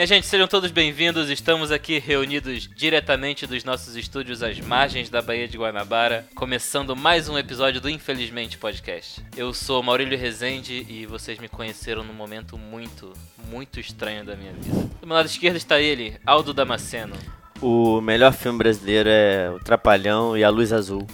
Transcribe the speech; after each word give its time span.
Minha 0.00 0.06
gente, 0.06 0.26
sejam 0.26 0.48
todos 0.48 0.70
bem-vindos. 0.70 1.28
Estamos 1.28 1.70
aqui 1.70 1.98
reunidos 1.98 2.66
diretamente 2.74 3.46
dos 3.46 3.64
nossos 3.64 3.96
estúdios 3.96 4.42
às 4.42 4.58
margens 4.58 5.10
da 5.10 5.20
Baía 5.20 5.46
de 5.46 5.58
Guanabara, 5.58 6.26
começando 6.34 6.96
mais 6.96 7.28
um 7.28 7.36
episódio 7.36 7.82
do 7.82 7.90
Infelizmente 7.90 8.56
Podcast. 8.56 9.22
Eu 9.36 9.52
sou 9.52 9.82
Maurílio 9.82 10.16
Rezende 10.16 10.86
e 10.88 11.04
vocês 11.04 11.38
me 11.38 11.50
conheceram 11.50 12.02
num 12.02 12.14
momento 12.14 12.56
muito, 12.56 13.12
muito 13.50 13.78
estranho 13.78 14.24
da 14.24 14.34
minha 14.34 14.54
vida. 14.54 14.88
Do 15.02 15.06
meu 15.06 15.16
lado 15.16 15.26
esquerdo 15.26 15.56
está 15.56 15.78
ele, 15.78 16.18
Aldo 16.24 16.54
Damasceno. 16.54 17.14
O 17.60 18.00
melhor 18.00 18.32
filme 18.32 18.56
brasileiro 18.56 19.10
é 19.10 19.50
O 19.50 19.58
Trapalhão 19.58 20.34
e 20.34 20.42
A 20.42 20.48
Luz 20.48 20.72
Azul. 20.72 21.06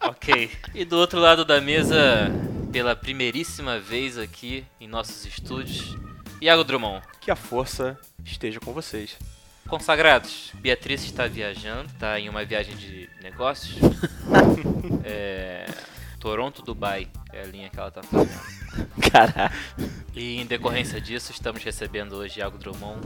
Ok. 0.00 0.48
E 0.72 0.84
do 0.84 0.96
outro 0.96 1.18
lado 1.18 1.44
da 1.44 1.60
mesa, 1.60 2.30
pela 2.70 2.94
primeiríssima 2.94 3.80
vez 3.80 4.16
aqui 4.16 4.64
em 4.80 4.86
nossos 4.86 5.26
estúdios, 5.26 5.96
Iago 6.40 6.64
Drummond. 6.64 7.02
Que 7.20 7.30
a 7.30 7.36
força 7.36 7.98
esteja 8.24 8.60
com 8.60 8.72
vocês. 8.72 9.16
Consagrados, 9.68 10.52
Beatriz 10.54 11.04
está 11.04 11.26
viajando, 11.26 11.90
está 11.90 12.20
em 12.20 12.28
uma 12.28 12.44
viagem 12.44 12.76
de 12.76 13.08
negócios. 13.22 13.78
é, 15.04 15.66
Toronto, 16.20 16.62
Dubai 16.62 17.08
é 17.32 17.40
a 17.40 17.44
linha 17.44 17.70
que 17.70 17.78
ela 17.78 17.88
está 17.88 18.02
fazendo. 18.02 18.40
Caraca. 19.10 19.54
E 20.14 20.40
em 20.40 20.46
decorrência 20.46 21.00
disso, 21.00 21.32
estamos 21.32 21.62
recebendo 21.62 22.12
hoje 22.12 22.40
Iago 22.40 22.58
Drummond. 22.58 23.00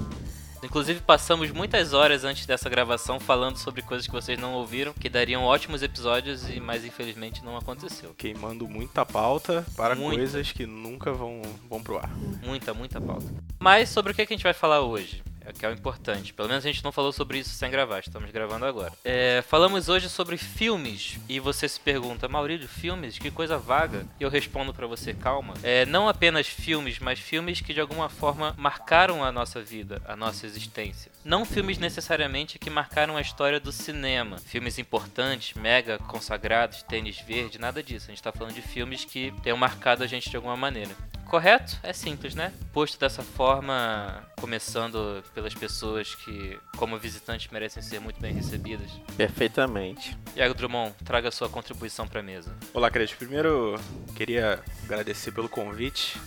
Inclusive, 0.62 1.00
passamos 1.00 1.50
muitas 1.50 1.92
horas 1.92 2.24
antes 2.24 2.44
dessa 2.46 2.68
gravação 2.68 3.20
falando 3.20 3.56
sobre 3.56 3.82
coisas 3.82 4.06
que 4.06 4.12
vocês 4.12 4.38
não 4.38 4.54
ouviram, 4.54 4.92
que 4.92 5.08
dariam 5.08 5.44
ótimos 5.44 5.82
episódios, 5.82 6.48
e 6.48 6.60
mas 6.60 6.84
infelizmente 6.84 7.44
não 7.44 7.56
aconteceu. 7.56 8.14
Queimando 8.16 8.66
muita 8.68 9.06
pauta 9.06 9.64
para 9.76 9.94
Muita. 9.94 10.16
coisas 10.16 10.52
que 10.52 10.66
nunca 10.66 11.12
vão, 11.12 11.42
vão 11.68 11.82
pro 11.82 11.98
ar. 11.98 12.10
Muita, 12.42 12.74
muita 12.74 13.00
pauta. 13.00 13.26
Mas 13.58 13.88
sobre 13.88 14.12
o 14.12 14.14
que 14.14 14.22
a 14.22 14.26
gente 14.26 14.42
vai 14.42 14.52
falar 14.54 14.80
hoje? 14.80 15.22
É 15.48 15.52
que 15.52 15.64
é 15.64 15.68
o 15.70 15.72
importante. 15.72 16.34
Pelo 16.34 16.48
menos 16.48 16.62
a 16.62 16.68
gente 16.68 16.84
não 16.84 16.92
falou 16.92 17.10
sobre 17.10 17.38
isso 17.38 17.50
sem 17.50 17.70
gravar, 17.70 18.00
estamos 18.00 18.30
gravando 18.30 18.66
agora. 18.66 18.92
É, 19.02 19.42
falamos 19.48 19.88
hoje 19.88 20.06
sobre 20.10 20.36
filmes. 20.36 21.18
E 21.26 21.40
você 21.40 21.66
se 21.66 21.80
pergunta, 21.80 22.28
Maurílio, 22.28 22.68
filmes? 22.68 23.18
Que 23.18 23.30
coisa 23.30 23.56
vaga. 23.56 24.04
E 24.20 24.22
eu 24.22 24.28
respondo 24.28 24.74
pra 24.74 24.86
você, 24.86 25.14
calma. 25.14 25.54
É, 25.62 25.86
não 25.86 26.06
apenas 26.06 26.46
filmes, 26.46 26.98
mas 26.98 27.18
filmes 27.18 27.62
que 27.62 27.72
de 27.72 27.80
alguma 27.80 28.10
forma 28.10 28.54
marcaram 28.58 29.24
a 29.24 29.32
nossa 29.32 29.62
vida, 29.62 30.02
a 30.06 30.14
nossa 30.14 30.44
existência. 30.44 31.10
Não 31.24 31.46
filmes 31.46 31.78
necessariamente 31.78 32.58
que 32.58 32.68
marcaram 32.68 33.16
a 33.16 33.20
história 33.22 33.58
do 33.58 33.72
cinema. 33.72 34.36
Filmes 34.38 34.78
importantes, 34.78 35.54
mega 35.54 35.96
consagrados, 35.98 36.82
tênis 36.82 37.20
verde, 37.20 37.58
nada 37.58 37.82
disso. 37.82 38.06
A 38.08 38.10
gente 38.10 38.22
tá 38.22 38.32
falando 38.32 38.54
de 38.54 38.62
filmes 38.62 39.04
que 39.06 39.32
tenham 39.42 39.56
marcado 39.56 40.04
a 40.04 40.06
gente 40.06 40.28
de 40.28 40.36
alguma 40.36 40.56
maneira. 40.56 40.94
Correto? 41.28 41.78
É 41.82 41.92
simples, 41.92 42.34
né? 42.34 42.52
Posto 42.72 42.98
dessa 42.98 43.22
forma, 43.22 44.24
começando 44.40 45.22
pelas 45.34 45.54
pessoas 45.54 46.14
que, 46.14 46.58
como 46.78 46.98
visitantes, 46.98 47.52
merecem 47.52 47.82
ser 47.82 48.00
muito 48.00 48.18
bem 48.18 48.32
recebidas. 48.32 48.90
Perfeitamente. 49.14 50.16
Iago 50.34 50.54
Drummond, 50.54 50.94
traga 51.04 51.30
sua 51.30 51.50
contribuição 51.50 52.08
pra 52.08 52.22
mesa. 52.22 52.56
Olá, 52.72 52.90
Cris. 52.90 53.12
Primeiro, 53.12 53.78
queria 54.16 54.64
agradecer 54.84 55.32
pelo 55.32 55.50
convite. 55.50 56.18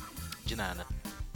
De 0.45 0.55
nada. 0.55 0.85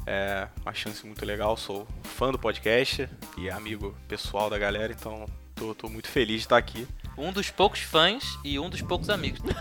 É 0.06 0.48
uma 0.62 0.74
chance 0.74 1.04
muito 1.04 1.26
legal. 1.26 1.58
Sou 1.58 1.88
fã 2.04 2.32
do 2.32 2.38
podcast 2.38 3.10
e 3.36 3.50
amigo 3.50 3.98
pessoal 4.08 4.48
da 4.48 4.60
galera, 4.60 4.94
então 4.94 5.26
tô, 5.56 5.74
tô 5.74 5.90
muito 5.90 6.08
feliz 6.08 6.42
de 6.42 6.46
estar 6.46 6.58
aqui. 6.58 6.88
Um 7.18 7.32
dos 7.32 7.50
poucos 7.50 7.80
fãs 7.80 8.38
e 8.44 8.60
um 8.60 8.70
dos 8.70 8.84
poucos 8.84 9.10
amigos. 9.10 9.42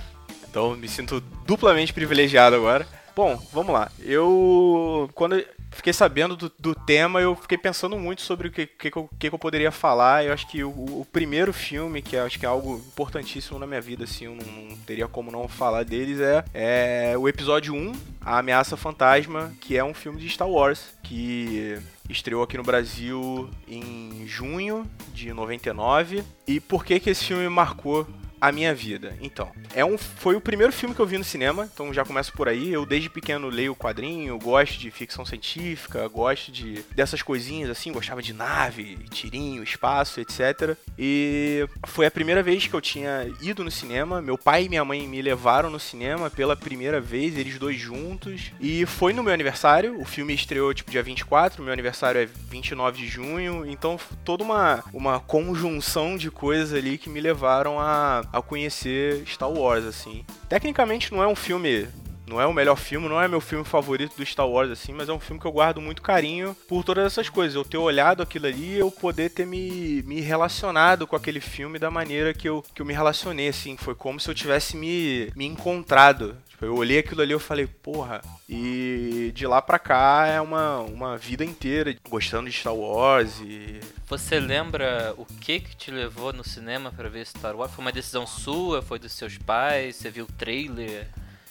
Então 0.56 0.74
me 0.74 0.88
sinto 0.88 1.20
duplamente 1.46 1.92
privilegiado 1.92 2.56
agora. 2.56 2.88
Bom, 3.14 3.38
vamos 3.52 3.74
lá. 3.74 3.92
Eu. 4.00 5.10
Quando 5.14 5.36
eu 5.36 5.46
fiquei 5.72 5.92
sabendo 5.92 6.38
do, 6.38 6.50
do 6.58 6.74
tema, 6.74 7.20
eu 7.20 7.36
fiquei 7.36 7.58
pensando 7.58 8.00
muito 8.00 8.22
sobre 8.22 8.48
o 8.48 8.52
que, 8.52 8.66
que, 8.66 8.90
que 8.90 8.98
eu, 8.98 9.10
que 9.20 9.28
eu 9.28 9.38
poderia 9.38 9.70
falar. 9.70 10.24
Eu 10.24 10.32
acho 10.32 10.48
que 10.48 10.64
o, 10.64 10.70
o 10.70 11.08
primeiro 11.12 11.52
filme, 11.52 12.02
que 12.02 12.16
acho 12.16 12.40
que 12.40 12.46
é 12.46 12.50
algo 12.50 12.78
importantíssimo 12.78 13.60
na 13.60 13.68
minha 13.68 13.82
vida, 13.82 14.06
assim, 14.06 14.26
eu 14.26 14.36
não, 14.36 14.46
não 14.46 14.78
teria 14.78 15.10
como 15.10 15.30
não 15.30 15.46
falar 15.48 15.84
deles, 15.84 16.22
é, 16.22 16.46
é 16.54 17.18
o 17.18 17.28
episódio 17.28 17.74
1, 17.74 17.92
A 18.22 18.40
Ameaça 18.40 18.78
Fantasma, 18.78 19.54
que 19.60 19.78
é 19.78 19.84
um 19.84 19.94
filme 19.94 20.22
de 20.22 20.30
Star 20.30 20.50
Wars, 20.50 20.94
que 21.04 21.78
estreou 22.10 22.44
aqui 22.44 22.56
no 22.56 22.64
Brasil 22.64 23.50
em 23.68 24.26
junho 24.26 24.90
de 25.14 25.34
99. 25.34 26.24
E 26.48 26.62
por 26.62 26.86
que 26.86 26.98
que 26.98 27.10
esse 27.10 27.26
filme 27.26 27.50
marcou 27.50 28.08
a 28.40 28.52
minha 28.52 28.74
vida. 28.74 29.16
Então, 29.22 29.52
é 29.74 29.84
um, 29.84 29.98
foi 29.98 30.36
o 30.36 30.42
primeiro 30.42 30.72
filme 30.72 30.94
que 30.94 31.02
eu 31.02 31.06
vi 31.06 31.18
no 31.18 31.24
cinema, 31.24 31.70
então 31.74 31.94
já 31.94 32.04
começo 32.04 32.32
por 32.34 32.48
aí. 32.48 32.72
Eu 32.72 32.86
desde 32.86 33.10
pequeno 33.10 33.50
leio 33.50 33.76
quadrinho, 33.76 34.38
gosto 34.38 34.80
de 34.80 34.92
ficção 34.92 35.26
científica, 35.26 36.08
gosto 36.08 36.52
de 36.52 36.84
dessas 36.94 37.22
coisinhas 37.22 37.70
assim, 37.70 37.92
gostava 37.92 38.22
de 38.22 38.34
nave, 38.34 38.98
tirinho, 39.10 39.64
espaço, 39.64 40.20
etc. 40.20 40.78
E 40.98 41.68
foi 41.86 42.06
a 42.06 42.12
primeira 42.12 42.44
vez 42.44 42.68
que 42.68 42.74
eu 42.74 42.82
tinha 42.82 43.28
ido 43.42 43.64
no 43.64 43.72
cinema. 43.72 44.22
Meu 44.22 44.38
pai 44.38 44.66
e 44.66 44.70
minha 44.70 44.86
mãe 44.86 45.08
me 45.08 45.22
levaram 45.22 45.70
no 45.70 45.80
cinema 45.80 46.30
pela 46.30 46.56
primeira 46.56 47.02
vez, 47.02 47.38
eles 47.38 47.58
dois 47.58 47.78
juntos. 47.78 48.52
E 48.60 48.86
foi 48.86 49.14
no 49.14 49.24
meu 49.24 49.34
aniversário. 49.34 50.00
O 50.00 50.06
filme 50.06 50.34
estreou 50.34 50.74
tipo 50.74 50.92
dia 50.92 51.04
24, 51.04 51.64
meu 51.64 51.74
aniversário 51.74 52.22
é 52.22 52.26
29 52.50 52.98
de 52.98 53.08
junho, 53.08 53.66
então 53.66 54.00
toda 54.24 54.44
uma 54.44 54.84
uma 54.94 55.20
conjunção 55.20 56.18
de 56.18 56.32
coisas 56.32 56.74
ali 56.74 56.98
que 56.98 57.10
me 57.10 57.20
levaram 57.20 57.80
a 57.80 58.35
a 58.36 58.42
conhecer 58.42 59.24
Star 59.26 59.50
Wars, 59.50 59.86
assim. 59.86 60.26
Tecnicamente 60.50 61.14
não 61.14 61.24
é 61.24 61.28
um 61.28 61.36
filme. 61.36 61.88
Não 62.28 62.42
é 62.42 62.46
o 62.46 62.54
melhor 62.54 62.76
filme, 62.76 63.08
não 63.08 63.22
é 63.22 63.28
meu 63.28 63.40
filme 63.40 63.64
favorito 63.64 64.18
do 64.18 64.26
Star 64.26 64.50
Wars, 64.50 64.72
assim, 64.72 64.92
mas 64.92 65.08
é 65.08 65.14
um 65.14 65.20
filme 65.20 65.40
que 65.40 65.46
eu 65.46 65.52
guardo 65.52 65.80
muito 65.80 66.02
carinho 66.02 66.58
por 66.68 66.84
todas 66.84 67.06
essas 67.06 67.30
coisas. 67.30 67.56
Eu 67.56 67.64
ter 67.64 67.78
olhado 67.78 68.24
aquilo 68.24 68.48
ali 68.48 68.74
eu 68.78 68.90
poder 68.90 69.30
ter 69.30 69.46
me, 69.46 70.02
me 70.08 70.20
relacionado 70.22 71.06
com 71.06 71.16
aquele 71.16 71.40
filme 71.40 71.78
da 71.78 71.92
maneira 71.92 72.34
que 72.34 72.50
eu, 72.50 72.64
que 72.74 72.82
eu 72.82 72.86
me 72.86 72.94
relacionei, 72.94 73.50
assim. 73.50 73.78
Foi 73.78 73.94
como 73.94 74.20
se 74.20 74.28
eu 74.28 74.34
tivesse 74.34 74.76
me, 74.76 75.32
me 75.36 75.46
encontrado. 75.46 76.36
Tipo, 76.56 76.66
eu 76.68 76.76
olhei 76.78 77.00
aquilo 77.00 77.22
ali 77.22 77.34
e 77.34 77.40
falei, 77.40 77.68
porra. 77.68 78.22
E 78.48 79.32
de 79.36 79.46
lá 79.46 79.62
pra 79.62 79.78
cá 79.78 80.26
é 80.26 80.40
uma, 80.40 80.80
uma 80.80 81.18
vida 81.18 81.44
inteira 81.44 81.94
gostando 82.10 82.50
de 82.50 82.56
Star 82.56 82.74
Wars 82.74 83.42
e 83.42 83.82
Você 84.08 84.40
lembra 84.40 85.14
o 85.18 85.26
que 85.26 85.60
que 85.60 85.76
te 85.76 85.92
levou 85.92 86.32
no 86.32 86.46
cinema 86.46 86.94
pra 86.96 87.10
ver 87.10 87.26
Star 87.26 87.56
Wars? 87.56 87.74
Foi 87.74 87.84
uma 87.84 87.92
decisão 87.92 88.26
sua? 88.26 88.82
Foi 88.82 88.98
dos 88.98 89.12
seus 89.12 89.38
pais? 89.38 89.98
Você 89.98 90.10
viu 90.10 90.24
o 90.24 90.32
trailer? 90.32 91.08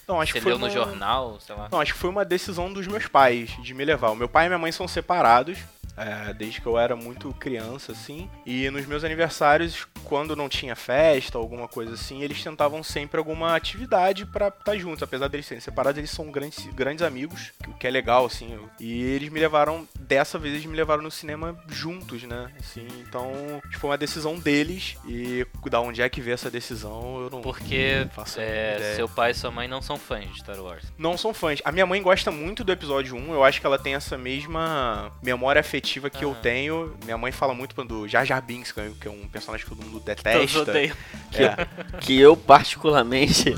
Não, 0.09 0.21
acho 0.21 0.33
Você 0.33 0.39
que 0.39 0.43
foi 0.43 0.53
leu 0.53 0.59
no 0.59 0.67
uma- 0.67 0.73
jornal? 0.73 1.39
Sei 1.41 1.55
lá. 1.55 1.69
Não, 1.71 1.81
acho 1.81 1.93
que 1.93 1.99
foi 1.99 2.09
uma 2.11 2.25
decisão 2.25 2.73
dos 2.73 2.87
meus 2.87 3.07
pais 3.07 3.51
de 3.63 3.75
me 3.75 3.85
levar. 3.85 4.11
O 4.11 4.17
meu 4.17 4.29
pai 4.29 4.47
e 4.47 4.49
minha 4.49 4.59
mãe 4.59 4.73
são 4.73 4.89
separados. 4.89 5.59
É, 5.97 6.33
desde 6.35 6.61
que 6.61 6.67
eu 6.67 6.79
era 6.79 6.97
muito 6.97 7.33
criança, 7.35 7.93
assim. 7.93 8.29
E 8.45 8.69
nos 8.71 8.87
meus 8.87 9.05
aniversários, 9.05 9.87
quando 10.05 10.37
não 10.37 10.49
tinha 10.49 10.75
festa, 10.75 11.39
alguma 11.39 11.69
coisa 11.69 11.95
assim, 11.95 12.23
eles 12.23 12.43
tentavam 12.43 12.83
sempre 12.83 13.19
alguma 13.19 13.55
atividade 13.55 14.27
pra 14.27 14.49
estar 14.49 14.77
juntos. 14.77 15.03
Apesar 15.03 15.29
deles 15.29 15.47
serem 15.47 15.61
separados, 15.61 15.99
eles 15.99 16.11
são 16.11 16.31
grandes, 16.31 16.67
grandes 16.75 17.05
amigos, 17.05 17.53
o 17.69 17.75
que 17.75 17.87
é 17.87 17.91
legal, 17.91 18.27
assim. 18.27 18.59
E 18.81 19.03
eles 19.03 19.29
me 19.29 19.41
levaram, 19.41 19.87
dessa 19.99 20.39
vez, 20.39 20.55
eles 20.55 20.67
me 20.67 20.77
levaram 20.77 21.03
no 21.03 21.11
cinema 21.11 21.57
juntos, 21.69 22.23
né? 22.25 22.51
Assim, 22.59 22.87
então, 23.07 23.33
foi 23.79 23.91
uma 23.91 23.99
decisão 23.99 24.39
deles. 24.39 24.97
E 25.07 25.47
da 25.71 25.81
onde 25.81 26.03
é 26.03 26.09
que 26.09 26.21
veio 26.21 26.35
essa 26.35 26.51
decisão, 26.51 27.23
eu 27.23 27.31
não 27.31 27.41
Porque 27.41 28.01
não 28.05 28.11
faço 28.11 28.41
é, 28.41 28.95
seu 28.97 29.09
pai 29.09 29.31
e 29.31 29.35
sua 29.35 29.51
mãe 29.51 29.67
não 29.67 29.83
são 29.83 29.97
fãs 29.97 30.31
de 30.33 30.39
Star 30.41 30.61
Wars. 30.61 30.85
não 30.99 31.17
são 31.17 31.33
fãs. 31.33 31.61
A 31.65 31.73
minha 31.73 31.87
mãe 31.87 32.01
gosta 32.03 32.31
muito 32.31 32.63
do 32.63 32.73
episódio 32.73 33.17
1. 33.17 33.33
Eu 33.33 33.45
acho 33.45 33.61
que 33.61 33.67
ela 33.67 33.79
tem 33.79 33.95
essa 33.95 34.17
mesma 34.17 35.13
memória 35.23 35.61
afetiva 35.61 35.74
que 36.11 36.25
eu 36.25 36.35
tenho. 36.35 36.95
Minha 37.05 37.17
mãe 37.19 37.33
fala 37.33 37.55
muito 37.55 37.75
do 37.85 38.07
Jar 38.09 38.25
Jar 38.25 38.43
Binks, 38.43 38.73
que 38.73 38.81
é- 38.81 38.91
que 39.01 39.09
é 39.09 39.11
um 39.11 39.27
personagem 39.29 39.65
que 39.67 39.71
todo 39.75 39.85
mundo 39.85 40.01
Todos 40.01 40.05
detesta. 40.05 40.61
odeiam. 40.63 40.97
É. 41.35 41.67
Que 42.01 42.19
eu, 42.21 42.37
particularmente, 42.37 43.55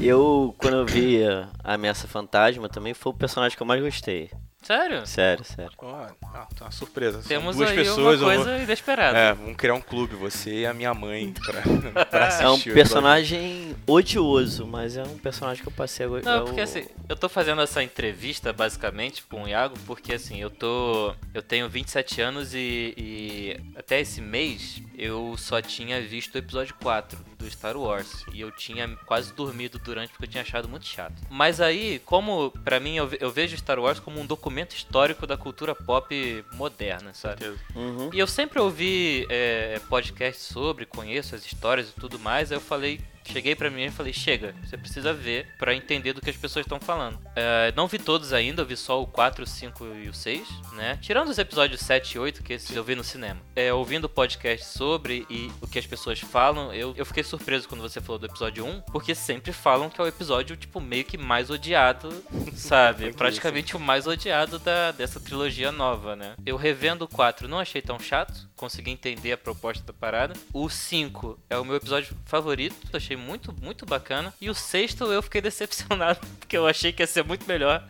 eu, 0.00 0.54
quando 0.58 0.76
eu 0.78 0.86
vi 0.86 1.22
a 1.24 1.48
Ameaça 1.74 2.06
Fantasma, 2.08 2.68
também 2.68 2.94
foi 2.94 3.12
o 3.12 3.14
personagem 3.14 3.56
que 3.56 3.62
eu 3.62 3.66
mais 3.66 3.82
gostei. 3.82 4.30
Sério? 4.62 5.06
Sério, 5.06 5.44
sério. 5.44 5.72
Ó, 5.78 6.06
ah, 6.34 6.46
tá 6.56 6.64
uma 6.66 6.70
surpresa. 6.70 7.20
São 7.20 7.28
Temos 7.28 7.56
duas 7.56 7.70
aí 7.70 7.76
pessoas. 7.76 8.20
uma 8.20 8.32
eu 8.32 8.36
vou- 8.38 8.44
coisa 8.46 8.62
inesperada. 8.62 9.18
É, 9.18 9.32
vamos 9.34 9.56
criar 9.56 9.74
um 9.74 9.80
clube, 9.80 10.14
você 10.14 10.60
e 10.60 10.66
a 10.66 10.72
minha 10.72 10.94
mãe, 10.94 11.32
pra, 11.32 11.62
pra 12.06 12.26
assistir. 12.28 12.44
É 12.44 12.48
um 12.50 12.54
o 12.54 12.74
personagem 12.74 13.76
odioso, 13.86 14.66
mas 14.66 14.96
é 14.96 15.02
um 15.02 15.18
personagem 15.18 15.62
que 15.62 15.68
eu 15.68 15.72
passei 15.72 16.06
a 16.06 16.08
go- 16.08 16.20
Não, 16.22 16.38
eu- 16.38 16.44
porque 16.44 16.60
assim, 16.60 16.84
eu 17.08 17.16
tô 17.16 17.28
fazendo 17.28 17.60
essa 17.60 17.82
entrevista 17.82 18.52
basicamente 18.52 19.22
com 19.24 19.44
o 19.44 19.48
Iago 19.48 19.74
porque 19.86 20.14
assim, 20.14 20.40
eu 20.40 20.50
tô. 20.50 21.14
Eu 21.34 21.42
tenho 21.42 21.68
27 21.68 22.20
anos 22.20 22.54
e, 22.54 22.94
e 22.96 23.60
até 23.76 24.00
esse 24.00 24.20
mês 24.20 24.80
eu 24.96 25.34
só 25.36 25.60
tinha 25.60 26.00
visto 26.00 26.34
o 26.34 26.38
episódio 26.38 26.74
4 26.82 27.18
do 27.42 27.50
Star 27.50 27.76
Wars. 27.76 28.24
E 28.32 28.40
eu 28.40 28.50
tinha 28.50 28.88
quase 29.04 29.32
dormido 29.32 29.78
durante 29.78 30.10
porque 30.10 30.24
eu 30.24 30.28
tinha 30.28 30.42
achado 30.42 30.68
muito 30.68 30.86
chato. 30.86 31.14
Mas 31.28 31.60
aí, 31.60 32.00
como 32.04 32.50
pra 32.64 32.80
mim 32.80 32.96
eu, 32.96 33.10
eu 33.20 33.30
vejo 33.30 33.56
Star 33.56 33.78
Wars 33.78 33.98
como 33.98 34.20
um 34.20 34.26
documento 34.26 34.74
histórico 34.74 35.26
da 35.26 35.36
cultura 35.36 35.74
pop 35.74 36.44
moderna, 36.54 37.12
sabe? 37.12 37.44
Uhum. 37.74 38.10
E 38.12 38.18
eu 38.18 38.26
sempre 38.26 38.60
ouvi 38.60 39.26
é, 39.28 39.80
podcasts 39.88 40.46
sobre, 40.46 40.86
conheço 40.86 41.34
as 41.34 41.44
histórias 41.44 41.90
e 41.90 42.00
tudo 42.00 42.18
mais, 42.18 42.50
aí 42.50 42.56
eu 42.56 42.60
falei, 42.60 43.00
cheguei 43.24 43.54
pra 43.54 43.70
mim 43.70 43.84
e 43.84 43.90
falei, 43.90 44.12
chega, 44.12 44.54
você 44.64 44.76
precisa 44.76 45.12
ver 45.12 45.48
pra 45.58 45.74
entender 45.74 46.12
do 46.12 46.20
que 46.20 46.30
as 46.30 46.36
pessoas 46.36 46.64
estão 46.64 46.80
falando. 46.80 47.18
É, 47.36 47.72
não 47.76 47.86
vi 47.86 47.98
todos 47.98 48.32
ainda, 48.32 48.62
eu 48.62 48.66
vi 48.66 48.76
só 48.76 49.00
o 49.00 49.06
4, 49.06 49.44
o 49.44 49.46
5 49.46 49.86
e 50.02 50.08
o 50.08 50.14
6, 50.14 50.48
né? 50.72 50.98
Tirando 51.00 51.28
os 51.28 51.38
episódios 51.38 51.80
7 51.80 52.12
e 52.12 52.18
8, 52.18 52.42
que 52.42 52.52
esses 52.54 52.74
eu 52.74 52.84
vi 52.84 52.94
no 52.94 53.04
cinema. 53.04 53.40
É, 53.54 53.72
ouvindo 53.72 54.04
o 54.04 54.08
podcast 54.08 54.66
sobre 54.66 55.26
e 55.28 55.50
o 55.60 55.66
que 55.66 55.78
as 55.78 55.86
pessoas 55.86 56.20
falam, 56.20 56.72
eu, 56.72 56.94
eu 56.96 57.06
fiquei 57.06 57.22
surpreso 57.22 57.68
quando 57.68 57.80
você 57.80 58.00
falou 58.00 58.18
do 58.18 58.26
episódio 58.26 58.64
1, 58.64 58.80
porque 58.92 59.14
sempre 59.14 59.52
falam 59.52 59.88
que 59.88 60.00
é 60.00 60.04
o 60.04 60.06
episódio, 60.06 60.56
tipo, 60.56 60.80
meio 60.80 61.04
que 61.04 61.18
mais 61.18 61.50
odiado, 61.50 62.10
sabe? 62.54 63.12
Praticamente 63.12 63.76
o 63.76 63.80
mais 63.80 64.06
odiado 64.06 64.58
da, 64.58 64.92
dessa 64.92 65.20
trilogia 65.20 65.72
nova, 65.72 66.16
né? 66.16 66.34
Eu 66.44 66.56
revendo 66.56 67.04
o 67.04 67.08
4, 67.08 67.48
não 67.48 67.58
achei 67.58 67.82
tão 67.82 67.98
chato, 67.98 68.48
consegui 68.56 68.90
entender 68.90 69.32
a 69.32 69.38
proposta 69.38 69.84
da 69.84 69.92
parada. 69.92 70.34
O 70.52 70.68
5 70.68 71.38
é 71.50 71.58
o 71.58 71.64
meu 71.64 71.76
episódio 71.76 72.16
favorito, 72.24 72.76
achei 72.92 73.11
muito, 73.16 73.54
muito 73.62 73.84
bacana. 73.86 74.32
E 74.40 74.48
o 74.50 74.54
sexto 74.54 75.04
eu 75.12 75.22
fiquei 75.22 75.40
decepcionado, 75.40 76.20
porque 76.40 76.56
eu 76.56 76.66
achei 76.66 76.92
que 76.92 77.02
ia 77.02 77.06
ser 77.06 77.24
muito 77.24 77.46
melhor. 77.46 77.82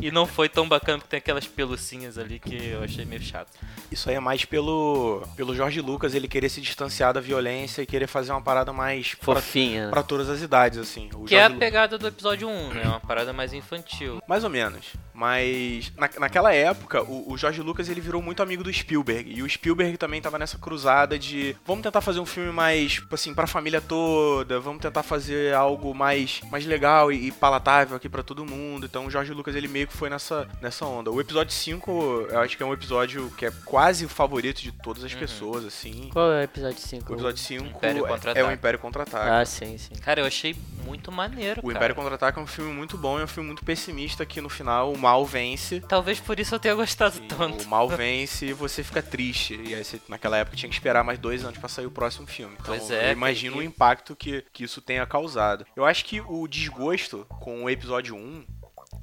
E 0.00 0.12
não 0.12 0.26
foi 0.26 0.48
tão 0.48 0.68
bacana, 0.68 0.98
porque 0.98 1.10
tem 1.10 1.18
aquelas 1.18 1.44
pelucinhas 1.48 2.16
ali 2.18 2.38
que 2.38 2.54
eu 2.68 2.84
achei 2.84 3.04
meio 3.04 3.20
chato. 3.20 3.48
Isso 3.90 4.08
aí 4.08 4.14
é 4.14 4.20
mais 4.20 4.44
pelo, 4.44 5.26
pelo 5.36 5.56
Jorge 5.56 5.80
Lucas, 5.80 6.14
ele 6.14 6.28
querer 6.28 6.48
se 6.48 6.60
distanciar 6.60 7.12
da 7.12 7.20
violência 7.20 7.82
e 7.82 7.86
querer 7.86 8.06
fazer 8.06 8.30
uma 8.30 8.40
parada 8.40 8.72
mais 8.72 9.16
Fofinha. 9.20 9.88
pra 9.90 10.04
todas 10.04 10.28
as 10.30 10.40
idades, 10.40 10.78
assim. 10.78 11.10
O 11.14 11.24
Que 11.24 11.34
é 11.34 11.38
a 11.38 11.42
Jorge 11.42 11.54
Lu- 11.54 11.58
pegada 11.60 11.98
do 11.98 12.06
episódio 12.06 12.48
1, 12.48 12.74
né? 12.74 12.82
Uma 12.84 13.00
parada 13.00 13.32
mais 13.32 13.52
infantil. 13.52 14.22
Mais 14.28 14.44
ou 14.44 14.50
menos. 14.50 14.84
Mas 15.12 15.90
na, 15.96 16.08
naquela 16.20 16.54
época, 16.54 17.02
o, 17.02 17.32
o 17.32 17.36
Jorge 17.36 17.60
Lucas 17.60 17.88
ele 17.88 18.00
virou 18.00 18.22
muito 18.22 18.40
amigo 18.40 18.62
do 18.62 18.72
Spielberg. 18.72 19.32
E 19.36 19.42
o 19.42 19.50
Spielberg 19.50 19.96
também 19.98 20.22
tava 20.22 20.38
nessa 20.38 20.58
cruzada 20.58 21.18
de 21.18 21.56
vamos 21.66 21.82
tentar 21.82 22.00
fazer 22.00 22.20
um 22.20 22.26
filme 22.26 22.52
mais, 22.52 22.92
tipo 22.92 23.12
assim, 23.16 23.34
pra 23.34 23.48
família 23.48 23.80
toda, 23.80 24.60
vamos 24.68 24.82
tentar 24.82 25.02
fazer 25.02 25.54
algo 25.54 25.94
mais, 25.94 26.40
mais 26.50 26.64
legal 26.66 27.10
e, 27.12 27.28
e 27.28 27.32
palatável 27.32 27.96
aqui 27.96 28.08
pra 28.08 28.22
todo 28.22 28.44
mundo. 28.44 28.86
Então 28.86 29.06
o 29.06 29.10
Jorge 29.10 29.32
Lucas 29.32 29.54
ele 29.54 29.68
meio 29.68 29.86
que 29.86 29.96
foi 29.96 30.08
nessa, 30.10 30.48
nessa 30.60 30.84
onda. 30.86 31.10
O 31.10 31.20
episódio 31.20 31.52
5, 31.52 32.26
eu 32.30 32.40
acho 32.40 32.56
que 32.56 32.62
é 32.62 32.66
um 32.66 32.72
episódio 32.72 33.30
que 33.36 33.46
é 33.46 33.52
quase 33.64 34.04
o 34.04 34.08
favorito 34.08 34.60
de 34.62 34.72
todas 34.72 35.02
as 35.04 35.14
pessoas, 35.14 35.64
assim. 35.64 36.08
Qual 36.12 36.32
é 36.32 36.40
o 36.40 36.42
episódio 36.42 36.78
5? 36.80 37.10
O 37.12 37.14
episódio 37.16 37.38
5 37.42 37.64
Império 37.64 38.06
é, 38.06 38.38
é 38.40 38.44
o 38.44 38.52
Império 38.52 38.78
Contra-Ataque. 38.78 39.28
Ah, 39.30 39.44
sim, 39.44 39.76
sim. 39.78 39.94
Cara, 40.00 40.20
eu 40.20 40.26
achei 40.26 40.54
muito 40.84 41.10
maneiro, 41.12 41.60
O 41.60 41.66
cara. 41.66 41.78
Império 41.78 41.94
Contra-Ataque 41.94 42.38
é 42.38 42.42
um 42.42 42.46
filme 42.46 42.72
muito 42.72 42.96
bom, 42.96 43.18
é 43.18 43.24
um 43.24 43.28
filme 43.28 43.48
muito 43.48 43.64
pessimista 43.64 44.24
que 44.24 44.40
no 44.40 44.48
final 44.48 44.92
o 44.92 44.98
mal 44.98 45.24
vence. 45.26 45.80
Talvez 45.80 46.18
por 46.20 46.38
isso 46.38 46.54
eu 46.54 46.58
tenha 46.58 46.74
gostado 46.74 47.16
E 47.18 47.20
tanto. 47.28 47.64
O 47.64 47.68
mal 47.68 47.88
vence 47.88 48.46
e 48.46 48.52
você 48.52 48.82
fica 48.82 49.02
triste. 49.02 49.60
E 49.64 49.74
aí 49.74 49.84
você, 49.84 50.00
naquela 50.08 50.38
época 50.38 50.56
tinha 50.56 50.68
que 50.68 50.74
esperar 50.74 51.02
mais 51.04 51.18
dois 51.18 51.44
anos 51.44 51.58
pra 51.58 51.68
sair 51.68 51.86
o 51.86 51.90
próximo 51.90 52.26
filme. 52.26 52.54
Então 52.60 52.74
Pois 52.76 52.90
é, 52.90 53.08
eu 53.08 53.12
imagino 53.12 53.54
que- 53.54 53.58
o 53.60 53.62
impacto 53.62 54.16
que, 54.16 54.44
que 54.58 54.64
isso 54.64 54.82
tenha 54.82 55.06
causado. 55.06 55.64
Eu 55.76 55.84
acho 55.84 56.04
que 56.04 56.20
o 56.20 56.48
desgosto 56.48 57.24
com 57.28 57.62
o 57.62 57.70
episódio 57.70 58.16
1 58.16 58.44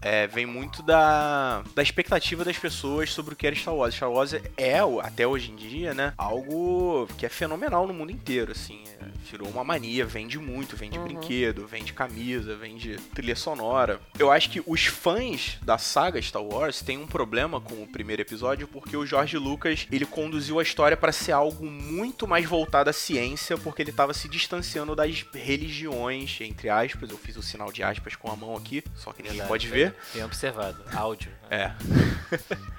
é, 0.06 0.28
vem 0.28 0.46
muito 0.46 0.84
da, 0.84 1.64
da 1.74 1.82
expectativa 1.82 2.46
das 2.46 2.58
pessoas 2.58 3.12
sobre 3.12 3.34
o 3.34 3.36
que 3.38 3.48
era 3.48 3.56
Star 3.56 3.74
Wars. 3.76 3.96
Star 3.96 4.12
Wars 4.12 4.34
é, 4.56 4.84
o- 4.84 5.00
até 5.00 5.26
hoje 5.26 5.52
em 5.52 5.56
dia, 5.56 5.94
né, 5.96 6.14
algo 6.18 7.08
que 7.18 7.26
é 7.26 7.30
fenomenal 7.30 7.88
no 7.88 7.94
mundo 7.94 8.12
inteiro, 8.12 8.52
assim. 8.52 8.84
É, 9.02 9.06
virou 9.32 9.50
uma 9.50 9.64
mania, 9.64 10.06
vende 10.06 10.38
muito, 10.38 10.78
vende 10.78 11.00
brinquedo, 11.00 11.66
vende 11.66 11.92
camisa, 11.94 12.56
vende 12.56 12.98
trilha 13.16 13.36
sonora. 13.36 14.00
Eu 14.20 14.32
acho 14.32 14.50
que 14.52 14.62
os 14.66 14.86
fãs 14.86 15.58
da 15.64 15.78
saga 15.80 16.22
Star 16.22 16.44
Wars 16.44 16.82
têm 16.82 16.98
um 17.00 17.08
problema 17.08 17.60
com 17.60 17.82
o 17.82 17.88
primeiro 17.88 18.22
episódio 18.22 18.68
porque 18.68 18.96
o 18.96 19.06
George 19.06 19.38
Lucas, 19.38 19.88
ele 19.92 20.06
conduziu 20.06 20.60
a 20.60 20.64
história 20.64 20.96
para 20.96 21.12
ser 21.12 21.32
algo 21.32 21.66
muito 21.66 22.28
mais 22.28 22.46
voltado 22.46 22.90
à 22.90 22.94
ciência, 22.94 23.58
porque 23.58 23.82
ele 23.82 23.90
estava 23.90 24.14
se 24.14 24.30
distanciando 24.30 24.96
das 24.96 25.26
religiões, 25.34 26.38
entre 26.42 26.70
aspas. 26.70 27.10
Eu 27.10 27.18
fiz 27.18 27.36
o 27.36 27.42
sinal 27.42 27.72
de 27.72 27.82
aspas 27.84 28.16
com 28.16 28.32
a 28.32 28.36
mão 28.36 28.56
aqui, 28.56 28.84
só 28.96 29.12
que 29.12 29.24
ninguém 29.24 29.40
pode 29.48 29.68
ver. 29.68 29.95
Bem 30.14 30.24
observado. 30.24 30.84
Áudio. 30.94 31.32
É. 31.50 31.72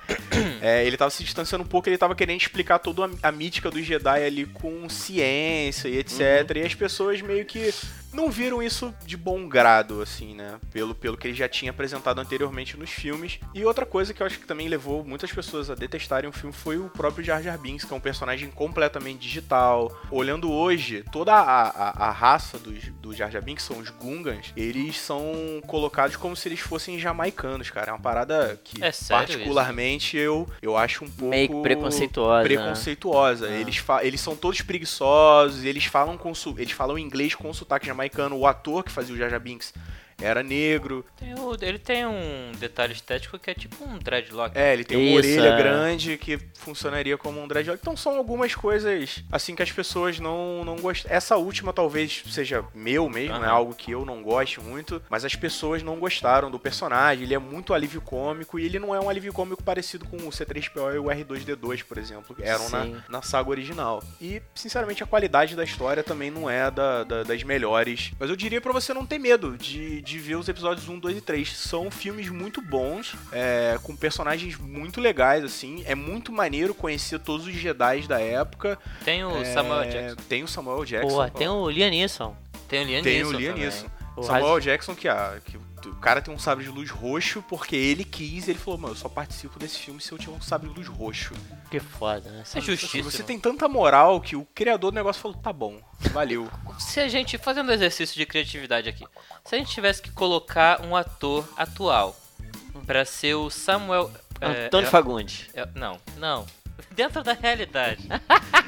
É, 0.60 0.84
ele 0.86 0.96
tava 0.96 1.10
se 1.10 1.24
distanciando 1.24 1.64
um 1.64 1.68
pouco, 1.68 1.88
ele 1.88 1.98
tava 1.98 2.14
querendo 2.14 2.40
explicar 2.40 2.78
toda 2.78 3.10
a, 3.22 3.32
mítica 3.32 3.70
do 3.70 3.82
Jedi 3.82 4.24
ali 4.24 4.46
com 4.46 4.88
ciência 4.88 5.88
e 5.88 5.98
etc. 5.98 6.20
E 6.56 6.62
as 6.62 6.74
pessoas 6.74 7.20
meio 7.20 7.44
que 7.44 7.72
não 8.16 8.30
viram 8.30 8.62
isso 8.62 8.94
de 9.04 9.16
bom 9.16 9.46
grado, 9.46 10.00
assim, 10.00 10.34
né? 10.34 10.58
Pelo, 10.72 10.94
pelo 10.94 11.16
que 11.16 11.28
ele 11.28 11.34
já 11.34 11.48
tinha 11.48 11.70
apresentado 11.70 12.18
anteriormente 12.18 12.76
nos 12.76 12.90
filmes. 12.90 13.38
E 13.54 13.64
outra 13.64 13.84
coisa 13.84 14.14
que 14.14 14.22
eu 14.22 14.26
acho 14.26 14.38
que 14.38 14.46
também 14.46 14.68
levou 14.68 15.04
muitas 15.04 15.30
pessoas 15.30 15.70
a 15.70 15.74
detestarem 15.74 16.28
o 16.28 16.32
filme 16.32 16.52
foi 16.52 16.78
o 16.78 16.88
próprio 16.88 17.22
Jar 17.22 17.42
Jar 17.42 17.58
Binks, 17.58 17.84
que 17.84 17.92
é 17.92 17.96
um 17.96 18.00
personagem 18.00 18.50
completamente 18.50 19.20
digital. 19.20 19.94
Olhando 20.10 20.50
hoje, 20.50 21.04
toda 21.12 21.34
a, 21.34 21.68
a, 21.68 22.08
a 22.08 22.10
raça 22.10 22.58
dos, 22.58 22.88
do 23.00 23.12
Jar 23.12 23.30
Jar 23.30 23.42
Binks, 23.42 23.64
são 23.64 23.78
os 23.78 23.90
Gungans, 23.90 24.52
eles 24.56 24.98
são 24.98 25.60
colocados 25.66 26.16
como 26.16 26.34
se 26.34 26.48
eles 26.48 26.60
fossem 26.60 26.98
jamaicanos, 26.98 27.70
cara. 27.70 27.90
É 27.90 27.92
uma 27.92 28.00
parada 28.00 28.55
que 28.62 28.82
É 28.82 28.92
sério 28.92 29.26
particularmente 29.26 30.16
eu, 30.16 30.48
eu 30.60 30.76
acho 30.76 31.04
um 31.04 31.08
pouco 31.08 31.30
Meio 31.30 31.62
preconceituosa. 31.62 32.42
né? 32.42 32.44
preconceituosa. 32.44 33.46
Ah. 33.46 33.50
Eles, 33.50 33.84
eles 34.02 34.20
são 34.20 34.36
todos 34.36 34.60
preguiçosos, 34.62 35.64
eles 35.64 35.84
falam 35.84 36.16
com 36.16 36.34
eles 36.58 36.72
falam 36.72 36.98
inglês 36.98 37.34
com 37.34 37.52
sotaque 37.54 37.86
jamaicano. 37.86 38.36
O 38.36 38.46
ator 38.46 38.84
que 38.84 38.92
fazia 38.92 39.14
o 39.14 39.18
Jaja 39.18 39.38
Binks 39.38 39.72
era 40.20 40.42
negro. 40.42 41.04
Tem 41.16 41.34
o- 41.38 41.56
ele 41.60 41.78
tem 41.78 42.06
um 42.06 42.52
detalhe 42.58 42.92
estético 42.92 43.38
que 43.38 43.50
é 43.50 43.54
tipo 43.54 43.84
um 43.84 43.98
dreadlock. 43.98 44.56
É, 44.56 44.72
ele 44.72 44.84
tem 44.84 44.96
uma 44.96 45.20
Isso, 45.20 45.28
orelha 45.38 45.48
é. 45.54 45.56
grande 45.56 46.16
que 46.18 46.38
funcionaria 46.54 47.16
como 47.18 47.42
um 47.42 47.46
dreadlock. 47.48 47.78
Então 47.80 47.96
são 47.96 48.16
algumas 48.16 48.54
coisas 48.54 49.22
assim 49.30 49.54
que 49.54 49.62
as 49.62 49.70
pessoas 49.72 50.18
não, 50.18 50.64
não 50.64 50.76
gostam. 50.76 51.10
Essa 51.12 51.36
última 51.36 51.72
talvez 51.72 52.22
seja 52.30 52.64
meu 52.74 53.08
mesmo, 53.08 53.34
é 53.36 53.38
Aham. 53.38 53.48
algo 53.50 53.74
que 53.74 53.90
eu 53.90 54.04
não 54.04 54.22
gosto 54.22 54.62
muito, 54.62 55.02
mas 55.08 55.24
as 55.24 55.34
pessoas 55.34 55.82
não 55.82 55.96
gostaram 55.98 56.50
do 56.50 56.58
personagem. 56.58 57.24
Ele 57.24 57.34
é 57.34 57.38
muito 57.38 57.74
alívio 57.74 58.00
cômico 58.00 58.58
e 58.58 58.64
ele 58.64 58.78
não 58.78 58.94
é 58.94 59.00
um 59.00 59.08
alívio 59.08 59.32
cômico 59.32 59.62
parecido 59.62 60.04
com 60.06 60.16
o 60.16 60.30
C3PO 60.30 60.94
e 60.94 60.98
o 60.98 61.04
R2D2, 61.10 61.82
por 61.84 61.98
exemplo, 61.98 62.34
que 62.34 62.42
eram 62.42 62.68
na, 62.70 62.84
Sim. 62.84 62.96
na 63.08 63.22
saga 63.22 63.50
original. 63.50 64.02
E, 64.20 64.40
sinceramente, 64.54 65.02
a 65.02 65.06
qualidade 65.06 65.54
da 65.56 65.64
história 65.64 66.02
também 66.02 66.30
não 66.30 66.48
é 66.48 66.70
da, 66.70 67.04
da- 67.04 67.22
das 67.22 67.42
melhores. 67.42 68.12
Mas 68.18 68.30
eu 68.30 68.36
diria 68.36 68.60
pra 68.60 68.72
você 68.72 68.92
não 68.94 69.04
ter 69.06 69.18
medo 69.18 69.56
de, 69.56 70.00
de 70.06 70.18
ver 70.20 70.36
os 70.36 70.48
episódios 70.48 70.88
1, 70.88 70.98
2 71.00 71.18
e 71.18 71.20
3. 71.20 71.52
São 71.56 71.90
filmes 71.90 72.28
muito 72.28 72.62
bons, 72.62 73.14
é, 73.32 73.76
com 73.82 73.96
personagens 73.96 74.56
muito 74.56 75.00
legais, 75.00 75.42
assim. 75.44 75.82
É 75.84 75.94
muito 75.96 76.30
maneiro 76.30 76.72
conhecer 76.72 77.18
todos 77.18 77.46
os 77.46 77.52
Jedi 77.52 78.02
da 78.02 78.20
época. 78.20 78.78
Tem 79.04 79.24
o 79.24 79.36
É, 79.36 79.44
Samuel 79.52 79.90
Jackson. 79.90 80.16
Tem 80.28 80.44
o 80.44 80.48
Samuel 80.48 80.84
Jackson. 80.84 81.08
Pô, 81.08 81.30
tem 81.30 81.48
o 81.48 81.68
Liam 81.68 81.90
Neeson. 81.90 82.36
Tem 82.68 82.82
o 82.82 82.86
Liam 82.86 83.02
Tem 83.02 83.14
Neeson 83.16 83.28
o 83.34 83.38
Liam. 83.38 83.56
Neeson. 83.56 83.86
Samuel 84.22 84.60
Jackson, 84.60 84.94
que, 84.94 85.08
a, 85.08 85.38
que 85.44 85.58
o 85.90 85.94
cara 85.96 86.20
tem 86.20 86.32
um 86.34 86.38
sabre 86.38 86.64
de 86.64 86.70
luz 86.70 86.90
roxo 86.90 87.42
porque 87.48 87.76
ele 87.76 88.04
quis. 88.04 88.48
Ele 88.48 88.58
falou, 88.58 88.78
mano, 88.78 88.94
eu 88.94 88.98
só 88.98 89.08
participo 89.08 89.58
desse 89.58 89.78
filme 89.78 90.00
se 90.00 90.12
eu 90.12 90.18
tiver 90.18 90.32
um 90.36 90.40
sabre 90.40 90.68
de 90.68 90.74
luz 90.74 90.88
roxo. 90.88 91.34
Que 91.70 91.80
foda, 91.80 92.30
né? 92.30 92.42
É 92.54 92.60
justiça. 92.60 93.10
Você 93.10 93.22
tem 93.22 93.38
tanta 93.38 93.68
moral 93.68 94.20
que 94.20 94.36
o 94.36 94.44
criador 94.54 94.90
do 94.90 94.94
negócio 94.94 95.20
falou, 95.20 95.36
tá 95.38 95.52
bom, 95.52 95.80
valeu. 96.12 96.48
Se 96.78 97.00
a 97.00 97.08
gente, 97.08 97.38
fazendo 97.38 97.70
um 97.70 97.72
exercício 97.72 98.16
de 98.16 98.26
criatividade 98.26 98.88
aqui, 98.88 99.04
se 99.44 99.54
a 99.54 99.58
gente 99.58 99.70
tivesse 99.70 100.02
que 100.02 100.10
colocar 100.10 100.82
um 100.84 100.94
ator 100.94 101.48
atual 101.56 102.14
pra 102.86 103.04
ser 103.04 103.34
o 103.34 103.48
Samuel... 103.48 104.10
é, 104.40 104.66
Antônio 104.66 104.86
é- 104.86 104.90
Fagundes. 104.90 105.46
é- 105.54 105.66
não, 105.74 105.98
não. 106.18 106.46
Dentro 106.92 107.22
da 107.22 107.32
realidade. 107.32 108.06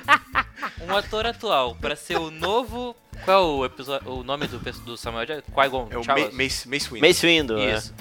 um 0.88 0.96
ator 0.96 1.26
atual 1.26 1.74
pra 1.74 1.94
ser 1.94 2.16
o 2.16 2.30
novo... 2.30 2.96
Qual 3.24 3.36
é 3.42 3.46
o, 3.46 3.64
episódio, 3.64 4.10
o 4.12 4.22
nome 4.24 4.46
do, 4.46 4.58
do 4.58 4.96
Samuel 4.96 5.26
Jackson? 5.26 5.52
Qui-Gon 5.52 5.88
É 5.90 5.98
o? 5.98 6.04
Ma- 6.06 6.30
Mace, 6.32 6.68
Mace 6.68 6.88
Windu. 6.90 7.06
Mace 7.06 7.26
Windu. 7.26 7.58
é. 7.58 7.74
Isso. 7.76 7.94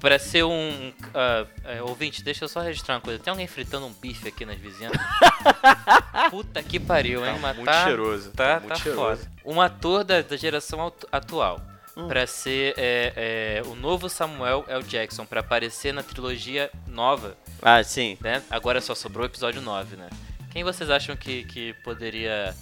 Pra 0.00 0.18
ser 0.18 0.42
um. 0.42 0.92
ah, 1.14 1.46
é, 1.64 1.80
ouvinte, 1.82 2.24
deixa 2.24 2.44
eu 2.44 2.48
só 2.48 2.60
registrar 2.60 2.96
uma 2.96 3.00
coisa. 3.00 3.20
Tem 3.22 3.30
alguém 3.30 3.46
fritando 3.46 3.86
um 3.86 3.92
bife 3.92 4.26
aqui 4.26 4.44
nas 4.44 4.58
vizinhas? 4.58 4.92
Puta 6.30 6.62
que 6.62 6.80
pariu, 6.80 7.24
hein? 7.24 7.34
Tá 7.34 7.38
Mas 7.40 7.56
muito 7.56 7.68
tá, 7.70 7.84
cheiroso. 7.84 8.30
Tá, 8.32 8.58
muito 8.60 8.68
tá 8.68 8.74
cheiroso. 8.76 9.22
foda. 9.22 9.30
Um 9.44 9.60
ator 9.60 10.02
da, 10.04 10.20
da 10.22 10.36
geração 10.36 10.86
atu- 10.88 11.08
atual. 11.12 11.60
Hum. 11.96 12.08
Pra 12.08 12.26
ser 12.26 12.74
é, 12.78 13.60
é, 13.62 13.62
o 13.68 13.74
novo 13.76 14.08
Samuel 14.08 14.64
L. 14.66 14.82
Jackson. 14.82 15.24
Pra 15.26 15.40
aparecer 15.40 15.92
na 15.92 16.02
trilogia 16.02 16.70
nova, 16.86 17.36
Ah, 17.60 17.84
sim. 17.84 18.16
né? 18.20 18.42
Agora 18.50 18.80
só 18.80 18.94
sobrou 18.94 19.22
o 19.24 19.28
episódio 19.28 19.60
9, 19.60 19.96
né? 19.96 20.08
Quem 20.50 20.64
vocês 20.64 20.90
acham 20.90 21.14
que, 21.16 21.44
que 21.44 21.74
poderia 21.84 22.54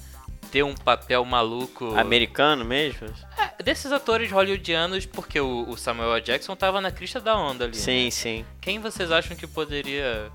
ter 0.50 0.62
um 0.62 0.74
papel 0.74 1.24
maluco? 1.24 1.94
Americano 1.96 2.64
mesmo? 2.64 3.08
É, 3.38 3.62
desses 3.62 3.92
atores 3.92 4.30
hollywoodianos, 4.30 5.06
porque 5.06 5.40
o, 5.40 5.68
o 5.68 5.76
Samuel. 5.76 6.20
Jackson 6.20 6.56
tava 6.56 6.80
na 6.80 6.90
crista 6.90 7.20
da 7.20 7.36
onda 7.36 7.64
ali. 7.64 7.76
né? 7.76 7.80
Sim, 7.82 8.10
sim. 8.10 8.44
Quem 8.60 8.78
vocês 8.78 9.10
acham 9.12 9.36
que 9.36 9.46
poderia 9.46 10.30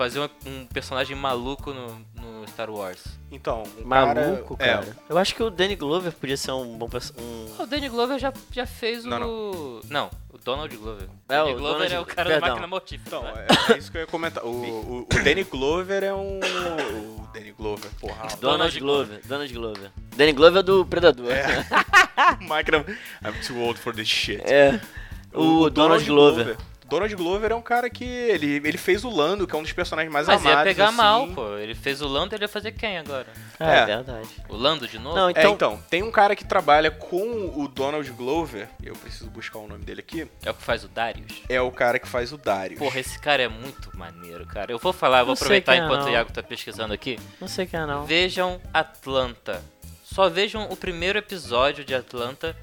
fazer 0.00 0.18
um, 0.18 0.28
um 0.46 0.64
personagem 0.64 1.14
maluco 1.14 1.74
no, 1.74 1.88
no 2.14 2.48
Star 2.48 2.70
Wars? 2.70 3.04
Então, 3.30 3.64
um 3.78 3.84
Maluco, 3.86 4.56
cara. 4.56 4.78
cara. 4.78 4.96
Eu 5.10 5.18
acho 5.18 5.34
que 5.34 5.42
o 5.42 5.50
Danny 5.50 5.76
Glover 5.76 6.10
podia 6.12 6.38
ser 6.38 6.52
um 6.52 6.78
bom 6.78 6.88
perso- 6.88 7.12
um 7.18 7.62
O 7.62 7.66
Danny 7.66 7.86
Glover 7.90 8.18
já, 8.18 8.32
já 8.50 8.64
fez 8.64 9.04
Não, 9.04 9.20
o. 9.28 9.80
Não. 9.90 10.08
o 10.32 10.38
Donald 10.38 10.74
Glover. 10.74 11.06
É, 11.28 11.36
Danny 11.36 11.52
o 11.52 11.58
Glover 11.58 11.74
Donald- 11.88 11.92
é 11.92 12.00
o 12.00 12.06
cara 12.06 12.30
perdão. 12.30 12.40
da 12.40 12.48
máquina 12.54 12.66
mortífera. 12.66 13.04
Então, 13.18 13.22
né? 13.22 13.46
é, 13.68 13.72
é 13.74 13.78
isso 13.78 13.92
que 13.92 13.98
eu 13.98 14.00
ia 14.00 14.06
comentar. 14.06 14.42
O, 14.42 14.48
o, 14.48 15.00
o 15.02 15.22
Danny 15.22 15.44
Glover 15.44 16.02
é 16.02 16.14
um. 16.14 16.40
O 17.30 17.32
Danny 17.32 17.52
Glover, 17.52 17.90
porra. 18.00 18.22
Donald 18.40 18.40
Donald 18.40 18.80
Glover. 18.80 19.20
Donald 19.28 19.52
Glover. 19.52 19.90
Danny 20.16 20.32
Glover 20.32 20.60
é 20.60 20.62
do 20.64 20.84
Predador. 20.86 21.30
É. 21.30 21.44
Minecraft. 22.40 22.90
I'm 23.24 23.34
too 23.46 23.60
old 23.60 23.78
for 23.78 23.94
this 23.94 24.08
shit. 24.08 24.40
É. 24.44 24.80
O, 25.32 25.70
Donald, 25.70 26.04
Glover. 26.06 26.56
Donald 26.90 27.14
Glover 27.16 27.52
é 27.52 27.54
um 27.54 27.62
cara 27.62 27.88
que 27.88 28.04
ele, 28.04 28.56
ele 28.64 28.76
fez 28.76 29.04
o 29.04 29.08
Lando, 29.10 29.46
que 29.46 29.54
é 29.54 29.58
um 29.58 29.62
dos 29.62 29.72
personagens 29.72 30.12
mais 30.12 30.26
Mas 30.26 30.40
amados. 30.40 30.58
ia 30.58 30.64
pegar 30.64 30.88
assim. 30.88 30.96
mal, 30.96 31.28
pô. 31.28 31.56
Ele 31.56 31.74
fez 31.74 32.02
o 32.02 32.08
Lando, 32.08 32.34
ele 32.34 32.44
ia 32.44 32.48
fazer 32.48 32.72
quem 32.72 32.98
agora? 32.98 33.28
É, 33.58 33.78
É. 33.78 33.86
verdade. 33.86 34.28
O 34.48 34.56
Lando 34.56 34.86
de 34.88 34.98
novo? 34.98 35.16
Não, 35.16 35.28
É, 35.28 35.30
então, 35.30 35.52
então, 35.54 35.82
tem 35.88 36.02
um 36.02 36.10
cara 36.10 36.34
que 36.36 36.44
trabalha 36.44 36.90
com 36.90 37.52
o 37.56 37.68
Donald 37.68 38.10
Glover, 38.12 38.68
eu 38.82 38.94
preciso 38.94 39.30
buscar 39.30 39.58
o 39.60 39.68
nome 39.68 39.84
dele 39.84 40.00
aqui, 40.00 40.28
É 40.44 40.50
o 40.50 40.54
que 40.54 40.62
faz 40.62 40.84
o 40.84 40.88
Darius? 40.88 41.42
é 41.48 41.60
o 41.60 41.70
cara 41.70 41.98
que 41.98 42.08
faz 42.08 42.32
o 42.32 42.36
Darius. 42.36 42.78
Porra, 42.78 42.98
esse 43.00 43.18
cara 43.18 43.42
é 43.42 43.48
muito 43.48 43.96
maneiro, 43.96 44.44
cara. 44.46 44.72
Eu 44.72 44.78
vou 44.78 44.92
falar, 44.92 45.20
eu 45.20 45.26
vou 45.26 45.34
aproveitar 45.34 45.74
é, 45.76 45.78
enquanto 45.78 46.00
não. 46.02 46.08
o 46.08 46.10
Iago 46.10 46.32
tá 46.32 46.42
pesquisando 46.42 46.92
aqui. 46.92 47.18
não 47.40 47.48
sei 47.48 47.66
quem 47.66 47.78
é 47.80 47.86
não. 47.86 48.04
Vejam 48.04 48.60
Atlanta. 48.74 49.62
Só 50.02 50.28
vejam 50.28 50.64
o 50.70 50.76
primeiro 50.76 51.18
episódio 51.20 51.84
de 51.84 51.94
Atlanta 51.94 52.56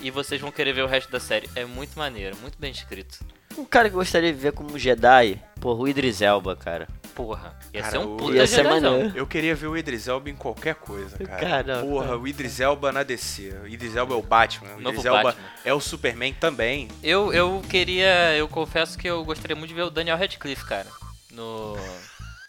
e 0.00 0.08
vocês 0.10 0.40
vão 0.40 0.52
querer 0.52 0.72
ver 0.72 0.82
o 0.82 0.86
resto 0.86 1.10
da 1.10 1.18
série. 1.18 1.50
É 1.56 1.64
muito 1.64 1.98
maneiro, 1.98 2.36
muito 2.36 2.56
bem 2.58 2.70
escrito. 2.70 3.18
Um 3.58 3.64
cara 3.64 3.88
que 3.88 3.94
gostaria 3.94 4.32
de 4.32 4.38
ver 4.38 4.52
como 4.52 4.78
Jedi, 4.78 5.40
porra, 5.60 5.80
o 5.80 5.88
Idris 5.88 6.20
Elba, 6.22 6.56
cara. 6.56 6.88
Porra, 7.14 7.54
ia 7.74 7.80
Cara, 7.82 7.92
ser 7.92 7.98
um 7.98 8.16
puta 8.16 8.34
Ia 8.34 8.46
ser 8.46 8.64
maneiro. 8.64 9.12
Eu 9.14 9.26
queria 9.26 9.54
ver 9.54 9.66
o 9.66 9.76
Idris 9.76 10.08
Elba 10.08 10.30
em 10.30 10.34
qualquer 10.34 10.74
coisa, 10.76 11.18
cara. 11.18 11.40
Cara, 11.46 11.80
Porra, 11.82 12.06
cara. 12.06 12.18
o 12.18 12.26
Idris 12.26 12.58
Elba 12.58 12.90
na 12.90 13.02
DC. 13.02 13.52
O 13.62 13.68
Idris 13.68 13.94
Elba 13.94 14.14
é 14.14 14.16
o 14.16 14.22
Batman. 14.22 14.70
O 14.76 14.80
Novo 14.80 14.88
Idris 14.96 15.04
Elba 15.04 15.22
Batman. 15.24 15.44
é 15.62 15.74
o 15.74 15.80
Superman 15.80 16.32
também. 16.32 16.88
Eu, 17.02 17.30
eu 17.32 17.62
queria, 17.68 18.34
eu 18.34 18.48
confesso 18.48 18.96
que 18.96 19.06
eu 19.06 19.22
gostaria 19.24 19.54
muito 19.54 19.68
de 19.68 19.74
ver 19.74 19.82
o 19.82 19.90
Daniel 19.90 20.16
Radcliffe, 20.16 20.64
cara. 20.64 20.86
No. 21.30 21.76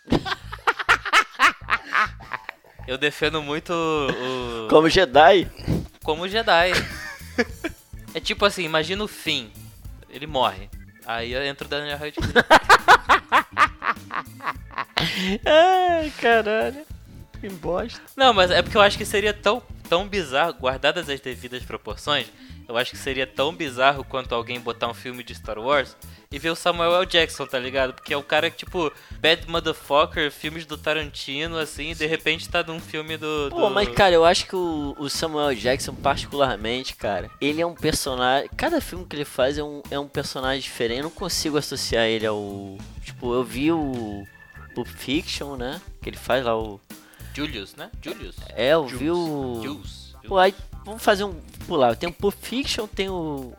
Eu 2.88 2.98
defendo 2.98 3.41
muito 3.41 3.72
o. 3.72 4.67
Como 4.69 4.89
Jedi? 4.89 5.50
como 6.03 6.27
Jedi. 6.27 6.72
é 8.13 8.19
tipo 8.19 8.45
assim, 8.45 8.63
imagina 8.63 9.01
o 9.03 9.07
fim. 9.07 9.51
Ele 10.10 10.27
morre. 10.27 10.69
Aí 11.05 11.33
entra 11.48 11.65
o 11.65 11.69
Daniel 11.69 11.98
Radcliffe. 11.98 12.33
Ai, 15.45 16.12
caralho. 16.19 16.86
Que 17.39 17.50
bosta. 17.50 18.01
Não, 18.15 18.33
mas 18.33 18.51
é 18.51 18.62
porque 18.62 18.77
eu 18.77 18.81
acho 18.81 18.98
que 18.98 19.05
seria 19.05 19.33
tão, 19.33 19.62
tão 19.93 20.07
bizarro, 20.07 20.53
guardadas 20.53 21.07
as 21.07 21.19
devidas 21.19 21.62
proporções, 21.63 22.25
eu 22.67 22.75
acho 22.75 22.89
que 22.91 22.97
seria 22.97 23.27
tão 23.27 23.53
bizarro 23.53 24.03
quanto 24.03 24.33
alguém 24.33 24.59
botar 24.59 24.88
um 24.88 24.93
filme 24.93 25.23
de 25.23 25.35
Star 25.35 25.59
Wars 25.59 25.95
e 26.31 26.39
ver 26.39 26.50
o 26.50 26.55
Samuel 26.55 26.95
L. 26.95 27.05
Jackson, 27.05 27.45
tá 27.45 27.59
ligado? 27.59 27.93
Porque 27.93 28.12
é 28.12 28.17
o 28.17 28.23
cara 28.23 28.50
que, 28.50 28.57
tipo, 28.57 28.91
Bad 29.19 29.47
Motherfucker, 29.47 30.31
filmes 30.31 30.65
do 30.65 30.75
Tarantino, 30.79 31.57
assim, 31.59 31.91
e 31.91 31.95
de 31.95 32.07
repente 32.07 32.50
tá 32.50 32.63
num 32.63 32.79
filme 32.79 33.17
do. 33.17 33.50
Pô, 33.51 33.67
do- 33.67 33.69
mas 33.69 33.88
cara, 33.89 34.15
eu 34.15 34.25
acho 34.25 34.47
que 34.47 34.55
o, 34.55 34.95
o 34.97 35.09
Samuel 35.12 35.53
Jackson, 35.53 35.93
particularmente, 35.93 36.95
cara, 36.95 37.29
ele 37.39 37.62
é 37.62 37.65
um 37.67 37.75
personagem. 37.75 38.50
Cada 38.57 38.81
filme 38.81 39.05
que 39.05 39.15
ele 39.15 39.25
faz 39.25 39.59
é 39.59 39.63
um, 39.63 39.83
é 39.91 40.00
um 40.00 40.07
personagem 40.07 40.62
diferente. 40.62 40.97
Eu 41.00 41.03
não 41.03 41.12
consigo 41.12 41.55
associar 41.57 42.05
ele 42.05 42.25
ao. 42.25 42.77
Tipo, 43.03 43.31
eu 43.35 43.43
vi 43.43 43.71
o. 43.71 44.25
Pulp 44.73 44.88
Fiction, 44.88 45.55
né? 45.55 45.79
Que 46.01 46.09
ele 46.09 46.17
faz 46.17 46.43
lá 46.43 46.57
o. 46.57 46.81
Julius, 47.33 47.75
né? 47.75 47.89
Julius. 48.01 48.35
É, 48.49 48.73
eu 48.73 48.85
vi 48.85 49.09
o. 49.09 49.61
Jules. 49.63 50.15
Pô, 50.27 50.37
aí 50.37 50.53
vamos 50.85 51.01
fazer 51.01 51.23
um. 51.23 51.33
Pular. 51.67 51.95
Tem 51.95 52.09
o 52.09 52.13
Pulp 52.13 52.35
Fiction, 52.41 52.87
tem 52.87 53.09
o. 53.09 53.53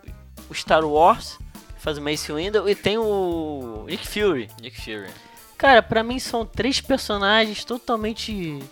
O 0.49 0.55
Star 0.55 0.85
Wars, 0.85 1.39
que 1.75 1.81
faz 1.81 1.97
o 1.97 2.03
Mace 2.03 2.31
Windu, 2.33 2.69
e 2.69 2.75
tem 2.75 2.99
o. 2.99 3.85
Nick 3.87 4.07
Fury. 4.07 4.51
Nick 4.61 4.81
Fury. 4.81 5.11
Cara, 5.57 5.83
pra 5.83 6.03
mim 6.03 6.19
são 6.19 6.45
três 6.45 6.81
personagens 6.81 7.65
totalmente 7.65 8.63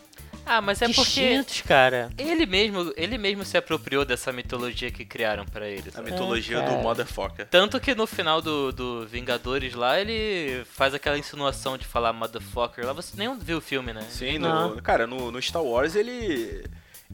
Ah, 0.44 0.61
mas 0.61 0.82
é 0.82 0.87
porque 0.87 1.02
distintos, 1.02 1.62
cara. 1.62 2.11
ele 2.18 2.46
mesmo, 2.46 2.92
ele 2.96 3.16
mesmo 3.16 3.44
se 3.44 3.56
apropriou 3.56 4.04
dessa 4.04 4.32
mitologia 4.32 4.90
que 4.90 5.04
criaram 5.04 5.44
pra 5.44 5.68
ele. 5.68 5.90
A 5.94 6.02
mitologia 6.02 6.61
cara. 6.61 6.76
do 6.76 6.82
Motherfucker. 6.82 7.46
Tanto 7.49 7.78
que 7.80 7.94
no 7.94 8.06
final 8.06 8.42
do, 8.42 8.72
do 8.72 9.06
Vingadores 9.06 9.75
lá, 9.75 10.00
ele 10.00 10.64
faz 10.64 10.94
aquela 10.94 11.18
insinuação 11.18 11.78
de 11.78 11.84
falar 11.84 12.12
motherfucker 12.12 12.84
lá. 12.84 12.92
Você 12.92 13.16
nem 13.16 13.37
viu 13.38 13.58
o 13.58 13.61
filme, 13.61 13.92
né? 13.92 14.02
Sim, 14.11 14.38
Não. 14.38 14.75
no, 14.75 14.82
cara, 14.82 15.06
no, 15.06 15.30
no 15.30 15.40
Star 15.40 15.62
Wars 15.62 15.94
ele. 15.94 16.64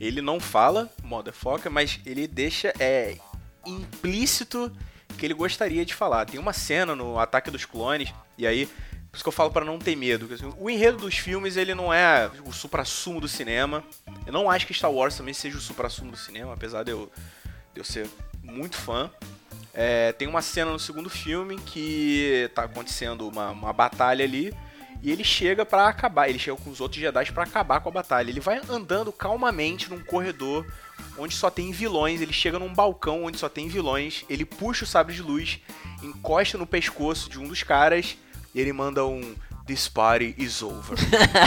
Ele 0.00 0.22
não 0.22 0.38
fala 0.38 0.88
Motherfucker, 1.02 1.70
mas 1.70 1.98
ele 2.06 2.28
deixa. 2.28 2.72
É 2.78 3.16
implícito 3.66 4.72
que 5.18 5.26
ele 5.26 5.34
gostaria 5.34 5.84
de 5.84 5.92
falar. 5.92 6.24
Tem 6.24 6.38
uma 6.38 6.52
cena 6.52 6.94
no 6.94 7.18
Ataque 7.18 7.50
dos 7.50 7.64
Clones, 7.64 8.12
e 8.36 8.46
aí. 8.46 8.68
Por 9.10 9.16
isso 9.16 9.24
que 9.24 9.28
eu 9.28 9.32
falo 9.32 9.50
pra 9.50 9.64
não 9.64 9.78
ter 9.78 9.96
medo. 9.96 10.32
assim, 10.32 10.52
o 10.58 10.68
enredo 10.68 10.98
dos 10.98 11.16
filmes, 11.16 11.56
ele 11.56 11.74
não 11.74 11.92
é 11.92 12.30
o 12.44 12.52
supra-sumo 12.52 13.20
do 13.20 13.28
cinema. 13.28 13.82
Eu 14.26 14.32
não 14.32 14.50
acho 14.50 14.66
que 14.66 14.74
Star 14.74 14.92
Wars 14.92 15.16
também 15.16 15.34
seja 15.34 15.56
o 15.56 15.60
supra-sumo 15.60 16.10
do 16.10 16.16
cinema, 16.16 16.52
apesar 16.52 16.82
de 16.82 16.90
eu, 16.90 17.10
de 17.72 17.80
eu 17.80 17.84
ser 17.84 18.08
muito 18.42 18.76
fã. 18.76 19.10
É, 19.72 20.12
tem 20.12 20.28
uma 20.28 20.42
cena 20.42 20.72
no 20.72 20.78
segundo 20.78 21.08
filme 21.08 21.56
que 21.56 22.50
tá 22.54 22.64
acontecendo 22.64 23.28
uma, 23.28 23.50
uma 23.50 23.72
batalha 23.72 24.24
ali. 24.24 24.52
E 25.00 25.12
ele 25.12 25.22
chega 25.22 25.64
pra 25.64 25.88
acabar, 25.88 26.28
ele 26.28 26.38
chega 26.38 26.56
com 26.56 26.70
os 26.70 26.80
outros 26.80 27.00
Jedi 27.00 27.32
pra 27.32 27.44
acabar 27.44 27.80
com 27.80 27.88
a 27.88 27.92
batalha. 27.92 28.30
Ele 28.30 28.40
vai 28.40 28.60
andando 28.68 29.12
calmamente 29.12 29.88
num 29.88 30.00
corredor 30.00 30.66
onde 31.16 31.34
só 31.34 31.48
tem 31.50 31.70
vilões. 31.70 32.20
Ele 32.20 32.32
chega 32.32 32.58
num 32.58 32.74
balcão 32.74 33.24
onde 33.24 33.38
só 33.38 33.48
tem 33.48 33.68
vilões. 33.68 34.24
Ele 34.28 34.44
puxa 34.44 34.84
o 34.84 34.86
sabre 34.86 35.14
de 35.14 35.22
luz, 35.22 35.60
encosta 36.02 36.58
no 36.58 36.66
pescoço 36.66 37.30
de 37.30 37.38
um 37.38 37.46
dos 37.46 37.62
caras 37.62 38.18
e 38.54 38.60
ele 38.60 38.72
manda 38.72 39.04
um 39.04 39.34
This 39.68 39.86
party 39.86 40.34
is 40.38 40.62
over. 40.62 40.96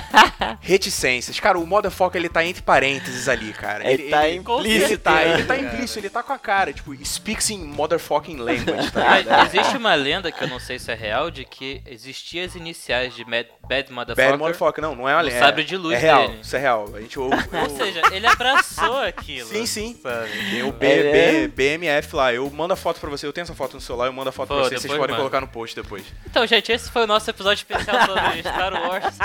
Reticências. 0.62 1.40
Cara, 1.40 1.58
o 1.58 1.66
motherfucker 1.66 2.22
ele 2.22 2.30
tá 2.30 2.46
entre 2.46 2.62
parênteses 2.62 3.28
ali, 3.28 3.52
cara. 3.52 3.92
Ele 3.92 4.12
tá 4.12 4.28
ele 4.28 4.38
implícito, 4.38 5.00
tá, 5.00 5.16
né? 5.16 5.34
ele 5.34 5.44
tá 5.46 5.58
implícito, 5.58 5.98
ele 5.98 6.10
tá 6.12 6.22
com 6.22 6.32
a 6.32 6.38
cara, 6.38 6.72
tipo, 6.72 6.96
speaks 7.04 7.50
in 7.50 7.64
motherfucking 7.64 8.38
language, 8.38 8.92
tá 8.92 9.22
existe 9.48 9.76
uma 9.76 9.96
lenda 9.96 10.32
que 10.32 10.44
eu 10.44 10.48
não 10.48 10.60
sei 10.60 10.78
se 10.78 10.92
é 10.92 10.94
real, 10.94 11.32
de 11.32 11.46
que 11.46 11.82
existia 11.84 12.46
as 12.46 12.54
iniciais 12.54 13.16
de 13.16 13.26
Mad, 13.26 13.48
Bad 13.68 13.92
Motherfucker. 13.92 14.26
Bad 14.32 14.38
motherfucker, 14.38 14.82
não, 14.84 14.96
não 14.96 15.08
é 15.08 15.14
uma 15.16 15.24
No 15.24 15.30
lenda. 15.30 15.40
sabre 15.40 15.64
de 15.64 15.78
luz 15.78 15.96
É 15.96 16.02
real, 16.02 16.28
dele. 16.28 16.40
isso 16.42 16.56
é 16.56 16.60
real. 16.60 16.90
A 16.94 17.00
gente 17.00 17.18
ouve. 17.18 17.36
Ou 17.56 17.70
seja, 17.78 18.02
ele 18.12 18.28
abraçou 18.28 18.98
aquilo. 19.00 19.48
Sim, 19.48 19.66
sim. 19.66 20.00
Sabe? 20.02 20.30
Tem 20.52 20.64
o 20.64 20.74
B, 20.74 20.86
É, 20.88 21.48
B- 21.48 21.78
BMF 21.78 22.14
lá. 22.16 22.34
Eu 22.34 22.50
mando 22.50 22.74
a 22.74 22.76
foto 22.76 23.00
pra 23.00 23.10
você. 23.10 23.26
Eu 23.26 23.32
tenho 23.32 23.44
essa 23.44 23.56
foto 23.56 23.76
no 23.76 23.82
celular. 23.82 24.08
Eu 24.08 24.14
mando 24.14 24.30
a 24.30 24.32
foto 24.34 24.50
Pô, 24.50 24.56
pra 24.56 24.64
vocês. 24.66 24.82
Vocês 24.82 24.92
podem 24.92 25.08
manda. 25.12 25.18
colocar 25.18 25.40
no 25.40 25.48
post 25.48 25.74
depois. 25.76 26.04
Então, 26.26 26.46
gente, 26.46 26.70
esse 26.72 26.92
foi 26.92 27.04
o 27.04 27.08
nosso 27.08 27.30
episódio 27.30 27.62
especial 27.62 28.06
sobre 28.08 28.40
Star 28.44 28.74
Wars. 28.74 29.18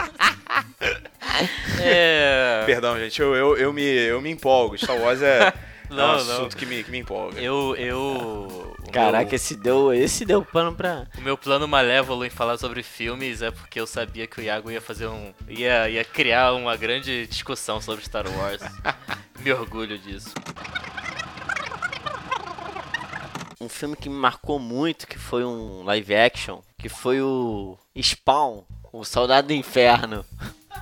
é... 1.80 2.62
Perdão, 2.66 2.98
gente. 2.98 3.20
Eu, 3.20 3.34
eu, 3.34 3.56
eu, 3.56 3.72
me, 3.72 3.82
eu 3.82 4.20
me 4.20 4.30
empolgo. 4.30 4.76
Star 4.78 4.96
Wars 4.96 5.22
é, 5.22 5.48
é 5.48 5.92
um 5.92 5.96
Não, 5.96 6.06
não. 6.08 6.14
assunto 6.16 6.56
que 6.56 6.66
me, 6.66 6.84
que 6.84 6.90
me 6.90 6.98
empolga. 6.98 7.40
Eu, 7.40 7.74
eu... 7.76 8.75
Caraca, 8.96 9.24
meu- 9.26 9.34
esse 9.34 9.56
deu, 9.56 9.92
esse 9.92 10.24
deu 10.24 10.44
pano 10.44 10.74
pra. 10.74 11.06
O 11.18 11.20
meu 11.20 11.36
plano 11.36 11.68
malévolo 11.68 12.24
em 12.24 12.30
falar 12.30 12.58
sobre 12.58 12.82
filmes 12.82 13.42
é 13.42 13.50
porque 13.50 13.80
eu 13.80 13.86
sabia 13.86 14.26
que 14.26 14.40
o 14.40 14.42
Iago 14.42 14.70
ia 14.70 14.80
fazer 14.80 15.06
um. 15.06 15.32
ia, 15.48 15.88
ia 15.88 16.04
criar 16.04 16.52
uma 16.54 16.76
grande 16.76 17.26
discussão 17.26 17.80
sobre 17.80 18.04
Star 18.04 18.26
Wars. 18.28 18.60
Me 19.40 19.52
orgulho 19.52 19.98
disso. 19.98 20.32
Um 23.60 23.68
filme 23.68 23.96
que 23.96 24.08
me 24.08 24.16
marcou 24.16 24.58
muito, 24.58 25.06
que 25.06 25.18
foi 25.18 25.44
um 25.44 25.82
live 25.82 26.14
action, 26.14 26.60
que 26.78 26.88
foi 26.88 27.20
o 27.20 27.76
Spawn, 28.00 28.62
o 28.92 29.04
Soldado 29.04 29.48
do 29.48 29.54
Inferno. 29.54 30.24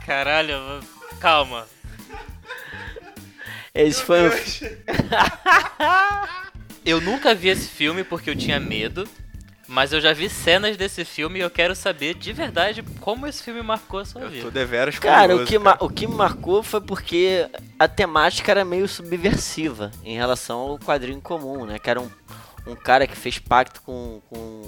Caralho, 0.05 0.81
calma. 1.21 1.67
Esse 3.75 4.03
foi 4.03 4.29
um. 4.29 4.33
Eu 6.85 7.01
nunca 7.01 7.35
vi 7.35 7.49
esse 7.49 7.69
filme 7.69 8.05
porque 8.05 8.31
eu 8.31 8.37
tinha 8.37 8.61
medo. 8.61 9.09
Mas 9.67 9.95
eu 9.95 10.01
já 10.01 10.13
vi 10.13 10.29
cenas 10.29 10.77
desse 10.77 11.07
filme 11.07 11.39
e 11.39 11.43
eu 11.43 11.49
quero 11.49 11.75
saber 11.75 12.13
de 12.15 12.35
verdade 12.35 12.83
como 13.01 13.27
esse 13.27 13.43
filme 13.43 13.63
marcou 13.63 13.99
a 14.01 14.05
sua 14.05 14.21
Eu 14.21 14.27
tô 14.29 14.33
vida. 14.35 14.51
deveras 14.51 14.99
Cara, 14.99 15.35
o 15.35 15.47
que, 15.47 15.59
ma- 15.59 15.79
o 15.81 15.89
que 15.89 16.07
me 16.07 16.15
marcou 16.15 16.63
foi 16.63 16.83
porque 16.83 17.49
a 17.79 17.89
temática 17.89 18.51
era 18.53 18.63
meio 18.63 18.87
subversiva 18.87 19.91
em 20.05 20.15
relação 20.17 20.59
ao 20.59 20.79
quadrinho 20.79 21.19
comum, 21.19 21.65
né? 21.65 21.79
Que 21.79 21.89
era 21.89 21.99
um, 21.99 22.11
um 22.67 22.77
cara 22.77 23.07
que 23.07 23.17
fez 23.17 23.39
pacto 23.39 23.81
com, 23.81 24.21
com, 24.29 24.63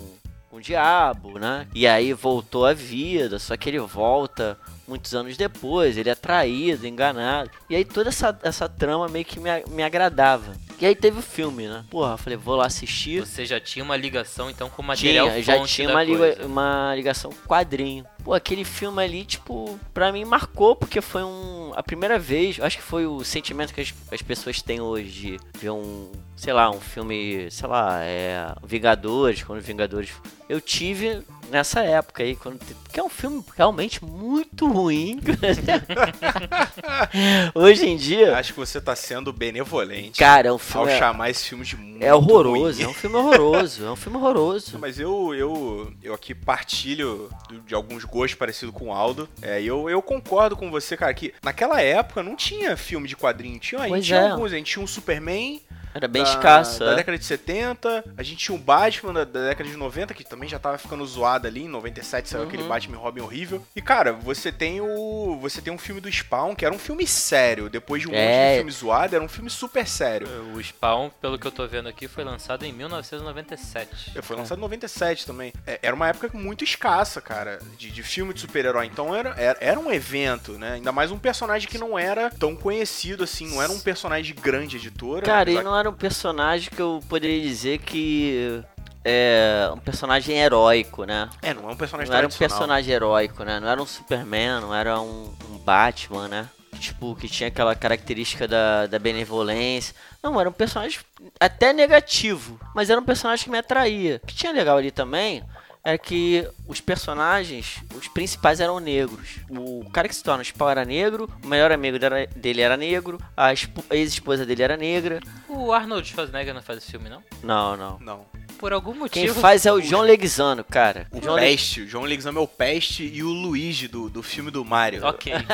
com 0.50 0.56
o 0.56 0.60
diabo, 0.62 1.38
né? 1.38 1.66
E 1.74 1.86
aí 1.86 2.14
voltou 2.14 2.64
à 2.64 2.72
vida, 2.72 3.38
só 3.38 3.54
que 3.54 3.68
ele 3.68 3.78
volta 3.80 4.58
muitos 4.88 5.14
anos 5.14 5.36
depois, 5.36 5.98
ele 5.98 6.08
é 6.08 6.14
traído, 6.14 6.86
enganado. 6.86 7.50
E 7.68 7.76
aí 7.76 7.84
toda 7.84 8.08
essa, 8.08 8.36
essa 8.42 8.66
trama 8.66 9.08
meio 9.08 9.26
que 9.26 9.38
me, 9.38 9.50
me 9.68 9.82
agradava. 9.82 10.54
E 10.78 10.84
aí 10.84 10.94
teve 10.94 11.18
o 11.18 11.22
filme, 11.22 11.66
né? 11.68 11.84
Porra, 11.90 12.12
eu 12.12 12.18
falei, 12.18 12.36
vou 12.36 12.54
lá 12.56 12.66
assistir. 12.66 13.24
Você 13.26 13.46
já 13.46 13.58
tinha 13.58 13.82
uma 13.84 13.96
ligação 13.96 14.50
então 14.50 14.68
com 14.68 14.82
o 14.82 14.84
material 14.84 15.28
Tinha, 15.30 15.42
já 15.42 15.64
tinha 15.64 15.88
uma, 15.88 16.02
liga- 16.04 16.38
uma 16.44 16.92
ligação 16.94 17.30
quadrinho. 17.46 18.04
Pô, 18.22 18.34
aquele 18.34 18.64
filme 18.64 19.02
ali, 19.02 19.24
tipo, 19.24 19.78
pra 19.94 20.12
mim 20.12 20.24
marcou, 20.24 20.76
porque 20.76 21.00
foi 21.00 21.22
um. 21.22 21.65
A 21.76 21.82
primeira 21.82 22.18
vez, 22.18 22.58
acho 22.58 22.78
que 22.78 22.82
foi 22.82 23.06
o 23.06 23.22
sentimento 23.22 23.74
que 23.74 23.82
as, 23.82 23.92
as 24.10 24.22
pessoas 24.22 24.62
têm 24.62 24.80
hoje 24.80 25.10
de 25.10 25.60
ver 25.60 25.68
um. 25.68 26.10
Sei 26.34 26.50
lá, 26.50 26.70
um 26.70 26.80
filme, 26.80 27.50
sei 27.50 27.68
lá, 27.68 28.02
é. 28.02 28.54
Vingadores, 28.64 29.42
quando 29.42 29.60
Vingadores. 29.60 30.10
Eu 30.48 30.58
tive 30.58 31.22
nessa 31.50 31.82
época 31.82 32.22
aí, 32.22 32.36
quando, 32.36 32.58
que 32.92 33.00
é 33.00 33.02
um 33.02 33.08
filme 33.08 33.44
realmente 33.56 34.04
muito 34.04 34.68
ruim. 34.68 35.20
Hoje 37.54 37.86
em 37.86 37.96
dia, 37.96 38.36
Acho 38.36 38.52
que 38.52 38.58
você 38.58 38.80
tá 38.80 38.94
sendo 38.94 39.32
benevolente 39.32 40.18
cara, 40.18 40.48
é 40.48 40.50
um 40.50 40.54
ao 40.54 40.58
filme 40.58 40.92
é, 40.92 40.98
chamar 40.98 41.30
esse 41.30 41.48
filme 41.48 41.64
de 41.64 41.76
muito 41.76 42.02
é 42.02 42.14
horroroso, 42.14 42.80
é 42.80 42.84
ruim. 42.84 42.92
um 42.92 42.94
filme 42.94 43.16
horroroso, 43.16 43.84
é 43.84 43.90
um 43.90 43.96
filme 43.96 44.18
horroroso. 44.18 44.76
Mas 44.78 44.98
eu, 44.98 45.34
eu, 45.34 45.92
eu 46.02 46.14
aqui 46.14 46.34
partilho 46.34 47.30
de 47.66 47.74
alguns 47.74 48.04
gostos 48.04 48.34
parecidos 48.34 48.74
com 48.74 48.88
o 48.88 48.92
Aldo. 48.92 49.28
É, 49.40 49.60
e 49.60 49.66
eu, 49.66 49.88
eu 49.88 50.02
concordo 50.02 50.56
com 50.56 50.70
você, 50.70 50.96
cara, 50.96 51.12
que 51.14 51.32
naquela 51.42 51.65
época 51.74 52.22
não 52.22 52.36
tinha 52.36 52.76
filme 52.76 53.08
de 53.08 53.16
quadrinho. 53.16 53.58
Tinha, 53.58 53.80
a 53.80 53.84
gente 53.84 53.90
Pois 53.92 54.06
tinha 54.06 54.20
é. 54.20 54.30
alguns. 54.30 54.52
A 54.52 54.56
gente 54.56 54.72
tinha 54.72 54.82
um 54.82 54.86
Superman, 54.86 55.60
Era 55.96 56.08
bem 56.08 56.22
da, 56.22 56.28
escasso, 56.30 56.80
Da 56.80 56.92
é. 56.92 56.94
década 56.96 57.18
de 57.18 57.24
70. 57.24 58.04
A 58.16 58.22
gente 58.22 58.38
tinha 58.44 58.54
o 58.54 58.58
Batman 58.58 59.12
da, 59.12 59.24
da 59.24 59.48
década 59.48 59.68
de 59.68 59.76
90, 59.76 60.14
que 60.14 60.24
também 60.24 60.48
já 60.48 60.58
tava 60.58 60.78
ficando 60.78 61.04
zoado 61.06 61.46
ali. 61.46 61.64
Em 61.64 61.68
97 61.68 62.28
saiu 62.28 62.42
Uhum. 62.42 62.48
aquele 62.48 62.62
Batman 62.64 62.96
e 62.96 63.00
Robin 63.00 63.20
horrível. 63.22 63.64
E, 63.74 63.80
cara, 63.82 64.12
você 64.12 64.52
tem 64.52 64.80
o. 64.80 65.38
Você 65.40 65.60
tem 65.62 65.72
um 65.72 65.78
filme 65.78 66.00
do 66.00 66.10
Spawn, 66.10 66.54
que 66.54 66.64
era 66.64 66.74
um 66.74 66.78
filme 66.78 67.06
sério. 67.06 67.68
Depois 67.70 68.02
de 68.02 68.08
um 68.08 68.12
monte 68.12 68.20
É. 68.20 68.50
de 68.50 68.56
filme 68.58 68.70
zoado, 68.72 69.14
era 69.14 69.24
um 69.24 69.28
filme 69.28 69.50
super 69.50 69.86
sério. 69.86 70.26
O 70.54 70.62
Spawn, 70.62 71.10
pelo 71.20 71.38
que 71.38 71.46
eu 71.46 71.52
tô 71.52 71.66
vendo 71.66 71.88
aqui, 71.88 72.06
foi 72.08 72.24
lançado 72.24 72.64
em 72.64 72.72
1997. 72.72 74.12
É, 74.14 74.22
Foi 74.22 74.36
lançado 74.36 74.58
em 74.58 74.60
97 74.60 75.26
também. 75.26 75.52
É, 75.66 75.78
era 75.82 75.94
uma 75.94 76.08
época 76.08 76.30
muito 76.36 76.64
escassa, 76.64 77.20
cara, 77.20 77.58
de, 77.78 77.90
de 77.90 78.02
filme 78.02 78.32
de 78.34 78.40
super-herói. 78.40 78.86
Então 78.86 79.14
era, 79.14 79.30
era, 79.36 79.58
era 79.60 79.80
um 79.80 79.90
evento, 79.92 80.52
né? 80.52 80.74
Ainda 80.74 80.92
mais 80.92 81.10
um 81.10 81.18
personagem 81.18 81.68
que 81.68 81.78
não 81.78 81.98
era 81.98 82.30
tão 82.30 82.54
conhecido 82.56 83.24
assim, 83.24 83.48
não 83.50 83.62
era 83.62 83.70
um 83.72 83.78
personagem 83.80 84.34
de 84.34 84.40
grande 84.40 84.76
editora. 84.76 85.22
Cara, 85.24 85.42
ele 85.50 85.58
apesar 85.58 85.70
não 85.70 85.78
era 85.78 85.85
um 85.90 85.94
personagem 85.94 86.70
que 86.70 86.80
eu 86.80 87.02
poderia 87.08 87.40
dizer 87.40 87.78
que 87.78 88.62
é 89.04 89.70
um 89.72 89.78
personagem 89.78 90.36
heróico, 90.36 91.04
né? 91.04 91.30
É, 91.40 91.54
não 91.54 91.68
é 91.70 91.72
um 91.72 91.76
personagem 91.76 92.10
Não 92.10 92.18
era 92.18 92.26
um 92.26 92.30
personagem 92.30 92.92
heróico, 92.92 93.44
né? 93.44 93.60
Não 93.60 93.68
era 93.68 93.80
um 93.80 93.86
Superman, 93.86 94.60
não 94.60 94.74
era 94.74 95.00
um, 95.00 95.32
um 95.50 95.58
Batman, 95.58 96.26
né? 96.26 96.48
Tipo, 96.78 97.14
que 97.14 97.28
tinha 97.28 97.48
aquela 97.48 97.74
característica 97.74 98.46
da, 98.46 98.86
da 98.86 98.98
benevolência. 98.98 99.94
Não, 100.22 100.38
era 100.38 100.48
um 100.48 100.52
personagem 100.52 100.98
até 101.40 101.72
negativo, 101.72 102.60
mas 102.74 102.90
era 102.90 103.00
um 103.00 103.04
personagem 103.04 103.44
que 103.44 103.50
me 103.50 103.58
atraía. 103.58 104.20
O 104.22 104.26
que 104.26 104.34
tinha 104.34 104.52
legal 104.52 104.76
ali 104.76 104.90
também 104.90 105.42
é 105.88 105.96
que 105.96 106.44
os 106.66 106.80
personagens, 106.80 107.76
os 107.94 108.08
principais 108.08 108.58
eram 108.58 108.80
negros. 108.80 109.36
O 109.48 109.88
cara 109.92 110.08
que 110.08 110.14
se 110.14 110.22
torna 110.22 110.42
o 110.42 110.44
Spawn 110.44 110.68
era 110.70 110.84
negro, 110.84 111.30
o 111.44 111.46
melhor 111.46 111.70
amigo 111.70 111.96
dele 112.34 112.60
era 112.60 112.76
negro, 112.76 113.20
a 113.36 113.52
espo- 113.52 113.84
a 113.88 113.94
ex-esposa 113.94 114.44
dele 114.44 114.62
era 114.64 114.76
negra. 114.76 115.20
O 115.48 115.72
Arnold 115.72 116.06
Schwarzenegger 116.08 116.52
não 116.52 116.60
faz 116.62 116.78
esse 116.78 116.90
filme, 116.90 117.08
não? 117.08 117.22
Não, 117.42 117.76
não. 117.76 117.98
Não. 118.00 118.26
Por 118.58 118.72
algum 118.72 118.92
Quem 118.92 119.00
motivo. 119.26 119.40
faz 119.40 119.64
é 119.66 119.72
o 119.72 119.80
John 119.80 120.00
Leguizano, 120.00 120.64
cara. 120.64 121.06
O 121.12 121.20
John 121.20 121.34
Le- 121.36 121.42
Peste, 121.42 121.82
o 121.82 121.86
João 121.88 122.04
Leguizamo 122.04 122.38
é 122.38 122.42
o 122.42 122.48
Peste 122.48 123.04
e 123.04 123.22
o 123.22 123.28
Luigi 123.28 123.86
do, 123.86 124.08
do 124.08 124.22
filme 124.22 124.50
do 124.50 124.64
Mario. 124.64 125.04
Ok. 125.06 125.32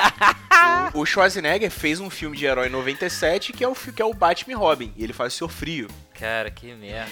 O, 0.94 1.00
o 1.00 1.06
Schwarzenegger 1.06 1.70
fez 1.72 1.98
um 1.98 2.08
filme 2.08 2.36
de 2.36 2.44
herói 2.46 2.68
em 2.68 2.70
97 2.70 3.52
que 3.52 3.64
é 3.64 3.68
o, 3.68 3.74
que 3.74 4.00
é 4.00 4.04
o 4.04 4.14
Batman 4.14 4.52
e 4.52 4.56
Robin. 4.56 4.92
E 4.96 5.02
ele 5.02 5.12
faz 5.12 5.34
o 5.34 5.36
Senhor 5.38 5.48
Frio. 5.50 5.88
Cara, 6.14 6.50
que 6.52 6.72
merda. 6.74 7.10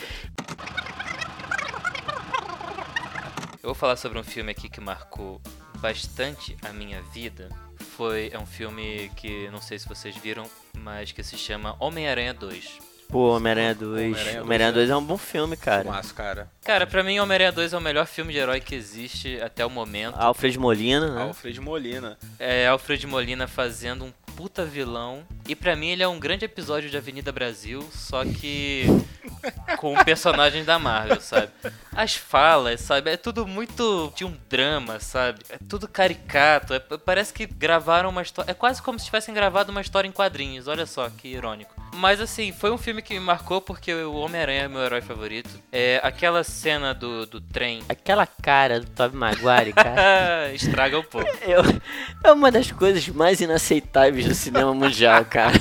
Eu 3.63 3.69
vou 3.69 3.75
falar 3.75 3.97
sobre 3.97 4.19
um 4.19 4.25
filme 4.25 4.51
aqui 4.51 4.71
que 4.71 4.81
marcou 4.81 5.39
bastante 5.81 6.57
a 6.63 6.73
minha 6.73 7.03
vida. 7.03 7.51
Foi 7.95 8.31
é 8.33 8.39
um 8.39 8.47
filme 8.47 9.11
que 9.17 9.51
não 9.51 9.61
sei 9.61 9.79
se 9.79 9.87
vocês 9.87 10.17
viram, 10.17 10.49
mas 10.79 11.13
que 11.13 11.23
se 11.23 11.37
chama 11.37 11.77
Homem-Aranha 11.79 12.33
2. 12.33 12.79
Pô, 13.11 13.37
Homem-Aranha 13.37 13.75
2. 13.75 13.91
Homem-Aranha 13.93 14.43
Homem-Aranha 14.43 14.73
2 14.73 14.89
2 14.89 14.91
é 14.91 14.97
um 14.97 15.05
bom 15.05 15.19
filme, 15.19 15.59
cara. 15.59 15.83
Filmaço, 15.83 16.15
cara. 16.15 16.51
Cara, 16.65 16.87
pra 16.87 17.03
mim 17.03 17.19
Homem-Aranha 17.19 17.53
2 17.53 17.75
é 17.75 17.77
o 17.77 17.83
melhor 17.83 18.07
filme 18.07 18.33
de 18.33 18.39
herói 18.39 18.61
que 18.61 18.75
existe 18.75 19.39
até 19.43 19.67
o 19.67 19.69
momento. 19.69 20.15
Alfred 20.17 20.59
Molina, 20.59 21.15
né? 21.15 21.23
Alfred 21.25 21.61
Molina. 21.61 22.17
É 22.39 22.67
Alfred 22.67 23.07
Molina 23.07 23.47
fazendo 23.47 24.07
um 24.07 24.13
puta 24.35 24.65
vilão. 24.65 25.23
E 25.47 25.55
pra 25.55 25.77
mim 25.77 25.89
ele 25.89 26.03
é 26.03 26.09
um 26.09 26.19
grande 26.19 26.47
episódio 26.47 26.89
de 26.89 26.97
Avenida 26.97 27.31
Brasil, 27.31 27.87
só 27.93 28.25
que 28.25 28.87
com 29.77 29.95
personagens 30.05 30.65
da 30.67 30.79
Marvel, 30.79 31.21
sabe? 31.21 31.49
As 31.95 32.15
falas, 32.15 32.81
sabe? 32.81 33.11
É 33.11 33.17
tudo 33.17 33.47
muito 33.47 34.13
de 34.17 34.25
um 34.25 34.37
drama, 34.49 35.01
sabe? 35.01 35.41
É 35.49 35.59
tudo 35.69 35.89
caricato. 35.89 36.75
é- 36.75 36.81
parece 36.81 37.33
que 37.33 37.47
gravaram 37.47 38.09
uma 38.11 38.23
história. 38.23 38.51
É 38.51 38.55
quase 38.55 38.81
como 38.83 38.99
se 38.99 39.07
tivessem 39.07 39.35
gravado 39.35 39.71
uma 39.71 39.81
história 39.81 40.09
em 40.09 40.13
quadrinhos. 40.13 40.69
Olha 40.69 40.87
só 40.87 41.09
que 41.11 41.29
irônico. 41.29 41.75
Mas 41.95 42.21
assim, 42.21 42.53
foi 42.53 42.71
um 42.71 42.79
filme 42.79 43.03
que 43.03 43.15
me 43.15 43.21
marcou 43.21 43.61
porque 43.61 43.93
o 43.93 44.15
Homem-Aranha 44.15 44.63
é 44.63 44.69
meu 44.69 44.81
herói 44.81 45.01
favorito. 45.01 45.51
É 45.73 46.01
aquela 46.05 46.45
cena 46.45 46.95
do, 46.95 47.27
do 47.27 47.41
trem. 47.41 47.83
Aquela 47.89 48.27
cara 48.27 48.81
do 48.81 48.87
Tobey 48.87 49.19
Maguire, 49.19 49.73
cara. 49.73 50.53
Estraga 50.55 50.99
um 50.99 51.03
pouco. 51.03 51.29
Eu, 51.43 51.63
é 52.23 52.33
uma 52.33 52.51
das 52.51 52.71
coisas 52.71 53.07
mais 53.09 53.41
inaceitáveis 53.41 54.25
do 54.27 54.35
cinema 54.35 54.73
mundial, 54.73 55.25
cara. 55.25 55.53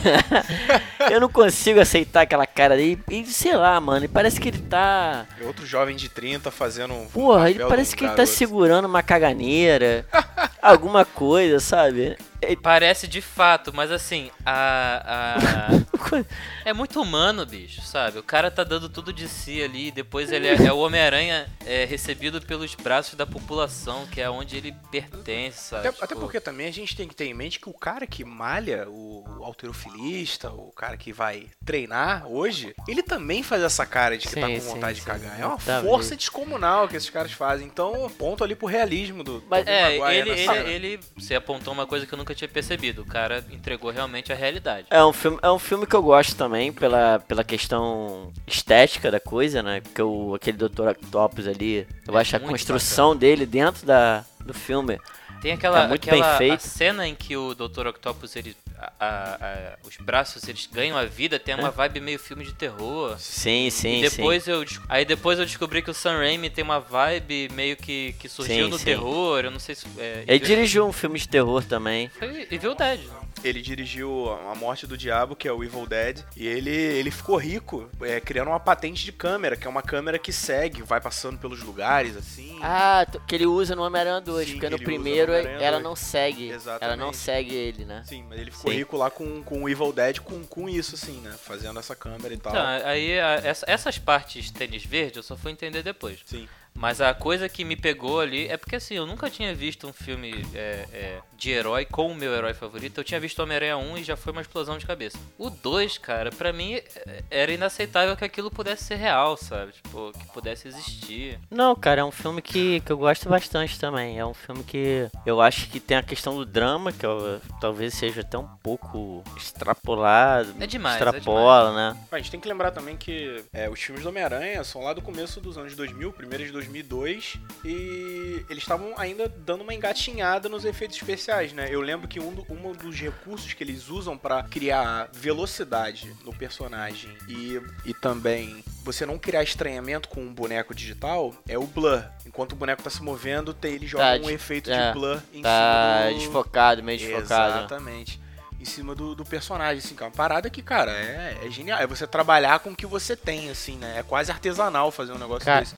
Eu 1.12 1.20
não 1.20 1.30
consigo 1.30 1.80
aceitar 1.80 2.22
aquela 2.22 2.46
cara 2.46 2.76
dele. 2.78 3.02
E 3.10 3.26
sei 3.50 3.58
lá, 3.58 3.80
mano, 3.82 4.06
e 4.06 4.08
parece 4.08 4.40
que 4.40 4.50
ele 4.50 4.60
tá. 4.60 5.26
E 5.42 5.44
outro 5.44 5.66
jovem 5.66 5.96
de 5.96 6.08
30 6.08 6.52
fazendo 6.52 6.94
um. 6.94 7.08
Porra, 7.08 7.50
ele 7.50 7.66
parece 7.66 7.96
que 7.96 8.06
ele 8.06 8.14
tá 8.14 8.26
segurando 8.26 8.86
uma 8.86 9.02
caganeira. 9.02 10.06
alguma 10.62 11.04
coisa, 11.04 11.60
sabe? 11.60 12.18
Parece 12.62 13.08
de 13.08 13.22
fato, 13.22 13.72
mas 13.74 13.92
assim, 13.92 14.32
a. 14.46 15.04
a... 15.06 16.20
É 16.66 16.74
muito 16.74 17.02
humano, 17.02 17.46
bicho, 17.46 17.82
sabe? 17.82 18.20
O 18.20 18.24
cara 18.24 18.50
tá 18.50 18.64
dando 18.64 18.90
tudo 18.90 19.12
de 19.14 19.28
si 19.28 19.62
ali, 19.62 19.88
e 19.88 19.92
depois 19.92 20.32
ele 20.32 20.48
é, 20.48 20.56
é 20.68 20.74
o 20.74 20.80
Homem-Aranha 20.80 21.48
é, 21.66 21.86
recebido 21.86 22.42
pelos 22.42 22.74
braços 22.76 23.16
da 23.16 23.26
população, 23.26 24.06
que 24.08 24.20
é 24.22 24.30
onde 24.30 24.58
ele 24.58 24.76
pertence, 24.92 25.70
sabe? 25.70 25.88
Até, 25.88 25.98
até 25.98 26.08
Tipo, 26.08 26.22
porque 26.22 26.40
também 26.40 26.68
a 26.68 26.72
gente 26.72 26.96
tem 26.96 27.08
que 27.08 27.16
ter 27.16 27.26
em 27.26 27.34
mente 27.34 27.60
que 27.60 27.70
o 27.70 27.74
cara 27.74 28.08
que 28.08 28.24
malha, 28.26 28.88
o, 28.90 29.24
o 29.40 29.44
alterofilista, 29.44 30.50
o 30.50 30.72
cara 30.72 30.98
que 30.98 31.14
vai 31.14 31.48
treinar 31.66 32.28
hoje, 32.28 32.74
ele 32.88 33.04
também 33.04 33.44
faz 33.44 33.62
essa 33.62 33.86
cara 33.86 34.18
de 34.18 34.28
que 34.28 34.36
tá 34.36 34.48
Sim, 34.48 34.56
com 34.56 34.62
sim, 34.62 34.68
vontade 34.68 34.96
de 34.96 35.02
sim, 35.02 35.08
cagar. 35.08 35.40
É 35.40 35.46
uma 35.46 35.56
exatamente. 35.56 35.90
força 35.90 36.16
descomunal 36.16 36.88
que 36.88 36.96
esses 36.96 37.10
caras 37.10 37.32
fazem. 37.32 37.68
Então, 37.68 38.10
ponto 38.18 38.44
ali 38.44 38.56
pro 38.56 38.68
realismo 38.68 39.24
do 39.24 39.44
Mas- 39.50 39.66
É, 39.68 39.98
Maguire 40.00 40.30
ele, 40.30 40.42
ele, 40.42 40.72
ele. 40.88 41.00
Você 41.18 41.36
apontou 41.36 41.74
uma 41.74 41.86
coisa 41.86 42.06
que 42.06 42.14
eu 42.14 42.18
nunca 42.18 42.29
tinha 42.36 42.48
percebido. 42.48 43.02
O 43.02 43.06
cara 43.06 43.44
entregou 43.52 43.92
realmente 43.92 44.32
a 44.32 44.36
realidade. 44.36 44.88
É 44.90 45.04
um 45.04 45.14
filme, 45.14 45.38
é 45.42 45.52
um 45.52 45.60
filme 45.60 45.86
que 45.86 45.96
eu 45.96 46.02
gosto 46.02 46.36
também 46.36 46.72
pela, 46.72 47.20
pela 47.20 47.44
questão 47.44 48.32
estética 48.48 49.12
da 49.12 49.20
coisa, 49.20 49.62
né? 49.62 49.82
Porque 49.82 50.02
o, 50.02 50.36
aquele 50.36 50.58
Dr. 50.58 50.90
Octopus 50.90 51.48
ali, 51.48 51.88
eu 52.08 52.18
É 52.18 52.22
acho 52.22 52.36
a 52.36 52.40
construção 52.40 53.16
dele 53.16 53.46
dentro 53.46 53.86
da, 53.86 54.24
do 54.46 54.54
filme. 54.54 55.00
Tem 55.42 55.54
aquela, 55.54 55.84
É 55.84 55.88
muito 55.88 56.06
bem 56.10 56.20
aquela 56.22 56.38
feito. 56.38 56.54
a 56.54 56.60
cena 56.60 57.08
em 57.08 57.16
que 57.16 57.38
o 57.38 57.54
Dr. 57.56 57.88
Octopus, 57.88 58.36
ele, 58.36 58.56
a- 58.78 58.92
a- 59.00 59.36
a- 59.42 59.78
os 59.88 59.96
braços, 59.98 60.46
eles 60.48 60.68
ganham 60.72 60.98
a 60.98 61.06
vida, 61.06 61.40
tem 61.40 61.56
uma 61.56 61.72
vibe 61.72 62.02
meio 62.02 62.20
filme 62.20 62.44
de 62.44 62.54
terror. 62.54 63.16
Sim, 63.18 63.70
sim, 63.70 64.00
e 64.04 64.10
depois 64.10 64.48
eu 64.50 64.66
des- 64.66 64.80
aí 64.90 65.06
depois 65.06 65.40
eu 65.40 65.46
descobri 65.46 65.82
que 65.82 65.90
o 65.90 65.94
Sam 65.94 66.18
Raimi 66.18 66.50
tem 66.50 66.64
uma 66.64 66.80
vibe 66.80 67.50
meio 67.54 67.78
que, 67.78 68.14
que 68.20 68.28
surgiu 68.28 68.66
Sim, 68.66 68.70
no 68.72 68.78
sim. 68.78 68.84
terror, 68.86 69.46
eu 69.46 69.52
não 69.52 69.60
sei 69.60 69.76
se 69.76 69.86
é, 69.98 70.26
Ele 70.28 70.40
dirigiu 70.40 70.86
um 70.86 70.92
filme 70.92 71.18
de 71.18 71.28
terror 71.30 71.64
também. 71.64 72.10
foi 72.20 72.46
Evil 72.52 72.76
Dead. 72.76 73.00
Ele 73.44 73.62
dirigiu 73.62 74.30
A 74.50 74.56
Morte 74.56 74.86
do 74.86 74.98
Diabo, 74.98 75.36
que 75.36 75.48
é 75.48 75.52
o 75.54 75.64
Evil 75.64 75.86
Dead, 75.88 76.20
e 76.36 76.46
ele, 76.46 76.70
ele 76.72 77.10
ficou 77.10 77.38
rico 77.38 77.90
é, 78.02 78.20
criando 78.20 78.50
uma 78.50 78.60
patente 78.60 79.06
de 79.06 79.12
câmera, 79.12 79.56
que 79.56 79.66
é 79.66 79.70
uma 79.70 79.82
câmera 79.82 80.20
que 80.20 80.34
segue, 80.34 80.82
vai 80.84 81.00
passando 81.00 81.38
pelos 81.38 81.62
lugares, 81.64 82.18
assim. 82.18 82.60
Ah, 82.62 83.06
que 83.28 83.36
ele 83.36 83.46
usa 83.46 83.76
no 83.76 83.84
Homem-Aranha 83.84 84.20
2, 84.20 84.46
Sim, 84.48 84.54
porque 84.56 84.68
que 84.68 84.70
no 84.72 84.76
ele 84.78 84.84
usa 84.84 84.92
no 84.92 85.04
primeiro 85.04 85.32
ela 85.34 85.78
2. 85.78 85.84
não 85.84 85.96
segue. 85.96 86.50
Exatamente. 86.50 86.84
Ela 86.84 86.96
não 86.96 87.14
segue 87.14 87.56
ele, 87.56 87.86
né? 87.86 88.04
Sim, 88.06 88.26
mas 88.28 88.40
ele 88.40 88.52
ficou 88.52 88.72
Sim. 88.72 88.78
rico 88.78 88.98
lá 88.98 89.10
com, 89.10 89.42
com 89.44 89.64
o 89.64 89.70
Evil 89.70 89.94
Dead, 89.94 90.20
com, 90.20 90.44
com 90.46 90.68
isso, 90.68 90.96
assim, 90.96 91.22
né? 91.22 91.34
Fazendo 91.42 91.80
essa 91.80 91.96
câmera 91.96 92.34
e 92.34 92.38
tal. 92.38 92.52
Então, 92.52 92.66
aí 92.88 93.20
a- 93.20 93.36
essa- 93.44 93.66
essas 93.70 93.98
partes 93.98 94.52
tênis 94.52 94.84
verde 94.84 95.18
eu 95.18 95.24
só 95.24 95.38
fui 95.38 95.52
entender 95.52 95.82
depois. 95.82 96.20
Sim. 96.26 96.48
Mas 96.74 97.02
a 97.02 97.14
coisa 97.14 97.50
que 97.50 97.66
me 97.66 97.76
pegou 97.76 98.20
ali 98.22 98.48
é 98.48 98.56
porque 98.56 98.78
assim, 98.78 98.96
eu 98.96 99.06
nunca 99.06 99.30
tinha 99.30 99.54
visto 99.54 99.86
um 99.88 99.92
filme 99.94 100.46
é, 100.54 100.86
é, 100.94 101.20
de 101.38 101.52
herói 101.52 101.84
com 101.86 102.08
o 102.12 102.16
meu 102.16 102.34
herói 102.34 102.54
favorito. 102.54 102.98
Eu 103.00 103.04
tinha 103.04 103.20
visto 103.20 103.40
Homem-Aranha 103.42 103.78
1 103.78 103.98
e 103.98 104.04
já 104.04 104.16
foi 104.16 104.32
uma 104.32 104.42
explosão 104.42 104.78
de 104.78 104.86
cabeça. 104.86 105.18
O 105.38 105.50
2, 105.50 105.98
cara, 105.98 106.32
pra 106.32 106.54
mim 106.54 106.76
é- 106.76 107.24
era 107.30 107.52
inaceitável 107.52 108.16
que 108.16 108.24
aquilo 108.24 108.50
pudesse 108.50 108.86
ser 108.86 108.96
real, 108.96 109.36
sabe? 109.36 109.74
Tipo, 109.74 110.14
que 110.18 110.26
pudesse 110.32 110.68
existir. 110.70 111.38
Não, 111.52 111.76
cara, 111.76 112.00
é 112.02 112.04
um 112.06 112.12
filme 112.12 112.42
que, 112.42 112.80
que 112.82 112.92
eu 112.92 112.98
gosto 112.98 113.28
bastante 113.28 113.78
também. 113.80 114.18
É 114.18 114.26
um 114.26 114.34
filme 114.34 114.64
que 114.64 115.10
eu 115.26 115.42
acho 115.42 115.70
que 115.70 115.80
tem 115.82 115.98
a 115.98 116.04
questão 116.04 116.36
do 116.38 116.46
drama, 116.46 116.94
que 116.94 117.06
eu- 117.06 117.42
talvez 117.60 117.94
seja 117.94 118.22
até 118.22 118.38
um 118.38 118.48
pouco 118.64 119.22
extrapolado. 119.36 120.56
É 120.60 120.66
demais, 120.68 120.96
é 121.02 121.06
Extrapola, 121.06 121.74
né? 121.94 121.98
A 122.12 122.18
gente 122.18 122.32
tem 122.32 122.40
que 122.40 122.48
lembrar 122.48 122.72
também 122.72 122.96
que 122.98 123.44
é, 123.54 123.70
os 123.70 123.80
filmes 123.82 124.04
do 124.04 124.10
Homem-Aranha 124.10 124.64
são 124.64 124.84
lá 124.84 124.94
do 124.94 125.02
começo 125.02 125.40
dos 125.42 125.58
anos 125.58 125.76
2000, 125.76 126.12
primeiros 126.14 126.48
de 126.48 126.54
2002 126.60 127.38
e 127.64 128.46
eles 128.50 128.64
estavam 128.64 128.94
ainda 128.98 129.28
dando 129.30 129.62
uma 129.62 129.74
engatinhada 129.74 130.50
nos 130.50 130.66
efeitos 130.66 130.98
especiais, 130.98 131.54
né? 131.54 131.68
Eu 131.70 131.82
lembro 131.82 132.08
que 132.08 132.20
um, 132.20 132.34
do, 132.34 132.46
um 132.50 132.72
dos 132.74 132.96
recursos 133.00 133.54
que 133.54 133.64
eles 133.64 133.90
usam 133.90 134.18
para 134.18 134.44
criar 134.44 135.10
velocidade 135.14 136.12
no 136.24 136.34
personagem 136.34 137.10
e, 137.28 137.62
e 137.86 137.94
também 137.94 138.64
você 138.84 139.06
não 139.06 139.18
criar 139.18 139.44
estranhamento 139.44 140.10
com 140.10 140.22
um 140.22 140.34
boneco 140.34 140.74
digital 140.76 141.34
é 141.48 141.58
o 141.58 141.66
blur. 141.66 142.04
Enquanto 142.26 142.54
o 142.54 142.56
boneco 142.56 142.84
tá 142.84 142.90
se 142.90 143.02
movendo, 143.02 143.54
tem, 143.54 143.74
ele 143.76 143.88
joga 143.88 144.20
Tá 144.20 144.26
um 144.26 144.30
efeito 144.30 144.72
é, 144.72 144.88
de 144.88 144.94
blur 144.94 145.22
em 145.34 145.42
Tá 145.42 146.00
cima 146.02 146.12
do... 146.14 146.20
desfocado, 146.20 146.84
meio 146.84 146.98
desfocado. 147.00 147.60
Exatamente. 147.60 148.20
Em 148.60 148.66
cima 148.66 148.94
do, 148.94 149.16
do 149.16 149.24
personagem, 149.24 149.80
assim, 149.80 149.96
que 149.96 150.04
é 150.04 150.06
uma 150.06 150.12
parada 150.12 150.50
que, 150.50 150.62
cara, 150.62 150.92
é, 150.92 151.38
é 151.46 151.50
genial. 151.50 151.80
É 151.80 151.88
você 151.88 152.06
trabalhar 152.06 152.60
com 152.60 152.72
o 152.72 152.76
que 152.76 152.86
você 152.86 153.16
tem, 153.16 153.50
assim, 153.50 153.78
né? 153.78 154.00
É 154.00 154.04
quase 154.04 154.32
artesanal 154.32 154.92
fazer 154.92 155.14
um 155.14 155.18
negócio 155.18 155.46
Cara- 155.46 155.62
desse. 155.62 155.76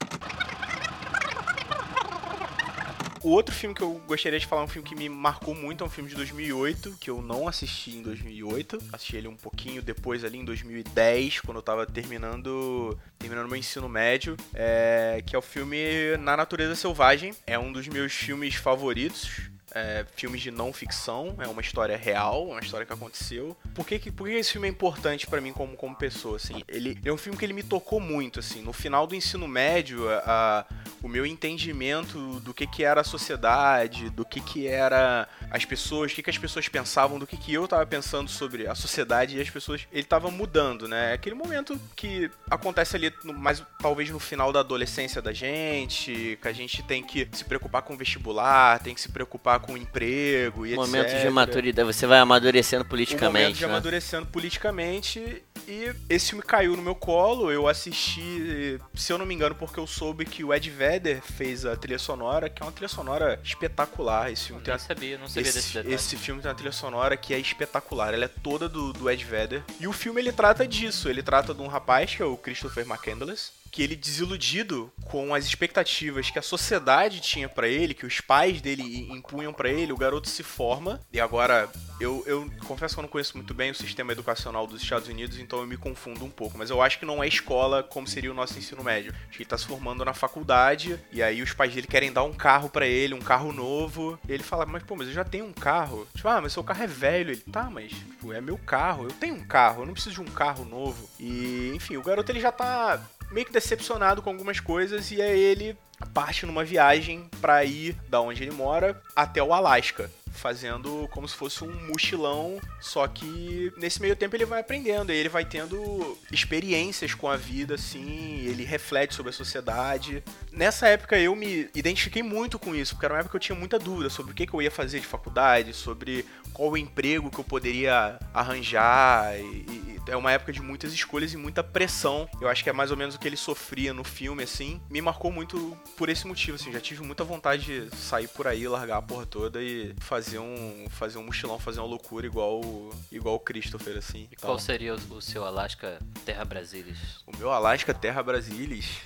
O 3.24 3.28
outro 3.30 3.54
filme 3.54 3.72
que 3.72 3.82
eu 3.82 4.02
gostaria 4.04 4.36
de 4.40 4.46
falar, 4.48 4.64
um 4.64 4.68
filme 4.68 4.86
que 4.88 4.96
me 4.96 5.08
marcou 5.08 5.54
muito, 5.54 5.84
é 5.84 5.86
um 5.86 5.90
filme 5.90 6.10
de 6.10 6.16
2008, 6.16 6.96
que 6.98 7.08
eu 7.08 7.22
não 7.22 7.46
assisti 7.46 7.92
em 7.92 8.02
2008. 8.02 8.78
Assisti 8.92 9.16
ele 9.16 9.28
um 9.28 9.36
pouquinho 9.36 9.80
depois, 9.80 10.24
ali 10.24 10.38
em 10.38 10.44
2010, 10.44 11.38
quando 11.42 11.58
eu 11.58 11.62
tava 11.62 11.86
terminando 11.86 12.98
terminando 13.20 13.46
meu 13.46 13.56
ensino 13.56 13.88
médio, 13.88 14.36
é, 14.52 15.22
que 15.24 15.36
é 15.36 15.38
o 15.38 15.42
filme 15.42 16.16
Na 16.18 16.36
Natureza 16.36 16.74
Selvagem. 16.74 17.32
É 17.46 17.56
um 17.56 17.72
dos 17.72 17.86
meus 17.86 18.12
filmes 18.12 18.56
favoritos. 18.56 19.51
É, 19.74 20.04
filmes 20.16 20.40
de 20.42 20.50
não 20.50 20.72
ficção, 20.72 21.34
é 21.38 21.46
uma 21.48 21.60
história 21.62 21.96
real, 21.96 22.48
uma 22.48 22.60
história 22.60 22.86
que 22.86 22.92
aconteceu. 22.92 23.56
Por 23.74 23.86
que, 23.86 23.98
que, 23.98 24.10
por 24.10 24.26
que 24.28 24.34
esse 24.34 24.52
filme 24.52 24.68
é 24.68 24.70
importante 24.70 25.26
pra 25.26 25.40
mim 25.40 25.52
como, 25.52 25.76
como 25.76 25.96
pessoa, 25.96 26.36
assim? 26.36 26.62
Ele, 26.68 26.98
é 27.04 27.10
um 27.12 27.16
filme 27.16 27.38
que 27.38 27.44
ele 27.44 27.54
me 27.54 27.62
tocou 27.62 27.98
muito, 27.98 28.38
assim. 28.40 28.60
No 28.60 28.72
final 28.72 29.06
do 29.06 29.14
ensino 29.14 29.48
médio, 29.48 30.08
a, 30.10 30.22
a- 30.26 30.64
o 31.02 31.08
meu 31.08 31.24
entendimento 31.26 32.38
do 32.40 32.54
que 32.54 32.66
que 32.66 32.84
era 32.84 33.00
a 33.00 33.04
sociedade, 33.04 34.08
do 34.10 34.24
que 34.24 34.40
que 34.40 34.66
era 34.68 35.26
as 35.50 35.64
pessoas, 35.64 36.12
o 36.12 36.14
que 36.14 36.22
que 36.22 36.30
as 36.30 36.38
pessoas 36.38 36.68
pensavam, 36.68 37.18
do 37.18 37.26
que 37.26 37.36
que 37.36 37.52
eu 37.52 37.66
tava 37.66 37.84
pensando 37.86 38.28
sobre 38.30 38.66
a 38.68 38.74
sociedade 38.74 39.36
e 39.36 39.40
as 39.40 39.50
pessoas, 39.50 39.86
ele 39.92 40.04
tava 40.04 40.30
mudando, 40.30 40.86
né? 40.86 41.12
Aquele 41.12 41.34
momento 41.34 41.80
que 41.96 42.30
acontece 42.50 42.94
ali, 42.96 43.12
no- 43.24 43.32
mais 43.34 43.62
talvez 43.80 44.10
no 44.10 44.20
final 44.20 44.52
da 44.52 44.60
adolescência 44.60 45.20
da 45.22 45.32
gente, 45.32 46.38
que 46.40 46.48
a 46.48 46.52
gente 46.52 46.82
tem 46.82 47.02
que 47.02 47.26
se 47.32 47.44
preocupar 47.44 47.82
com 47.82 47.94
o 47.94 47.96
vestibular, 47.96 48.78
tem 48.80 48.94
que 48.94 49.00
se 49.00 49.08
preocupar 49.08 49.58
com 49.62 49.72
o 49.72 49.76
emprego 49.76 50.66
e 50.66 50.74
Momento 50.74 51.06
etc. 51.06 51.22
de 51.22 51.30
maturidade, 51.30 51.86
você 51.92 52.06
vai 52.06 52.18
amadurecendo 52.18 52.82
O 52.82 52.84
momento 52.84 52.90
politicamente, 52.90 53.58
de 53.58 53.66
né? 53.66 53.70
amadurecendo 53.70 54.26
politicamente 54.26 55.42
e 55.66 55.94
esse 56.08 56.30
filme 56.30 56.42
caiu 56.42 56.76
no 56.76 56.82
meu 56.82 56.94
colo, 56.94 57.50
eu 57.50 57.68
assisti, 57.68 58.78
se 58.94 59.12
eu 59.12 59.18
não 59.18 59.24
me 59.26 59.34
engano, 59.34 59.54
porque 59.54 59.78
eu 59.78 59.86
soube 59.86 60.24
que 60.24 60.42
o 60.44 60.52
Ed 60.52 60.68
Vedder 60.70 61.22
fez 61.22 61.64
a 61.64 61.76
trilha 61.76 61.98
sonora, 61.98 62.48
que 62.50 62.62
é 62.62 62.66
uma 62.66 62.72
trilha 62.72 62.88
sonora 62.88 63.40
espetacular. 63.44 64.30
Esse 64.30 64.42
Eu 64.42 64.46
filme 64.48 64.62
tem 64.62 64.78
sabia, 64.78 65.18
não 65.18 65.28
sabia 65.28 65.42
desse 65.44 65.58
esse, 65.58 65.72
detalhe. 65.74 65.94
esse 65.94 66.16
filme 66.16 66.42
tem 66.42 66.50
uma 66.50 66.56
trilha 66.56 66.72
sonora 66.72 67.16
que 67.16 67.32
é 67.32 67.38
espetacular. 67.38 68.12
Ela 68.12 68.24
é 68.24 68.28
toda 68.28 68.68
do, 68.68 68.92
do 68.92 69.08
Ed 69.10 69.24
Vedder. 69.24 69.62
E 69.78 69.86
o 69.86 69.92
filme 69.92 70.20
ele 70.20 70.32
trata 70.32 70.66
disso. 70.66 71.08
Ele 71.08 71.22
trata 71.22 71.54
de 71.54 71.62
um 71.62 71.68
rapaz, 71.68 72.14
que 72.14 72.22
é 72.22 72.24
o 72.26 72.36
Christopher 72.36 72.84
McCandless, 72.86 73.52
que 73.70 73.82
ele 73.82 73.96
desiludido 73.96 74.92
com 75.06 75.34
as 75.34 75.46
expectativas 75.46 76.28
que 76.30 76.38
a 76.38 76.42
sociedade 76.42 77.20
tinha 77.20 77.48
pra 77.48 77.66
ele, 77.66 77.94
que 77.94 78.04
os 78.04 78.20
pais 78.20 78.60
dele 78.60 78.82
impunham 79.10 79.52
pra 79.52 79.70
ele, 79.70 79.92
o 79.92 79.96
garoto 79.96 80.28
se 80.28 80.42
forma. 80.42 81.00
E 81.10 81.18
agora, 81.18 81.70
eu, 81.98 82.22
eu 82.26 82.50
confesso 82.66 82.94
que 82.94 83.00
eu 83.00 83.02
não 83.02 83.08
conheço 83.08 83.34
muito 83.36 83.54
bem 83.54 83.70
o 83.70 83.74
sistema 83.74 84.12
educacional 84.12 84.66
dos 84.66 84.82
Estados 84.82 85.08
Unidos, 85.08 85.38
então 85.42 85.60
eu 85.60 85.66
me 85.66 85.76
confundo 85.76 86.24
um 86.24 86.30
pouco. 86.30 86.56
Mas 86.56 86.70
eu 86.70 86.80
acho 86.80 86.98
que 86.98 87.04
não 87.04 87.22
é 87.22 87.28
escola 87.28 87.82
como 87.82 88.06
seria 88.06 88.30
o 88.30 88.34
nosso 88.34 88.58
ensino 88.58 88.82
médio. 88.82 89.12
Acho 89.28 89.36
que 89.36 89.42
ele 89.42 89.50
tá 89.50 89.58
se 89.58 89.66
formando 89.66 90.04
na 90.04 90.14
faculdade, 90.14 90.98
e 91.10 91.22
aí 91.22 91.42
os 91.42 91.52
pais 91.52 91.74
dele 91.74 91.86
querem 91.86 92.12
dar 92.12 92.22
um 92.22 92.32
carro 92.32 92.68
pra 92.68 92.86
ele, 92.86 93.14
um 93.14 93.20
carro 93.20 93.52
novo. 93.52 94.18
E 94.28 94.32
ele 94.32 94.42
fala, 94.42 94.64
mas 94.66 94.82
pô, 94.82 94.96
mas 94.96 95.08
eu 95.08 95.14
já 95.14 95.24
tenho 95.24 95.44
um 95.44 95.52
carro. 95.52 96.06
Tipo, 96.14 96.28
ah, 96.28 96.40
mas 96.40 96.52
seu 96.52 96.64
carro 96.64 96.82
é 96.82 96.86
velho. 96.86 97.30
Ele, 97.32 97.40
tá, 97.40 97.68
mas 97.70 97.90
tipo, 97.90 98.32
é 98.32 98.40
meu 98.40 98.58
carro. 98.58 99.04
Eu 99.04 99.12
tenho 99.12 99.34
um 99.34 99.44
carro, 99.44 99.82
eu 99.82 99.86
não 99.86 99.92
preciso 99.92 100.16
de 100.16 100.20
um 100.20 100.32
carro 100.32 100.64
novo. 100.64 101.08
E, 101.18 101.72
enfim, 101.74 101.96
o 101.96 102.02
garoto 102.02 102.30
ele 102.30 102.40
já 102.40 102.52
tá 102.52 103.02
meio 103.30 103.46
que 103.46 103.52
decepcionado 103.52 104.22
com 104.22 104.30
algumas 104.30 104.60
coisas 104.60 105.10
e 105.10 105.20
aí 105.20 105.40
ele 105.40 105.76
parte 106.12 106.44
numa 106.46 106.64
viagem 106.64 107.28
pra 107.40 107.64
ir 107.64 107.96
da 108.08 108.20
onde 108.20 108.42
ele 108.42 108.50
mora 108.50 109.00
até 109.14 109.42
o 109.42 109.52
Alasca, 109.54 110.10
fazendo 110.32 111.08
como 111.12 111.28
se 111.28 111.36
fosse 111.36 111.64
um 111.64 111.88
mochilão, 111.88 112.60
só 112.80 113.06
que 113.06 113.72
nesse 113.76 114.00
meio 114.00 114.16
tempo 114.16 114.36
ele 114.36 114.44
vai 114.44 114.60
aprendendo, 114.60 115.12
e 115.12 115.16
ele 115.16 115.28
vai 115.28 115.44
tendo 115.44 116.18
experiências 116.30 117.14
com 117.14 117.28
a 117.28 117.36
vida 117.36 117.74
assim, 117.74 118.40
ele 118.46 118.64
reflete 118.64 119.14
sobre 119.14 119.30
a 119.30 119.32
sociedade. 119.32 120.22
Nessa 120.50 120.88
época 120.88 121.18
eu 121.18 121.34
me 121.36 121.68
identifiquei 121.74 122.22
muito 122.22 122.58
com 122.58 122.74
isso, 122.74 122.94
porque 122.94 123.06
era 123.06 123.14
uma 123.14 123.20
época 123.20 123.32
que 123.32 123.36
eu 123.36 123.40
tinha 123.40 123.58
muita 123.58 123.78
dúvida 123.78 124.10
sobre 124.10 124.32
o 124.32 124.34
que 124.34 124.48
eu 124.52 124.62
ia 124.62 124.70
fazer 124.70 125.00
de 125.00 125.06
faculdade, 125.06 125.72
sobre 125.72 126.24
qual 126.52 126.70
o 126.70 126.76
emprego 126.76 127.30
que 127.30 127.38
eu 127.38 127.44
poderia 127.44 128.18
arranjar 128.34 129.38
e, 129.38 129.42
e 129.42 129.92
é 130.08 130.16
uma 130.16 130.32
época 130.32 130.52
de 130.52 130.60
muitas 130.60 130.92
escolhas 130.92 131.32
e 131.32 131.36
muita 131.36 131.62
pressão. 131.62 132.28
Eu 132.40 132.48
acho 132.48 132.62
que 132.62 132.70
é 132.70 132.72
mais 132.72 132.90
ou 132.90 132.96
menos 132.96 133.14
o 133.14 133.18
que 133.18 133.28
ele 133.28 133.36
sofria 133.36 133.92
no 133.92 134.04
filme, 134.04 134.42
assim. 134.42 134.80
Me 134.90 135.00
marcou 135.00 135.30
muito 135.30 135.76
por 135.96 136.08
esse 136.08 136.26
motivo, 136.26 136.56
assim. 136.56 136.72
Já 136.72 136.80
tive 136.80 137.02
muita 137.02 137.24
vontade 137.24 137.64
de 137.64 137.96
sair 137.96 138.28
por 138.28 138.46
aí, 138.46 138.66
largar 138.66 138.98
a 138.98 139.02
porra 139.02 139.26
toda 139.26 139.62
e 139.62 139.94
fazer 140.00 140.21
um, 140.38 140.86
fazer 140.90 141.18
um 141.18 141.24
mochilão, 141.24 141.58
fazer 141.58 141.80
uma 141.80 141.86
loucura 141.86 142.26
igual, 142.26 142.60
o- 142.60 142.90
igual 143.10 143.34
o 143.34 143.40
Christopher, 143.40 143.96
assim. 143.98 144.28
E 144.30 144.36
qual 144.36 144.54
Então, 144.54 144.58
seria 144.64 144.94
o, 144.94 145.14
o 145.14 145.20
seu 145.22 145.44
Alaska 145.44 145.98
Terra 146.24 146.44
Brasilis? 146.44 146.98
o 147.26 147.36
meu 147.36 147.50
Alasca 147.50 147.92
Terra 147.94 148.22
Brasilis. 148.22 148.98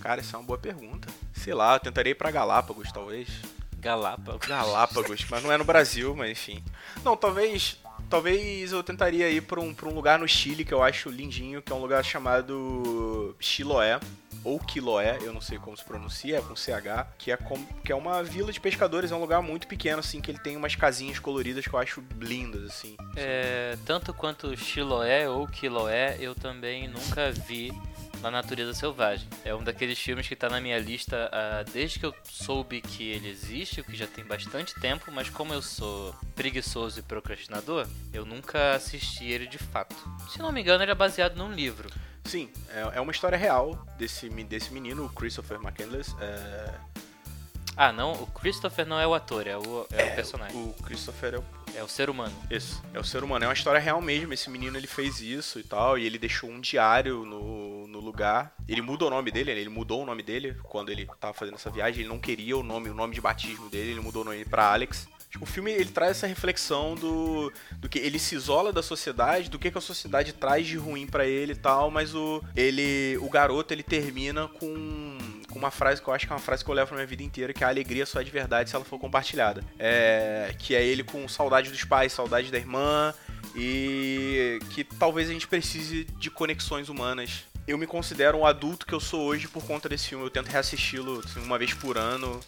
Cara, 0.00 0.20
essa 0.20 0.36
é 0.36 0.40
uma 0.40 0.46
boa 0.46 0.58
pergunta. 0.58 1.08
Sei 1.32 1.54
lá, 1.54 1.74
eu 1.76 1.80
tentaria 1.80 2.10
ir 2.12 2.14
pra 2.14 2.30
Galápagos, 2.30 2.92
talvez. 2.92 3.28
Galápagos. 3.78 4.46
Galápagos, 4.46 5.24
mas 5.30 5.42
não 5.42 5.52
é 5.52 5.58
no 5.58 5.64
Brasil, 5.64 6.14
mas 6.16 6.30
enfim. 6.30 6.62
Não, 7.04 7.16
talvez. 7.16 7.78
Talvez 8.08 8.72
eu 8.72 8.82
tentaria 8.82 9.28
ir 9.30 9.42
pra 9.42 9.60
um, 9.60 9.74
pra 9.74 9.88
um 9.88 9.94
lugar 9.94 10.18
no 10.18 10.28
Chile 10.28 10.64
que 10.64 10.72
eu 10.72 10.82
acho 10.82 11.08
lindinho, 11.08 11.62
que 11.62 11.72
é 11.72 11.74
um 11.74 11.80
lugar 11.80 12.04
chamado 12.04 13.34
Chiloé. 13.40 13.98
Ou 14.44 14.60
Quiloé, 14.60 15.18
eu 15.22 15.32
não 15.32 15.40
sei 15.40 15.58
como 15.58 15.74
se 15.74 15.82
pronuncia, 15.82 16.36
é 16.36 16.40
com 16.42 16.54
CH, 16.54 17.06
que 17.16 17.32
é, 17.32 17.36
com, 17.36 17.56
que 17.82 17.90
é 17.90 17.94
uma 17.94 18.22
vila 18.22 18.52
de 18.52 18.60
pescadores, 18.60 19.10
é 19.10 19.14
um 19.14 19.20
lugar 19.20 19.40
muito 19.40 19.66
pequeno, 19.66 20.00
assim, 20.00 20.20
que 20.20 20.30
ele 20.30 20.38
tem 20.38 20.54
umas 20.54 20.74
casinhas 20.74 21.18
coloridas 21.18 21.66
que 21.66 21.72
eu 21.72 21.78
acho 21.78 22.04
lindas, 22.20 22.64
assim. 22.64 22.94
É, 23.16 23.78
tanto 23.86 24.12
quanto 24.12 24.54
Chiloé 24.54 25.26
ou 25.30 25.48
Quiloé, 25.48 26.18
eu 26.20 26.34
também 26.34 26.86
nunca 26.86 27.32
vi 27.32 27.72
na 28.24 28.30
natureza 28.30 28.72
selvagem. 28.72 29.28
É 29.44 29.54
um 29.54 29.62
daqueles 29.62 29.98
filmes 29.98 30.26
que 30.26 30.34
tá 30.34 30.48
na 30.48 30.58
minha 30.58 30.78
lista 30.78 31.28
ah, 31.30 31.62
desde 31.72 31.98
que 31.98 32.06
eu 32.06 32.14
soube 32.24 32.80
que 32.80 33.10
ele 33.10 33.28
existe, 33.28 33.80
o 33.80 33.84
que 33.84 33.94
já 33.94 34.06
tem 34.06 34.24
bastante 34.24 34.74
tempo, 34.80 35.12
mas 35.12 35.28
como 35.28 35.52
eu 35.52 35.60
sou 35.60 36.14
preguiçoso 36.34 36.98
e 37.00 37.02
procrastinador, 37.02 37.86
eu 38.14 38.24
nunca 38.24 38.74
assisti 38.74 39.26
ele 39.26 39.46
de 39.46 39.58
fato. 39.58 39.94
Se 40.30 40.38
não 40.38 40.50
me 40.50 40.62
engano, 40.62 40.82
ele 40.82 40.90
é 40.92 40.94
baseado 40.94 41.36
num 41.36 41.52
livro. 41.52 41.90
Sim, 42.24 42.50
é, 42.70 42.96
é 42.96 43.00
uma 43.00 43.12
história 43.12 43.36
real 43.36 43.86
desse, 43.98 44.30
desse 44.30 44.72
menino, 44.72 45.04
o 45.04 45.10
Christopher 45.10 45.58
McCandless. 45.58 46.16
É, 46.18 46.74
Ah, 47.76 47.92
não, 47.92 48.12
o 48.12 48.26
Christopher 48.28 48.86
não 48.86 48.98
é 48.98 49.06
o 49.06 49.12
ator, 49.12 49.46
é 49.46 49.56
o, 49.58 49.86
é 49.90 50.12
o 50.12 50.14
personagem, 50.14 50.56
o 50.56 50.72
Christopher 50.82 51.34
é 51.34 51.38
o 51.38 51.63
é 51.76 51.82
o 51.82 51.88
ser 51.88 52.08
humano. 52.08 52.34
Isso, 52.50 52.82
é 52.92 52.98
o 52.98 53.04
ser 53.04 53.22
humano. 53.22 53.44
É 53.44 53.48
uma 53.48 53.54
história 53.54 53.80
real 53.80 54.00
mesmo. 54.00 54.32
Esse 54.32 54.50
menino 54.50 54.76
ele 54.76 54.86
fez 54.86 55.20
isso 55.20 55.58
e 55.58 55.62
tal, 55.62 55.98
e 55.98 56.06
ele 56.06 56.18
deixou 56.18 56.50
um 56.50 56.60
diário 56.60 57.24
no, 57.24 57.86
no 57.86 58.00
lugar. 58.00 58.54
Ele 58.68 58.80
mudou 58.82 59.08
o 59.08 59.10
nome 59.10 59.30
dele, 59.30 59.54
né? 59.54 59.60
ele 59.60 59.70
mudou 59.70 60.02
o 60.02 60.06
nome 60.06 60.22
dele 60.22 60.56
quando 60.64 60.90
ele 60.90 61.08
tava 61.20 61.34
fazendo 61.34 61.54
essa 61.56 61.70
viagem. 61.70 62.00
Ele 62.00 62.08
não 62.08 62.18
queria 62.18 62.56
o 62.56 62.62
nome, 62.62 62.88
o 62.88 62.94
nome 62.94 63.14
de 63.14 63.20
batismo 63.20 63.68
dele, 63.68 63.92
ele 63.92 64.00
mudou 64.00 64.22
o 64.22 64.24
nome 64.24 64.44
pra 64.44 64.72
Alex. 64.72 65.08
Tipo, 65.34 65.44
o 65.44 65.48
filme 65.48 65.72
ele 65.72 65.90
traz 65.90 66.12
essa 66.12 66.28
reflexão 66.28 66.94
do, 66.94 67.52
do 67.72 67.88
que 67.88 67.98
ele 67.98 68.20
se 68.20 68.36
isola 68.36 68.72
da 68.72 68.84
sociedade, 68.84 69.50
do 69.50 69.58
que, 69.58 69.68
que 69.68 69.76
a 69.76 69.80
sociedade 69.80 70.32
traz 70.32 70.64
de 70.64 70.76
ruim 70.76 71.08
pra 71.08 71.26
ele 71.26 71.54
e 71.54 71.56
tal, 71.56 71.90
mas 71.90 72.14
o 72.14 72.40
ele 72.54 73.18
o 73.20 73.28
garoto 73.28 73.74
ele 73.74 73.82
termina 73.82 74.46
com 74.46 75.18
com 75.54 75.58
uma 75.60 75.70
frase 75.70 76.02
que 76.02 76.08
eu 76.08 76.12
acho 76.12 76.26
que 76.26 76.32
é 76.32 76.36
uma 76.36 76.42
frase 76.42 76.62
que 76.64 76.70
eu 76.70 76.74
levo 76.74 76.88
pra 76.88 76.96
minha 76.96 77.06
vida 77.06 77.22
inteira, 77.22 77.54
que 77.54 77.62
é 77.62 77.66
a 77.66 77.70
alegria 77.70 78.04
só 78.04 78.20
é 78.20 78.24
de 78.24 78.30
verdade 78.30 78.68
se 78.68 78.76
ela 78.76 78.84
for 78.84 78.98
compartilhada. 78.98 79.64
É, 79.78 80.52
que 80.58 80.74
é 80.74 80.84
ele 80.84 81.02
com 81.04 81.26
saudade 81.28 81.70
dos 81.70 81.84
pais, 81.84 82.12
saudade 82.12 82.50
da 82.50 82.58
irmã 82.58 83.14
e 83.54 84.58
que 84.70 84.82
talvez 84.84 85.30
a 85.30 85.32
gente 85.32 85.46
precise 85.46 86.04
de 86.18 86.30
conexões 86.30 86.88
humanas. 86.88 87.44
Eu 87.66 87.78
me 87.78 87.86
considero 87.86 88.36
um 88.36 88.44
adulto 88.44 88.84
que 88.84 88.92
eu 88.92 89.00
sou 89.00 89.22
hoje 89.22 89.48
por 89.48 89.64
conta 89.64 89.88
desse 89.88 90.08
filme. 90.08 90.24
Eu 90.24 90.30
tento 90.30 90.48
reassisti-lo 90.48 91.22
assim, 91.24 91.40
uma 91.40 91.56
vez 91.56 91.72
por 91.72 91.96
ano. 91.96 92.38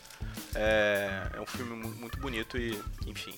É, 0.54 1.28
é 1.34 1.40
um 1.40 1.46
filme 1.46 1.74
mu- 1.74 1.94
muito 1.94 2.18
bonito 2.18 2.58
e, 2.58 2.78
enfim. 3.06 3.34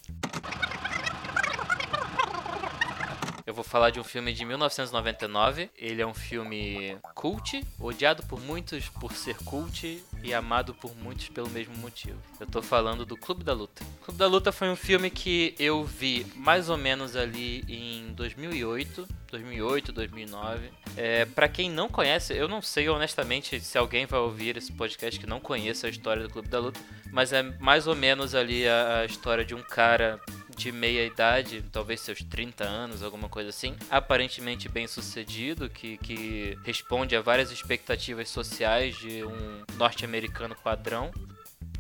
Eu 3.49 3.55
vou 3.55 3.65
falar 3.65 3.89
de 3.89 3.99
um 3.99 4.05
filme 4.05 4.31
de 4.31 4.45
1999. 4.45 5.71
Ele 5.79 6.03
é 6.03 6.07
um 6.07 6.13
filme 6.13 6.99
cult, 7.15 7.65
odiado 7.81 8.23
por 8.25 8.39
muitos 8.39 8.91
por 8.91 9.11
ser 9.15 9.39
cult 9.39 10.05
e 10.23 10.35
amado 10.35 10.75
por 10.75 10.95
muitos 10.95 11.31
pelo 11.31 11.49
mesmo 11.49 11.75
motivo. 11.79 12.21
Eu 12.39 12.47
tô 12.47 12.61
falando 12.61 13.07
do 13.07 13.17
Clube 13.17 13.43
da 13.43 13.55
Luta. 13.55 13.83
Clube 14.03 14.19
da 14.19 14.27
Luta 14.27 14.53
foi 14.53 14.69
um 14.69 14.77
filme 14.77 15.09
que 15.09 15.55
eu 15.59 15.83
vi 15.83 16.27
mais 16.37 16.69
ou 16.69 16.77
menos 16.77 17.17
ali 17.17 17.65
em 17.67 18.13
2008, 18.13 19.09
2008, 19.31 19.93
2009. 19.93 20.71
É, 20.95 21.25
para 21.25 21.49
quem 21.49 21.71
não 21.71 21.89
conhece, 21.89 22.37
eu 22.37 22.49
não 22.49 22.61
sei 22.61 22.87
honestamente 22.91 23.59
se 23.61 23.79
alguém 23.79 24.05
vai 24.05 24.21
ouvir 24.21 24.59
esse 24.59 24.73
podcast 24.75 25.19
que 25.19 25.27
não 25.27 25.41
conheça 25.41 25.87
a 25.87 25.91
história 25.91 26.23
do 26.23 26.29
Clube 26.29 26.49
da 26.49 26.59
Luta, 26.59 26.79
mas 27.11 27.33
é 27.33 27.43
mais 27.43 27.87
ou 27.87 27.97
menos 27.97 28.35
ali 28.35 28.69
a, 28.69 28.99
a 28.99 29.05
história 29.07 29.43
de 29.43 29.55
um 29.55 29.63
cara 29.63 30.21
de 30.59 30.73
meia 30.73 31.07
idade, 31.07 31.65
talvez 31.71 32.01
seus 32.01 32.21
30 32.23 32.65
anos, 32.65 33.03
alguma 33.03 33.29
coisa 33.29 33.51
assim, 33.51 33.77
aparentemente 33.89 34.69
bem 34.69 34.89
sucedido, 34.89 35.71
que, 35.71 35.97
que 35.99 36.59
responde 36.65 37.15
a 37.15 37.23
várias 37.23 37.53
expectativas 37.53 38.29
sociais 38.29 38.97
de 38.97 39.25
um 39.25 39.63
norte-americano 39.77 40.57
padrão, 40.57 41.13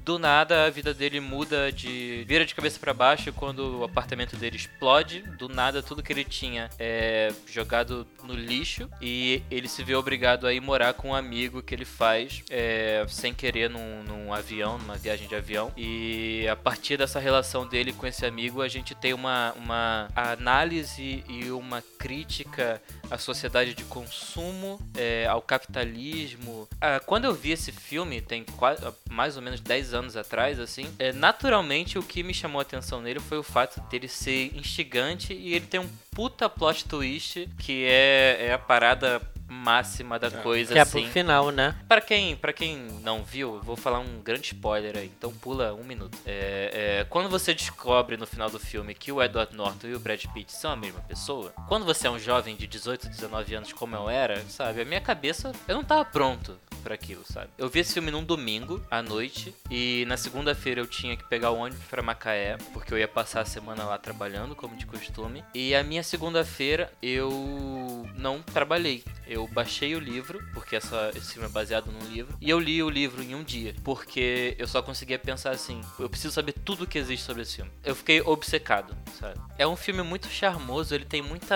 do 0.08 0.18
nada 0.18 0.64
a 0.64 0.70
vida 0.70 0.94
dele 0.94 1.20
muda 1.20 1.70
de 1.70 2.24
vira 2.26 2.46
de 2.46 2.54
cabeça 2.54 2.80
para 2.80 2.94
baixo 2.94 3.30
quando 3.30 3.80
o 3.80 3.84
apartamento 3.84 4.36
dele 4.36 4.56
explode. 4.56 5.20
Do 5.36 5.50
nada 5.50 5.82
tudo 5.82 6.02
que 6.02 6.10
ele 6.10 6.24
tinha 6.24 6.70
é 6.78 7.30
jogado 7.46 8.06
no 8.24 8.32
lixo 8.32 8.88
e 9.02 9.42
ele 9.50 9.68
se 9.68 9.84
vê 9.84 9.94
obrigado 9.94 10.46
a 10.46 10.54
ir 10.54 10.60
morar 10.60 10.94
com 10.94 11.10
um 11.10 11.14
amigo 11.14 11.62
que 11.62 11.74
ele 11.74 11.84
faz 11.84 12.42
é, 12.48 13.04
sem 13.06 13.34
querer 13.34 13.68
num, 13.68 14.02
num 14.02 14.32
avião, 14.32 14.78
numa 14.78 14.96
viagem 14.96 15.28
de 15.28 15.34
avião. 15.34 15.70
E 15.76 16.48
a 16.50 16.56
partir 16.56 16.96
dessa 16.96 17.20
relação 17.20 17.66
dele 17.68 17.92
com 17.92 18.06
esse 18.06 18.24
amigo 18.24 18.62
a 18.62 18.68
gente 18.68 18.94
tem 18.94 19.12
uma, 19.12 19.52
uma 19.58 20.08
análise 20.16 21.22
e 21.28 21.50
uma 21.50 21.82
crítica 21.98 22.80
à 23.10 23.18
sociedade 23.18 23.74
de 23.74 23.84
consumo, 23.84 24.80
é, 24.96 25.26
ao 25.26 25.40
capitalismo. 25.42 26.68
Ah, 26.80 27.00
quando 27.00 27.24
eu 27.24 27.34
vi 27.34 27.52
esse 27.52 27.72
filme, 27.72 28.20
tem 28.20 28.44
quase, 28.44 28.82
mais 29.10 29.36
ou 29.36 29.42
menos 29.42 29.60
10 29.60 29.94
anos 29.94 30.16
atrás, 30.16 30.60
assim, 30.60 30.86
é, 30.98 31.12
naturalmente 31.12 31.98
o 31.98 32.02
que 32.02 32.22
me 32.22 32.34
chamou 32.34 32.58
a 32.58 32.62
atenção 32.62 33.00
nele 33.00 33.20
foi 33.20 33.38
o 33.38 33.42
fato 33.42 33.80
dele 33.88 34.08
ser 34.08 34.54
instigante 34.56 35.32
e 35.32 35.54
ele 35.54 35.66
tem 35.66 35.80
um 35.80 35.88
puta 36.10 36.48
plot 36.48 36.84
twist 36.84 37.48
que 37.58 37.84
é, 37.84 38.46
é 38.48 38.52
a 38.52 38.58
parada 38.58 39.20
máxima 39.48 40.18
da 40.18 40.30
coisa, 40.30 40.72
Que 40.72 40.78
é 40.78 40.82
assim. 40.82 41.02
pro 41.02 41.10
final, 41.10 41.50
né? 41.50 41.74
Pra 41.88 42.00
quem, 42.00 42.36
pra 42.36 42.52
quem 42.52 42.76
não 43.02 43.24
viu, 43.24 43.60
vou 43.62 43.76
falar 43.76 43.98
um 44.00 44.20
grande 44.22 44.46
spoiler 44.52 44.96
aí, 44.96 45.10
então 45.18 45.32
pula 45.32 45.72
um 45.74 45.84
minuto. 45.84 46.16
É, 46.26 47.00
é, 47.00 47.04
quando 47.08 47.28
você 47.28 47.54
descobre 47.54 48.16
no 48.16 48.26
final 48.26 48.50
do 48.50 48.58
filme 48.58 48.94
que 48.94 49.10
o 49.10 49.22
Edward 49.22 49.54
Norton 49.56 49.86
e 49.88 49.94
o 49.94 50.00
Brad 50.00 50.24
Pitt 50.34 50.52
são 50.52 50.70
a 50.72 50.76
mesma 50.76 51.00
pessoa, 51.00 51.52
quando 51.68 51.84
você 51.84 52.06
é 52.06 52.10
um 52.10 52.18
jovem 52.18 52.54
de 52.56 52.66
18, 52.66 53.08
19 53.08 53.54
anos 53.54 53.72
como 53.72 53.96
eu 53.96 54.08
era, 54.10 54.42
sabe, 54.48 54.82
a 54.82 54.84
minha 54.84 55.00
cabeça, 55.00 55.52
eu 55.66 55.74
não 55.74 55.84
tava 55.84 56.04
pronto 56.04 56.58
pra 56.82 56.94
aquilo, 56.94 57.22
sabe? 57.24 57.48
Eu 57.58 57.68
vi 57.68 57.80
esse 57.80 57.92
filme 57.92 58.10
num 58.10 58.22
domingo 58.22 58.80
à 58.90 59.02
noite 59.02 59.54
e 59.70 60.04
na 60.06 60.16
segunda-feira 60.16 60.80
eu 60.80 60.86
tinha 60.86 61.16
que 61.16 61.24
pegar 61.24 61.50
o 61.50 61.56
ônibus 61.58 61.84
pra 61.86 62.00
Macaé, 62.02 62.56
porque 62.72 62.94
eu 62.94 62.98
ia 62.98 63.08
passar 63.08 63.40
a 63.40 63.44
semana 63.44 63.84
lá 63.84 63.98
trabalhando, 63.98 64.54
como 64.54 64.76
de 64.76 64.86
costume. 64.86 65.44
E 65.52 65.74
a 65.74 65.82
minha 65.82 66.02
segunda-feira 66.02 66.90
eu 67.02 68.08
não 68.16 68.40
trabalhei. 68.42 69.02
Eu 69.26 69.37
baixei 69.46 69.94
o 69.94 70.00
livro, 70.00 70.42
porque 70.52 70.76
essa, 70.76 71.10
esse 71.14 71.34
filme 71.34 71.48
é 71.48 71.50
baseado 71.50 71.90
num 71.92 72.08
livro, 72.10 72.36
e 72.40 72.48
eu 72.50 72.58
li 72.58 72.82
o 72.82 72.90
livro 72.90 73.22
em 73.22 73.34
um 73.34 73.44
dia, 73.44 73.74
porque 73.84 74.56
eu 74.58 74.66
só 74.66 74.82
conseguia 74.82 75.18
pensar 75.18 75.50
assim: 75.50 75.80
eu 75.98 76.08
preciso 76.08 76.32
saber 76.34 76.52
tudo 76.52 76.84
o 76.84 76.86
que 76.86 76.98
existe 76.98 77.24
sobre 77.24 77.42
esse 77.42 77.56
filme. 77.56 77.70
Eu 77.84 77.94
fiquei 77.94 78.20
obcecado, 78.20 78.96
sabe? 79.18 79.38
É 79.58 79.66
um 79.66 79.76
filme 79.76 80.02
muito 80.02 80.28
charmoso, 80.28 80.94
ele 80.94 81.04
tem 81.04 81.22
muita 81.22 81.54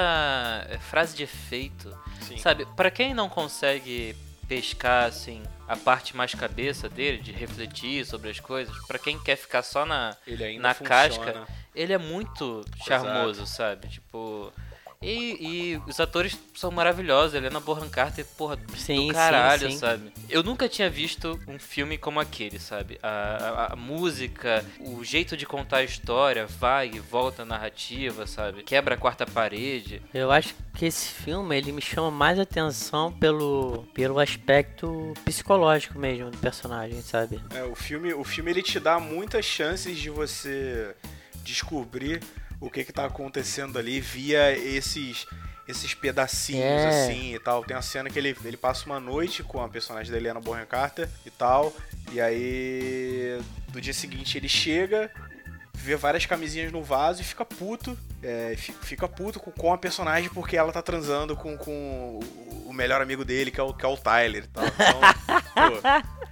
é, 0.68 0.78
frase 0.78 1.16
de 1.16 1.22
efeito, 1.22 1.96
Sim. 2.20 2.36
sabe? 2.38 2.66
Pra 2.76 2.90
quem 2.90 3.14
não 3.14 3.28
consegue 3.28 4.14
pescar 4.48 5.04
assim 5.06 5.42
a 5.66 5.76
parte 5.76 6.14
mais 6.14 6.34
cabeça 6.34 6.86
dele 6.88 7.18
de 7.18 7.32
refletir 7.32 8.04
sobre 8.04 8.28
as 8.28 8.38
coisas, 8.38 8.76
pra 8.86 8.98
quem 8.98 9.18
quer 9.18 9.36
ficar 9.36 9.62
só 9.62 9.86
na 9.86 10.14
na 10.60 10.74
funciona. 10.74 10.88
casca, 10.88 11.46
ele 11.74 11.92
é 11.92 11.98
muito 11.98 12.62
charmoso, 12.84 13.46
sabe? 13.46 13.88
Tipo. 13.88 14.52
E, 15.02 15.36
e 15.40 15.82
os 15.88 15.98
atores 15.98 16.38
são 16.54 16.70
maravilhosos. 16.70 17.34
Helena 17.34 17.58
Bonham 17.60 17.88
Carter, 17.88 18.24
porra, 18.36 18.58
Sim, 18.76 19.08
do 19.08 19.12
caralho, 19.12 19.66
sim, 19.66 19.72
sim. 19.72 19.78
sabe? 19.78 20.12
Eu 20.28 20.42
nunca 20.42 20.68
tinha 20.68 20.88
visto 20.88 21.38
um 21.48 21.58
filme 21.58 21.98
como 21.98 22.20
aquele, 22.20 22.58
sabe? 22.58 22.98
A, 23.02 23.08
a- 23.08 23.72
a 23.72 23.76
música, 23.76 24.64
o 24.80 25.02
jeito 25.04 25.36
de 25.36 25.44
contar 25.46 25.78
a 25.78 25.84
história, 25.84 26.46
vai 26.46 26.88
e 26.94 27.00
volta 27.00 27.42
a 27.42 27.44
narrativa, 27.44 28.26
sabe? 28.26 28.62
Quebra 28.62 28.94
a 28.94 28.98
quarta 28.98 29.26
parede. 29.26 30.00
Eu 30.14 30.30
acho 30.30 30.54
que 30.74 30.86
esse 30.86 31.08
filme 31.08 31.56
ele 31.56 31.72
me 31.72 31.82
chama 31.82 32.10
mais 32.10 32.38
atenção 32.38 33.12
pelo, 33.12 33.84
pelo 33.92 34.18
aspecto 34.20 35.12
psicológico 35.24 35.98
mesmo 35.98 36.30
do 36.30 36.38
personagem, 36.38 37.02
sabe? 37.02 37.40
É, 37.54 37.62
o 37.64 37.74
filme, 37.74 38.14
o 38.14 38.22
filme 38.24 38.50
ele 38.52 38.62
te 38.62 38.78
dá 38.78 38.98
muitas 39.00 39.44
chances 39.44 39.98
de 39.98 40.08
você 40.10 40.94
descobrir 41.44 42.22
o 42.66 42.70
que 42.70 42.84
que 42.84 42.92
tá 42.92 43.04
acontecendo 43.04 43.78
ali 43.78 44.00
via 44.00 44.52
esses 44.56 45.26
esses 45.68 45.94
pedacinhos 45.94 46.62
É. 46.64 46.88
assim 46.88 47.34
e 47.34 47.38
tal. 47.38 47.64
Tem 47.64 47.76
uma 47.76 47.82
cena 47.82 48.10
que 48.10 48.18
ele, 48.18 48.36
ele 48.44 48.56
passa 48.56 48.84
uma 48.86 48.98
noite 48.98 49.42
com 49.44 49.62
a 49.62 49.68
personagem 49.68 50.10
da 50.10 50.18
Helena 50.18 50.40
Bonham 50.40 50.66
Carter 50.66 51.08
e 51.24 51.30
tal, 51.30 51.72
e 52.10 52.20
aí 52.20 53.40
no 53.72 53.80
dia 53.80 53.94
seguinte 53.94 54.36
ele 54.36 54.48
chega, 54.48 55.08
vê 55.72 55.94
várias 55.96 56.26
camisinhas 56.26 56.72
no 56.72 56.82
vaso 56.82 57.20
e 57.20 57.24
fica 57.24 57.44
puto, 57.44 57.96
é, 58.22 58.54
fi- 58.56 58.74
fica 58.82 59.06
puto 59.08 59.38
com, 59.38 59.72
a 59.72 59.78
personagem 59.78 60.28
porque 60.30 60.56
ela 60.56 60.72
tá 60.72 60.82
transando 60.82 61.36
com, 61.36 61.56
com 61.56 62.18
o- 62.20 62.68
o 62.68 62.72
melhor 62.72 63.00
amigo 63.00 63.24
dele, 63.24 63.50
que 63.52 63.60
é 63.60 63.62
o, 63.62 63.72
que 63.72 63.84
é 63.86 63.88
o 63.88 63.96
Tyler 63.96 64.44
e 64.44 64.48
tal. 64.48 64.64
Então, 64.66 65.00
pô, 65.54 66.31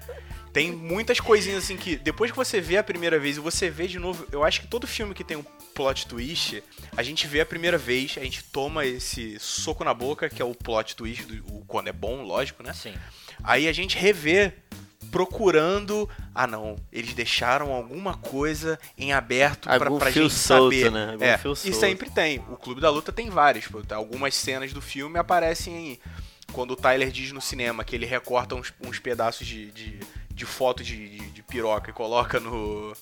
tem 0.52 0.72
muitas 0.72 1.20
coisinhas 1.20 1.64
assim 1.64 1.76
que 1.76 1.96
depois 1.96 2.30
que 2.30 2.36
você 2.36 2.60
vê 2.60 2.76
a 2.76 2.82
primeira 2.82 3.18
vez 3.18 3.36
e 3.36 3.40
você 3.40 3.70
vê 3.70 3.86
de 3.86 3.98
novo, 3.98 4.26
eu 4.32 4.42
acho 4.44 4.60
que 4.62 4.66
todo 4.66 4.86
filme 4.86 5.14
que 5.14 5.24
tem 5.24 5.36
um 5.36 5.44
plot 5.74 6.06
twist, 6.06 6.62
a 6.96 7.02
gente 7.02 7.26
vê 7.26 7.40
a 7.40 7.46
primeira 7.46 7.78
vez, 7.78 8.16
a 8.18 8.24
gente 8.24 8.42
toma 8.44 8.84
esse 8.84 9.38
soco 9.38 9.84
na 9.84 9.94
boca, 9.94 10.28
que 10.28 10.42
é 10.42 10.44
o 10.44 10.54
plot 10.54 10.96
twist, 10.96 11.24
do, 11.24 11.34
o, 11.54 11.64
quando 11.66 11.88
é 11.88 11.92
bom, 11.92 12.22
lógico, 12.22 12.62
né? 12.62 12.70
Assim. 12.70 12.94
Aí 13.42 13.68
a 13.68 13.72
gente 13.72 13.96
revê 13.96 14.52
procurando, 15.10 16.08
ah 16.34 16.46
não, 16.46 16.76
eles 16.92 17.14
deixaram 17.14 17.72
alguma 17.72 18.14
coisa 18.16 18.78
em 18.96 19.12
aberto 19.12 19.68
pra, 19.68 19.86
Algum 19.86 19.98
pra 19.98 20.12
fio 20.12 20.28
gente 20.28 20.34
solto, 20.34 20.76
saber. 20.76 20.90
né? 20.90 21.12
Algum 21.12 21.24
é, 21.24 21.38
fio 21.38 21.52
e 21.52 21.56
solto. 21.56 21.76
sempre 21.76 22.10
tem. 22.10 22.38
O 22.50 22.56
Clube 22.56 22.80
da 22.80 22.90
Luta 22.90 23.12
tem 23.12 23.28
vários. 23.28 23.66
Algumas 23.90 24.34
cenas 24.34 24.72
do 24.72 24.80
filme 24.80 25.18
aparecem 25.18 25.92
em, 25.92 25.98
quando 26.50 26.72
o 26.72 26.76
Tyler 26.76 27.10
diz 27.10 27.32
no 27.32 27.40
cinema 27.40 27.84
que 27.84 27.94
ele 27.96 28.06
recorta 28.06 28.54
uns, 28.54 28.72
uns 28.80 28.98
pedaços 28.98 29.46
de, 29.46 29.70
de, 29.70 30.00
de 30.30 30.44
foto 30.46 30.82
de, 30.82 31.08
de, 31.08 31.30
de 31.30 31.42
piroca 31.42 31.90
e 31.90 31.92
coloca 31.92 32.38
no, 32.40 32.92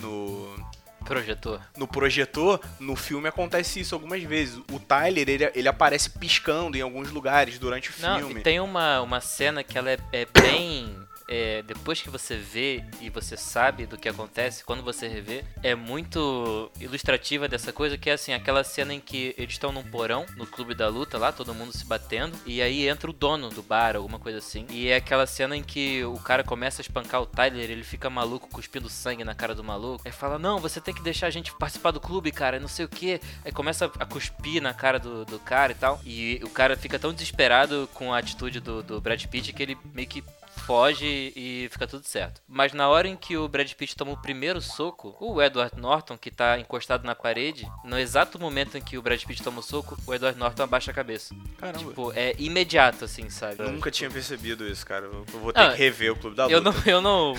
no, 0.00 0.66
Projetor. 1.04 1.60
no 1.76 1.86
projetor, 1.86 2.60
no 2.80 2.96
filme 2.96 3.28
acontece 3.28 3.80
isso 3.80 3.94
algumas 3.94 4.22
vezes. 4.22 4.60
O 4.72 4.80
Tyler, 4.80 5.28
ele, 5.28 5.50
ele 5.54 5.68
aparece 5.68 6.08
piscando 6.10 6.76
em 6.76 6.80
alguns 6.80 7.10
lugares 7.10 7.58
durante 7.58 7.90
o 7.90 7.92
Não, 8.00 8.18
filme. 8.18 8.40
e 8.40 8.42
tem 8.42 8.58
uma, 8.58 9.00
uma 9.02 9.20
cena 9.20 9.62
que 9.62 9.76
ela 9.76 9.90
é, 9.90 9.98
é 10.12 10.26
bem. 10.40 10.96
É, 11.28 11.62
depois 11.62 12.00
que 12.00 12.10
você 12.10 12.36
vê 12.36 12.84
e 13.00 13.10
você 13.10 13.36
sabe 13.36 13.86
do 13.86 13.96
que 13.96 14.08
acontece, 14.08 14.64
quando 14.64 14.82
você 14.82 15.08
revê, 15.08 15.44
é 15.62 15.74
muito 15.74 16.70
ilustrativa 16.80 17.48
dessa 17.48 17.72
coisa, 17.72 17.96
que 17.96 18.10
é 18.10 18.14
assim, 18.14 18.32
aquela 18.32 18.62
cena 18.64 18.92
em 18.94 19.00
que 19.00 19.34
eles 19.38 19.54
estão 19.54 19.72
num 19.72 19.82
porão, 19.82 20.26
no 20.36 20.46
clube 20.46 20.74
da 20.74 20.88
luta 20.88 21.18
lá, 21.18 21.32
todo 21.32 21.54
mundo 21.54 21.76
se 21.76 21.84
batendo, 21.84 22.36
e 22.46 22.60
aí 22.60 22.88
entra 22.88 23.10
o 23.10 23.12
dono 23.12 23.50
do 23.50 23.62
bar, 23.62 23.96
alguma 23.96 24.18
coisa 24.18 24.38
assim. 24.38 24.66
E 24.70 24.88
é 24.88 24.96
aquela 24.96 25.26
cena 25.26 25.56
em 25.56 25.62
que 25.62 26.04
o 26.04 26.18
cara 26.18 26.44
começa 26.44 26.80
a 26.80 26.84
espancar 26.84 27.22
o 27.22 27.26
Tyler, 27.26 27.70
ele 27.70 27.84
fica 27.84 28.10
maluco, 28.10 28.48
cuspindo 28.48 28.88
sangue 28.88 29.24
na 29.24 29.34
cara 29.34 29.54
do 29.54 29.64
maluco. 29.64 30.02
Aí 30.04 30.12
fala, 30.12 30.38
não, 30.38 30.58
você 30.58 30.80
tem 30.80 30.94
que 30.94 31.02
deixar 31.02 31.26
a 31.26 31.30
gente 31.30 31.52
participar 31.54 31.90
do 31.90 32.00
clube, 32.00 32.30
cara, 32.30 32.60
não 32.60 32.68
sei 32.68 32.84
o 32.84 32.88
que. 32.88 33.20
Aí 33.44 33.52
começa 33.52 33.90
a 33.98 34.06
cuspir 34.06 34.62
na 34.62 34.74
cara 34.74 34.98
do, 34.98 35.24
do 35.24 35.38
cara 35.38 35.72
e 35.72 35.74
tal. 35.74 36.00
E 36.04 36.40
o 36.44 36.50
cara 36.50 36.76
fica 36.76 36.98
tão 36.98 37.12
desesperado 37.12 37.88
com 37.94 38.12
a 38.12 38.18
atitude 38.18 38.60
do, 38.60 38.82
do 38.82 39.00
Brad 39.00 39.24
Pitt 39.26 39.52
que 39.52 39.62
ele 39.62 39.78
meio 39.92 40.08
que 40.08 40.22
foge 40.66 41.32
e 41.36 41.68
fica 41.70 41.86
tudo 41.86 42.06
certo. 42.06 42.40
Mas 42.48 42.72
na 42.72 42.88
hora 42.88 43.06
em 43.08 43.16
que 43.16 43.36
o 43.36 43.46
Brad 43.48 43.70
Pitt 43.72 43.94
toma 43.96 44.12
o 44.12 44.16
primeiro 44.16 44.60
soco, 44.60 45.16
o 45.20 45.40
Edward 45.42 45.78
Norton, 45.78 46.16
que 46.16 46.30
tá 46.30 46.58
encostado 46.58 47.04
na 47.04 47.14
parede, 47.14 47.66
no 47.84 47.98
exato 47.98 48.38
momento 48.38 48.76
em 48.78 48.80
que 48.82 48.96
o 48.98 49.02
Brad 49.02 49.22
Pitt 49.24 49.42
toma 49.42 49.60
o 49.60 49.62
soco, 49.62 49.96
o 50.06 50.14
Edward 50.14 50.38
Norton 50.38 50.62
abaixa 50.62 50.90
a 50.90 50.94
cabeça. 50.94 51.34
Caramba. 51.58 51.78
Tipo, 51.78 52.12
é 52.14 52.34
imediato, 52.38 53.04
assim, 53.04 53.28
sabe? 53.28 53.56
Eu 53.58 53.70
nunca 53.72 53.90
tinha 53.90 54.10
percebido 54.10 54.66
isso, 54.66 54.84
cara. 54.86 55.06
Eu 55.06 55.24
vou 55.40 55.52
ter 55.52 55.60
Ah, 55.60 55.72
que 55.72 55.78
rever 55.78 56.12
o 56.12 56.16
Clube 56.16 56.36
da 56.36 56.44
Luta. 56.46 56.54
Eu 56.56 56.60
não, 56.60 56.74
eu 56.86 57.00
não. 57.02 57.34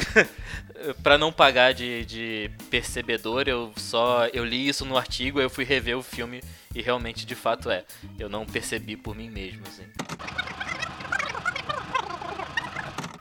pra 1.01 1.17
não 1.17 1.31
pagar 1.31 1.73
de, 1.73 2.05
de 2.05 2.51
percebedor, 2.69 3.47
eu 3.47 3.73
só. 3.77 4.27
Eu 4.27 4.45
li 4.45 4.67
isso 4.67 4.85
no 4.85 4.97
artigo, 4.97 5.39
eu 5.39 5.49
fui 5.49 5.63
rever 5.65 5.97
o 5.97 6.03
filme 6.03 6.41
e 6.73 6.81
realmente 6.81 7.25
de 7.25 7.35
fato 7.35 7.69
é. 7.69 7.83
Eu 8.19 8.29
não 8.29 8.45
percebi 8.45 8.95
por 8.95 9.15
mim 9.15 9.29
mesmo, 9.29 9.61
assim. 9.67 9.85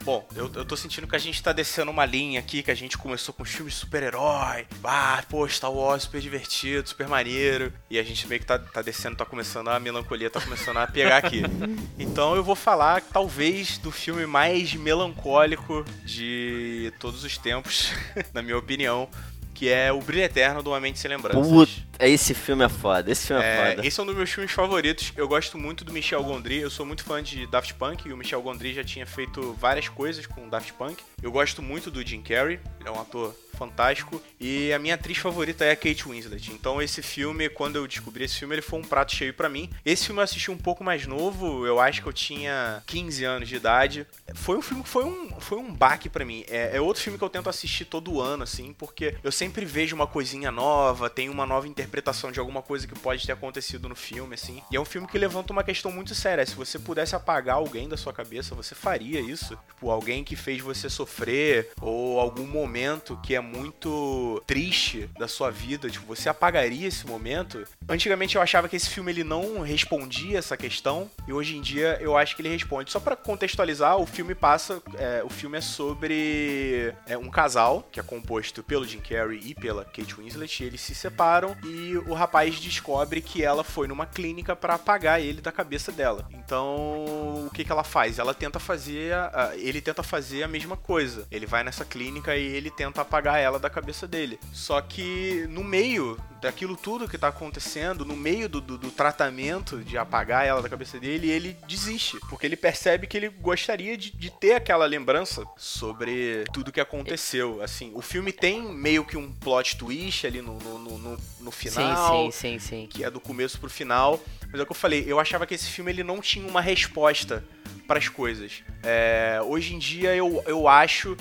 Bom, 0.04 0.22
eu, 0.36 0.50
eu 0.54 0.66
tô 0.66 0.76
sentindo 0.76 1.06
que 1.06 1.16
a 1.16 1.18
gente 1.18 1.42
tá 1.42 1.50
descendo 1.50 1.90
uma 1.90 2.04
linha 2.04 2.38
aqui, 2.38 2.62
que 2.62 2.70
a 2.70 2.74
gente 2.74 2.98
começou 2.98 3.32
com 3.32 3.42
filmes 3.42 3.72
de 3.72 3.80
super-herói. 3.80 4.66
Ah, 4.84 5.24
pô, 5.30 5.48
Star 5.48 5.72
Wars 5.72 6.02
super 6.02 6.20
divertido, 6.20 6.86
super 6.86 7.08
maneiro. 7.08 7.72
E 7.88 7.98
a 7.98 8.02
gente 8.02 8.28
meio 8.28 8.38
que 8.38 8.46
tá, 8.46 8.58
tá 8.58 8.82
descendo, 8.82 9.16
tá 9.16 9.24
começando, 9.24 9.68
a 9.68 9.80
melancolia 9.80 10.28
tá 10.28 10.42
começando 10.42 10.76
a 10.76 10.86
pegar 10.86 11.16
aqui. 11.16 11.42
Então 11.96 12.34
eu 12.34 12.42
vou 12.42 12.56
falar, 12.56 13.00
talvez, 13.00 13.78
do 13.78 13.90
filme 13.90 14.26
mais 14.26 14.74
melancólico 14.74 15.84
de 16.04 16.92
todos 16.98 17.24
os 17.24 17.38
tempos, 17.38 17.92
na 18.34 18.42
minha 18.42 18.58
opinião, 18.58 19.08
que 19.54 19.68
é 19.68 19.92
O 19.92 20.00
Brilho 20.00 20.24
Eterno 20.24 20.62
do 20.62 20.70
Uma 20.70 20.80
Mente 20.80 20.98
Sem 20.98 21.08
Lembranças. 21.10 21.46
Puta, 21.48 21.72
esse 22.00 22.34
filme 22.34 22.64
é 22.64 22.68
foda, 22.68 23.10
esse 23.10 23.28
filme 23.28 23.42
é, 23.42 23.46
É, 23.46 23.70
foda. 23.76 23.86
esse 23.86 24.00
é 24.00 24.02
um 24.02 24.06
dos 24.06 24.16
meus 24.16 24.30
filmes 24.30 24.52
favoritos. 24.52 25.12
Eu 25.16 25.28
gosto 25.28 25.56
muito 25.56 25.84
do 25.84 25.92
Michel 25.92 26.22
Gondry. 26.22 26.58
Eu 26.58 26.70
sou 26.70 26.84
muito 26.84 27.04
fã 27.04 27.22
de 27.22 27.46
Daft 27.46 27.72
Punk. 27.74 28.08
E 28.08 28.12
o 28.12 28.16
Michel 28.16 28.42
Gondry 28.42 28.74
já 28.74 28.82
tinha 28.84 29.06
feito 29.06 29.52
várias 29.58 29.88
coisas 29.88 30.26
com 30.26 30.48
Daft 30.48 30.72
Punk. 30.74 31.02
Eu 31.22 31.30
gosto 31.30 31.62
muito 31.62 31.90
do 31.90 32.04
Jim 32.06 32.20
Carrey. 32.20 32.58
Ele 32.80 32.88
é 32.88 32.90
um 32.90 33.00
ator 33.00 33.34
fantástico. 33.56 34.20
E 34.40 34.72
a 34.72 34.78
minha 34.80 34.96
atriz 34.96 35.16
favorita 35.18 35.64
é 35.64 35.70
a 35.70 35.76
Kate 35.76 36.04
Winslet. 36.08 36.50
Então 36.52 36.82
esse 36.82 37.00
filme, 37.00 37.48
quando 37.48 37.76
eu 37.76 37.86
descobri 37.86 38.24
esse 38.24 38.36
filme, 38.38 38.56
ele 38.56 38.62
foi 38.62 38.80
um 38.80 38.82
prato 38.82 39.14
cheio 39.14 39.32
pra 39.32 39.48
mim. 39.48 39.70
Esse 39.84 40.06
filme 40.06 40.18
eu 40.20 40.24
assisti 40.24 40.50
um 40.50 40.58
pouco 40.58 40.82
mais 40.82 41.06
novo. 41.06 41.64
Eu 41.64 41.78
acho 41.78 42.02
que 42.02 42.08
eu 42.08 42.12
tinha 42.12 42.82
15 42.86 43.24
anos 43.24 43.48
de 43.48 43.54
idade. 43.54 44.06
Foi 44.34 44.56
um 44.58 44.62
filme 44.62 44.82
que 44.82 44.88
foi 44.88 45.04
um, 45.04 45.30
foi 45.40 45.58
um 45.58 45.72
baque 45.72 46.08
pra 46.08 46.24
mim. 46.24 46.44
É, 46.48 46.76
é 46.76 46.80
outro 46.80 47.00
filme 47.02 47.16
que 47.16 47.22
eu 47.24 47.30
tento 47.30 47.48
assistir 47.48 47.84
todo 47.84 48.20
ano, 48.20 48.42
assim, 48.42 48.74
porque 48.76 49.14
eu 49.22 49.30
sempre 49.30 49.43
vejo 49.48 49.96
uma 49.96 50.07
coisinha 50.07 50.50
nova, 50.50 51.11
tem 51.11 51.28
uma 51.28 51.46
nova 51.46 51.66
interpretação 51.66 52.30
de 52.30 52.40
alguma 52.40 52.62
coisa 52.62 52.87
que 52.87 52.98
pode 52.98 53.26
ter 53.26 53.33
acontecido 53.33 53.88
no 53.88 53.96
filme, 53.96 54.35
assim. 54.35 54.62
E 54.70 54.76
é 54.76 54.80
um 54.80 54.85
filme 54.85 55.07
que 55.07 55.18
levanta 55.18 55.52
uma 55.52 55.64
questão 55.64 55.90
muito 55.90 56.14
séria. 56.14 56.44
Se 56.44 56.54
você 56.54 56.78
pudesse 56.78 57.14
apagar 57.16 57.57
alguém 57.57 57.88
da 57.88 57.96
sua 57.96 58.12
cabeça, 58.12 58.54
você 58.54 58.74
faria 58.74 59.20
isso? 59.20 59.59
Tipo, 59.68 59.90
alguém 59.90 60.24
que 60.24 60.37
fez 60.37 60.61
você 60.61 60.88
sofrer, 60.88 61.70
ou 61.80 62.20
algum 62.20 62.46
momento 62.46 63.18
que 63.22 63.35
é 63.35 63.40
muito 63.40 64.42
triste 64.46 65.09
da 65.18 65.28
sua 65.28 65.50
vida, 65.50 65.90
tipo, 65.90 66.07
você 66.07 66.28
apagaria 66.28 66.88
esse 66.88 67.07
momento? 67.07 67.64
Antigamente 67.88 68.37
eu 68.37 68.42
achava 68.42 68.68
que 68.68 68.76
esse 68.76 68.88
filme 68.88 69.12
ele 69.12 69.24
não 69.24 69.61
respondia 69.61 70.38
essa 70.38 70.57
questão, 70.57 71.11
e 71.26 71.33
hoje 71.33 71.57
em 71.57 71.61
dia 71.61 71.98
eu 72.00 72.16
acho 72.16 72.37
que 72.37 72.42
ele 72.42 72.48
responde. 72.48 72.90
Só 72.90 73.00
pra 73.00 73.16
contextualizar, 73.16 73.96
o 73.96 74.07
filme 74.07 74.35
passa, 74.35 74.83
é, 74.98 75.22
o 75.24 75.28
filme 75.28 75.59
é 75.59 75.61
sobre 75.61 76.94
é, 77.07 77.16
um 77.16 77.30
casal 77.30 77.87
que 77.90 78.00
é 78.00 78.02
composto 78.02 78.62
pelo 78.62 78.87
Jim 78.87 79.00
Carrey 79.00 79.33
e 79.42 79.54
pela 79.54 79.84
Kate 79.84 80.14
Winslet, 80.14 80.62
eles 80.64 80.80
se 80.80 80.94
separam 80.94 81.56
e 81.64 81.96
o 82.06 82.14
rapaz 82.14 82.58
descobre 82.58 83.20
que 83.20 83.42
ela 83.42 83.64
foi 83.64 83.86
numa 83.88 84.06
clínica 84.06 84.54
pra 84.56 84.74
apagar 84.74 85.20
ele 85.20 85.40
da 85.40 85.52
cabeça 85.52 85.90
dela. 85.92 86.26
Então, 86.30 87.46
o 87.46 87.50
que 87.52 87.64
que 87.64 87.72
ela 87.72 87.84
faz? 87.84 88.18
Ela 88.18 88.34
tenta 88.34 88.58
fazer, 88.58 89.12
a- 89.14 89.52
ele 89.56 89.80
tenta 89.80 90.02
fazer 90.02 90.42
a 90.42 90.48
mesma 90.48 90.76
coisa. 90.76 91.26
Ele 91.30 91.46
vai 91.46 91.62
nessa 91.64 91.84
clínica 91.84 92.36
e 92.36 92.44
ele 92.44 92.70
tenta 92.70 93.00
apagar 93.00 93.38
ela 93.40 93.58
da 93.58 93.70
cabeça 93.70 94.06
dele. 94.06 94.38
Só 94.52 94.80
que 94.80 95.46
no 95.48 95.62
meio 95.64 96.18
daquilo 96.40 96.76
tudo 96.76 97.08
que 97.08 97.16
tá 97.16 97.28
acontecendo, 97.28 98.04
no 98.04 98.14
meio 98.14 98.48
do, 98.48 98.60
do, 98.60 98.76
do 98.76 98.90
tratamento 98.90 99.78
de 99.78 99.96
apagar 99.96 100.46
ela 100.46 100.60
da 100.60 100.68
cabeça 100.68 100.98
dele, 101.00 101.30
ele 101.30 101.56
desiste. 101.66 102.18
Porque 102.28 102.44
ele 102.46 102.56
percebe 102.56 103.06
que 103.06 103.16
ele 103.16 103.28
gostaria 103.30 103.96
de, 103.96 104.10
de 104.10 104.30
ter 104.30 104.52
aquela 104.54 104.84
lembrança 104.84 105.44
sobre 105.56 106.44
tudo 106.52 106.70
que 106.72 106.80
aconteceu. 106.80 107.62
Assim, 107.62 107.90
o 107.94 108.02
filme 108.02 108.30
tem 108.32 108.62
meio 108.62 109.04
que 109.04 109.16
um 109.16 109.23
plot 109.32 109.76
twist 109.76 110.26
ali 110.26 110.40
no, 110.42 110.58
no, 110.58 110.78
no, 110.78 110.98
no- 110.98 111.18
no 111.40 111.50
final 111.50 112.30
Sim, 112.30 112.30
sim, 112.30 112.58
sim, 112.58 112.80
sim. 112.82 112.87
que 112.88 113.04
é 113.04 113.10
do 113.10 113.20
começo 113.20 113.58
pro 113.58 113.68
final. 113.70 114.20
Mas 114.50 114.60
é 114.60 114.62
o 114.62 114.66
que 114.66 114.72
eu 114.72 114.76
falei, 114.76 115.04
eu 115.06 115.18
achava 115.18 115.46
que 115.46 115.54
esse 115.54 115.68
filme 115.68 115.90
ele 115.90 116.04
não 116.04 116.20
tinha 116.20 116.46
uma 116.46 116.60
resposta 116.60 117.44
para 117.87 117.98
as 117.98 118.08
coisas. 118.08 118.62
É, 118.82 119.40
hoje 119.44 119.74
em 119.74 119.78
dia 119.78 120.14
eu, 120.14 120.42
eu 120.46 120.66
acho 120.68 121.16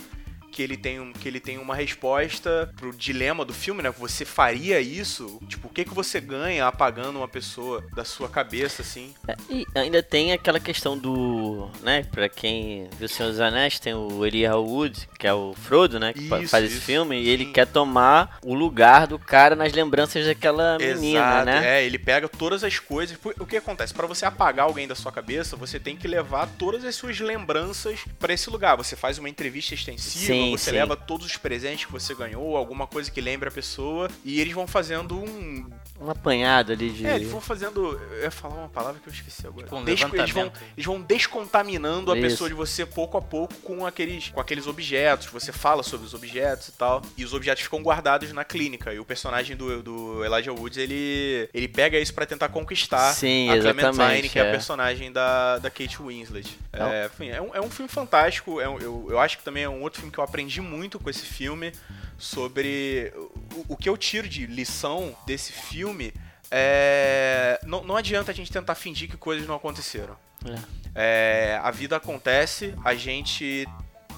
que 0.53 0.61
ele 0.61 0.77
tem 0.77 0.99
um, 0.99 1.11
que 1.11 1.27
ele 1.27 1.39
tem 1.39 1.57
uma 1.57 1.75
resposta 1.75 2.71
pro 2.77 2.93
dilema 2.95 3.43
do 3.43 3.53
filme, 3.53 3.81
né? 3.81 3.89
Você 3.97 4.23
faria 4.23 4.79
isso? 4.79 5.39
Tipo, 5.47 5.67
o 5.67 5.71
que 5.71 5.83
que 5.83 5.93
você 5.93 6.21
ganha 6.21 6.67
apagando 6.67 7.17
uma 7.17 7.27
pessoa 7.27 7.83
da 7.95 8.05
sua 8.05 8.29
cabeça 8.29 8.81
assim? 8.83 9.13
É, 9.27 9.35
E 9.49 9.65
ainda 9.75 10.03
tem 10.03 10.31
aquela 10.31 10.59
questão 10.59 10.97
do, 10.97 11.69
né, 11.81 12.03
pra 12.11 12.29
quem 12.29 12.87
viu 12.97 13.09
Senhor 13.09 13.29
dos 13.29 13.39
Anéis, 13.39 13.79
tem 13.79 13.93
o 13.93 14.25
Elijah 14.25 14.55
Wood, 14.57 15.09
que 15.17 15.25
é 15.25 15.33
o 15.33 15.53
Frodo, 15.53 15.99
né, 15.99 16.13
que 16.13 16.21
Isso, 16.23 16.47
faz 16.47 16.65
esse 16.65 16.75
isso, 16.75 16.85
filme, 16.85 17.19
e 17.19 17.29
ele 17.29 17.45
sim. 17.45 17.51
quer 17.51 17.65
tomar 17.67 18.37
o 18.43 18.53
lugar 18.53 19.07
do 19.07 19.17
cara 19.17 19.55
nas 19.55 19.73
lembranças 19.73 20.25
daquela 20.25 20.77
menina, 20.77 21.19
Exato, 21.19 21.45
né? 21.45 21.79
É, 21.79 21.85
ele 21.85 21.97
pega 21.97 22.27
todas 22.29 22.63
as 22.63 22.77
coisas. 22.79 23.17
O 23.39 23.45
que 23.45 23.57
acontece? 23.57 23.93
Pra 23.93 24.05
você 24.07 24.25
apagar 24.25 24.65
alguém 24.65 24.87
da 24.87 24.95
sua 24.95 25.11
cabeça, 25.11 25.55
você 25.55 25.79
tem 25.79 25.95
que 25.95 26.07
levar 26.07 26.47
todas 26.57 26.85
as 26.85 26.95
suas 26.95 27.19
lembranças 27.19 27.99
pra 28.19 28.33
esse 28.33 28.49
lugar. 28.49 28.75
Você 28.77 28.95
faz 28.95 29.17
uma 29.17 29.29
entrevista 29.29 29.73
extensiva, 29.73 30.25
Sim, 30.25 30.42
você 30.51 30.71
sim. 30.71 30.77
leva 30.77 30.95
todos 30.95 31.25
os 31.25 31.37
presentes 31.37 31.85
que 31.85 31.91
você 31.91 32.13
ganhou, 32.13 32.55
alguma 32.55 32.87
coisa 32.87 33.09
que 33.09 33.21
lembre 33.21 33.49
a 33.49 33.51
pessoa, 33.51 34.09
e 34.23 34.39
eles 34.39 34.53
vão 34.53 34.67
fazendo 34.67 35.17
um. 35.17 35.69
Um 36.03 36.09
apanhado 36.09 36.73
ali 36.73 36.89
de... 36.89 37.05
É, 37.05 37.15
eles 37.15 37.29
vão 37.29 37.39
fazendo. 37.39 37.99
Eu 38.11 38.23
ia 38.23 38.31
falar 38.31 38.55
uma 38.55 38.67
palavra 38.69 38.99
que 39.01 39.07
eu 39.07 39.13
esqueci 39.13 39.47
agora. 39.47 39.63
Tipo 39.63 39.77
um 39.77 39.83
Des- 39.85 40.01
eles, 40.01 40.31
vão, 40.31 40.51
eles 40.75 40.85
vão 40.85 41.01
descontaminando 41.01 42.11
a 42.11 42.17
Isso. 42.17 42.27
pessoa 42.27 42.49
de 42.49 42.55
você 42.55 42.85
pouco 42.85 43.17
a 43.17 43.21
pouco 43.21 43.53
com 43.61 43.85
aqueles, 43.85 44.29
com 44.29 44.41
aqueles 44.41 44.67
objetos. 44.67 45.27
Você 45.27 45.51
fala 45.53 45.81
sobre 45.83 46.05
os 46.05 46.13
objetos 46.13 46.67
e 46.67 46.71
tal. 46.73 47.01
E 47.17 47.23
os 47.23 47.33
objetos 47.33 47.63
ficam 47.63 47.81
guardados 47.81 48.31
na 48.33 48.43
clínica. 48.43 48.93
E 48.93 48.99
o 48.99 49.05
personagem 49.05 49.55
do, 49.55 49.81
do 49.81 50.25
Elijah 50.25 50.51
Woods, 50.51 50.77
ele, 50.77 51.49
ele 51.53 51.67
pega 51.67 51.97
isso 51.97 52.13
pra 52.13 52.25
tentar 52.25 52.49
conquistar 52.49 53.13
Sim, 53.13 53.49
a 53.49 53.59
Clementine, 53.61 54.27
que 54.29 54.39
é, 54.39 54.41
a 54.41 54.45
é. 54.45 54.51
personagem 54.51 55.11
da, 55.11 55.57
da 55.59 55.69
Kate 55.69 56.01
Winslet. 56.01 56.59
Então- 56.73 56.87
É, 56.87 57.05
enfim, 57.05 57.29
é, 57.29 57.41
um, 57.41 57.55
é 57.55 57.61
um 57.61 57.69
filme 57.69 57.89
fantástico. 57.89 58.59
É 58.59 58.67
um- 58.67 58.79
eu, 58.79 59.07
eu 59.09 59.19
acho 59.19 59.37
que 59.37 59.43
também 59.43 59.63
é 59.63 59.69
um 59.69 59.81
outro 59.81 59.99
filme 60.01 60.11
que 60.11 60.19
eu 60.19 60.23
aprendi 60.23 60.59
muito 60.59 60.99
com 60.99 61.09
esse 61.09 61.25
filme 61.25 61.71
sobre 62.17 63.11
o, 63.53 63.65
o 63.69 63.77
que 63.77 63.87
eu 63.87 63.97
tiro 63.97 64.27
de 64.27 64.45
lição 64.45 65.15
desse 65.25 65.51
filme. 65.51 66.13
É, 66.51 67.59
não, 67.63 67.83
não 67.83 67.95
adianta 67.95 68.31
a 68.31 68.33
gente 68.33 68.51
tentar 68.51 68.75
fingir 68.75 69.09
que 69.09 69.17
coisas 69.17 69.47
não 69.47 69.55
aconteceram. 69.55 70.15
É. 70.45 70.83
É, 70.95 71.59
a 71.63 71.71
vida 71.71 71.95
acontece, 71.95 72.75
a 72.83 72.93
gente 72.93 73.67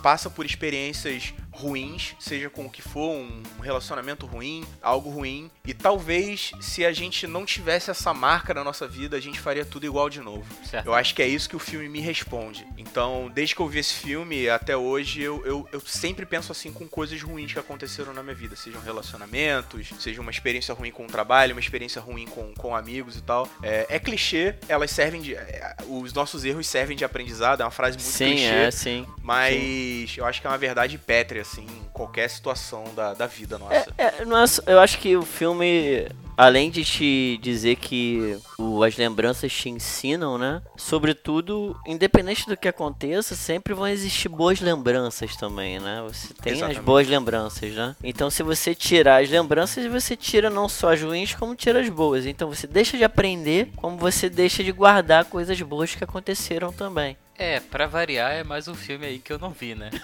passa 0.01 0.29
por 0.29 0.45
experiências 0.45 1.33
ruins, 1.55 2.15
seja 2.19 2.49
com 2.49 2.65
o 2.65 2.69
que 2.69 2.81
for, 2.81 3.11
um 3.11 3.41
relacionamento 3.61 4.25
ruim, 4.25 4.65
algo 4.81 5.09
ruim, 5.09 5.49
e 5.65 5.73
talvez 5.73 6.51
se 6.59 6.85
a 6.85 6.91
gente 6.91 7.25
não 7.25 7.45
tivesse 7.45 7.89
essa 7.89 8.13
marca 8.13 8.53
na 8.53 8.63
nossa 8.63 8.87
vida, 8.87 9.17
a 9.17 9.19
gente 9.19 9.39
faria 9.39 9.65
tudo 9.65 9.85
igual 9.85 10.09
de 10.09 10.19
novo. 10.19 10.45
Certo. 10.63 10.85
Eu 10.85 10.93
acho 10.93 11.15
que 11.15 11.21
é 11.21 11.27
isso 11.27 11.49
que 11.49 11.55
o 11.55 11.59
filme 11.59 11.87
me 11.87 11.99
responde. 11.99 12.65
Então, 12.77 13.31
desde 13.33 13.55
que 13.55 13.61
eu 13.61 13.67
vi 13.67 13.79
esse 13.79 13.93
filme 13.93 14.49
até 14.49 14.75
hoje, 14.75 15.21
eu, 15.21 15.45
eu, 15.45 15.69
eu 15.71 15.79
sempre 15.79 16.25
penso 16.25 16.51
assim 16.51 16.71
com 16.71 16.87
coisas 16.87 17.21
ruins 17.21 17.53
que 17.53 17.59
aconteceram 17.59 18.13
na 18.13 18.21
minha 18.21 18.35
vida. 18.35 18.55
Sejam 18.55 18.81
relacionamentos, 18.81 19.89
seja 19.99 20.21
uma 20.21 20.31
experiência 20.31 20.73
ruim 20.73 20.91
com 20.91 21.05
o 21.05 21.07
trabalho, 21.07 21.53
uma 21.53 21.61
experiência 21.61 22.01
ruim 22.01 22.25
com, 22.25 22.53
com 22.53 22.75
amigos 22.75 23.15
e 23.15 23.21
tal. 23.21 23.49
É, 23.63 23.85
é 23.89 23.99
clichê, 23.99 24.55
elas 24.67 24.91
servem 24.91 25.21
de. 25.21 25.35
é, 25.35 25.75
os 25.87 26.13
nossos 26.13 26.43
erros 26.43 26.67
servem 26.67 26.97
de 26.97 27.05
aprendizado, 27.05 27.61
é 27.61 27.63
uma 27.63 27.71
frase 27.71 27.97
muito 27.97 28.09
Sim, 28.09 28.31
clichê. 28.31 28.45
é, 28.45 28.71
sim. 28.71 29.07
Mas 29.21 30.17
eu 30.17 30.25
acho 30.25 30.41
que 30.41 30.47
é 30.47 30.49
uma 30.49 30.57
verdade 30.57 30.97
pétrea, 30.97 31.44
assim, 31.45 31.61
em 31.63 31.89
qualquer 31.93 32.29
situação 32.29 32.83
da, 32.95 33.13
da 33.13 33.27
vida 33.27 33.57
nossa. 33.57 33.93
É, 33.97 34.25
não 34.25 34.37
é 34.41 34.47
só- 34.47 34.61
eu 34.65 34.79
acho 34.79 34.97
que 34.97 35.15
o 35.15 35.21
filme, 35.21 36.07
além 36.35 36.69
de 36.71 36.83
te 36.83 37.39
dizer 37.41 37.75
que 37.75 38.37
o- 38.57 38.83
as 38.83 38.97
lembranças 38.97 39.53
te 39.53 39.69
ensinam, 39.69 40.37
né? 40.37 40.61
Sobretudo, 40.75 41.79
independente 41.85 42.47
do 42.47 42.57
que 42.57 42.67
aconteça, 42.67 43.35
sempre 43.35 43.73
vão 43.73 43.87
existir 43.87 44.27
boas 44.27 44.59
lembranças 44.59 45.35
também, 45.35 45.79
né? 45.79 46.03
Você 46.07 46.33
tem 46.33 46.53
Exatamente. 46.53 46.79
as 46.79 46.83
boas 46.85 47.07
lembranças, 47.07 47.71
né? 47.73 47.95
Então, 48.03 48.29
se 48.29 48.41
você 48.41 48.73
tirar 48.73 49.21
as 49.21 49.29
lembranças, 49.29 49.85
você 49.85 50.15
tira 50.15 50.49
não 50.49 50.67
só 50.67 50.93
as 50.93 51.01
ruins, 51.01 51.35
como 51.35 51.55
tira 51.55 51.79
as 51.79 51.89
boas. 51.89 52.25
Então, 52.25 52.49
você 52.49 52.65
deixa 52.65 52.97
de 52.97 53.03
aprender, 53.03 53.69
como 53.75 53.97
você 53.97 54.29
deixa 54.29 54.63
de 54.63 54.71
guardar 54.71 55.25
coisas 55.25 55.61
boas 55.61 55.93
que 55.93 56.03
aconteceram 56.03 56.73
também. 56.73 57.15
É, 57.37 57.59
pra 57.59 57.85
variar, 57.85 58.31
é 58.31 58.43
mais 58.43 58.67
um 58.67 58.73
filme 58.75 59.05
aí 59.05 59.19
que 59.19 59.31
eu 59.33 59.37
não 59.39 59.51
vi, 59.51 59.75
né? 59.75 59.89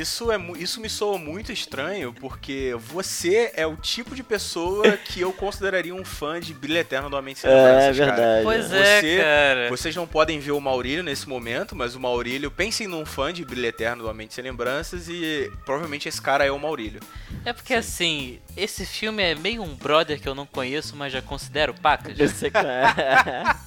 Isso, 0.00 0.32
é, 0.32 0.36
isso 0.58 0.80
me 0.80 0.88
soa 0.88 1.18
muito 1.18 1.52
estranho, 1.52 2.14
porque 2.14 2.74
você 2.78 3.52
é 3.54 3.66
o 3.66 3.76
tipo 3.76 4.14
de 4.14 4.22
pessoa 4.22 4.96
que 4.96 5.20
eu 5.20 5.32
consideraria 5.34 5.94
um 5.94 6.04
fã 6.04 6.40
de 6.40 6.54
Brilho 6.54 6.78
Eterno 6.78 7.10
do 7.10 7.22
Mente 7.22 7.40
Sem 7.40 7.50
É, 7.50 7.54
Lembranças, 7.54 7.98
cara. 7.98 8.12
verdade. 8.16 8.42
Pois 8.42 8.72
é, 8.72 9.00
Você- 9.00 9.16
cara. 9.18 9.68
Vocês 9.68 9.94
não 9.94 10.06
podem 10.06 10.40
ver 10.40 10.52
o 10.52 10.60
Maurílio 10.60 11.02
nesse 11.02 11.28
momento, 11.28 11.76
mas 11.76 11.94
o 11.94 12.00
Maurílio, 12.00 12.50
pensem 12.50 12.88
num 12.88 13.04
fã 13.04 13.32
de 13.32 13.44
Brilho 13.44 13.66
Eterno 13.66 14.02
do 14.04 14.14
Mente 14.14 14.32
Sem 14.34 14.42
Lembranças 14.42 15.08
e 15.10 15.52
provavelmente 15.64 16.08
esse 16.08 16.20
cara 16.22 16.44
é 16.44 16.50
o 16.50 16.58
Maurílio. 16.58 17.00
É 17.44 17.52
porque 17.52 17.74
assim, 17.74 18.40
esse 18.56 18.86
filme 18.86 19.22
é 19.22 19.34
meio 19.34 19.62
um 19.62 19.74
brother 19.74 20.18
que 20.18 20.28
eu 20.28 20.34
não 20.34 20.46
conheço, 20.46 20.96
mas 20.96 21.12
já 21.12 21.20
considero 21.20 21.74
pacas. 21.74 22.16
Você... 22.16 22.46
é. 22.46 23.54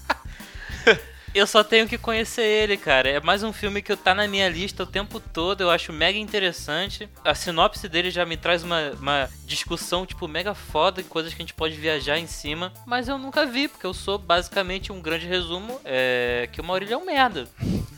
Eu 1.36 1.46
só 1.46 1.66
tenho 1.66 1.86
que 1.86 1.98
conhecer 1.98 2.44
ele, 2.44 2.78
cara. 2.78 3.10
É 3.10 3.20
mais 3.20 3.44
um 3.44 3.52
filme 3.52 3.82
que 3.82 3.94
tá 3.98 4.16
na 4.16 4.26
minha 4.26 4.48
lista 4.48 4.84
o 4.84 4.88
tempo 4.88 5.20
todo. 5.20 5.60
Eu 5.60 5.70
acho 5.70 5.92
mega 5.92 6.18
interessante. 6.18 7.10
A 7.26 7.36
sinopse 7.36 7.90
dele 7.90 8.10
já 8.10 8.26
me 8.26 8.38
traz 8.38 8.64
uma, 8.64 8.92
uma 8.92 9.30
discussão, 9.46 10.06
tipo, 10.06 10.30
mega 10.30 10.54
foda, 10.56 11.04
coisas 11.04 11.34
que 11.34 11.42
a 11.42 11.44
gente 11.44 11.54
pode 11.54 11.76
viajar 11.76 12.18
em 12.18 12.26
cima. 12.26 12.72
Mas 12.86 13.10
eu 13.10 13.18
nunca 13.18 13.46
vi, 13.46 13.68
porque 13.68 13.86
eu 13.86 13.94
sou 13.94 14.18
basicamente 14.18 14.94
um 14.94 15.02
grande 15.02 15.28
resumo. 15.28 15.78
É 15.84 16.48
que 16.54 16.62
o 16.62 16.64
Maurílio 16.64 16.94
é 16.94 16.98
um 16.98 17.06
merda, 17.06 17.50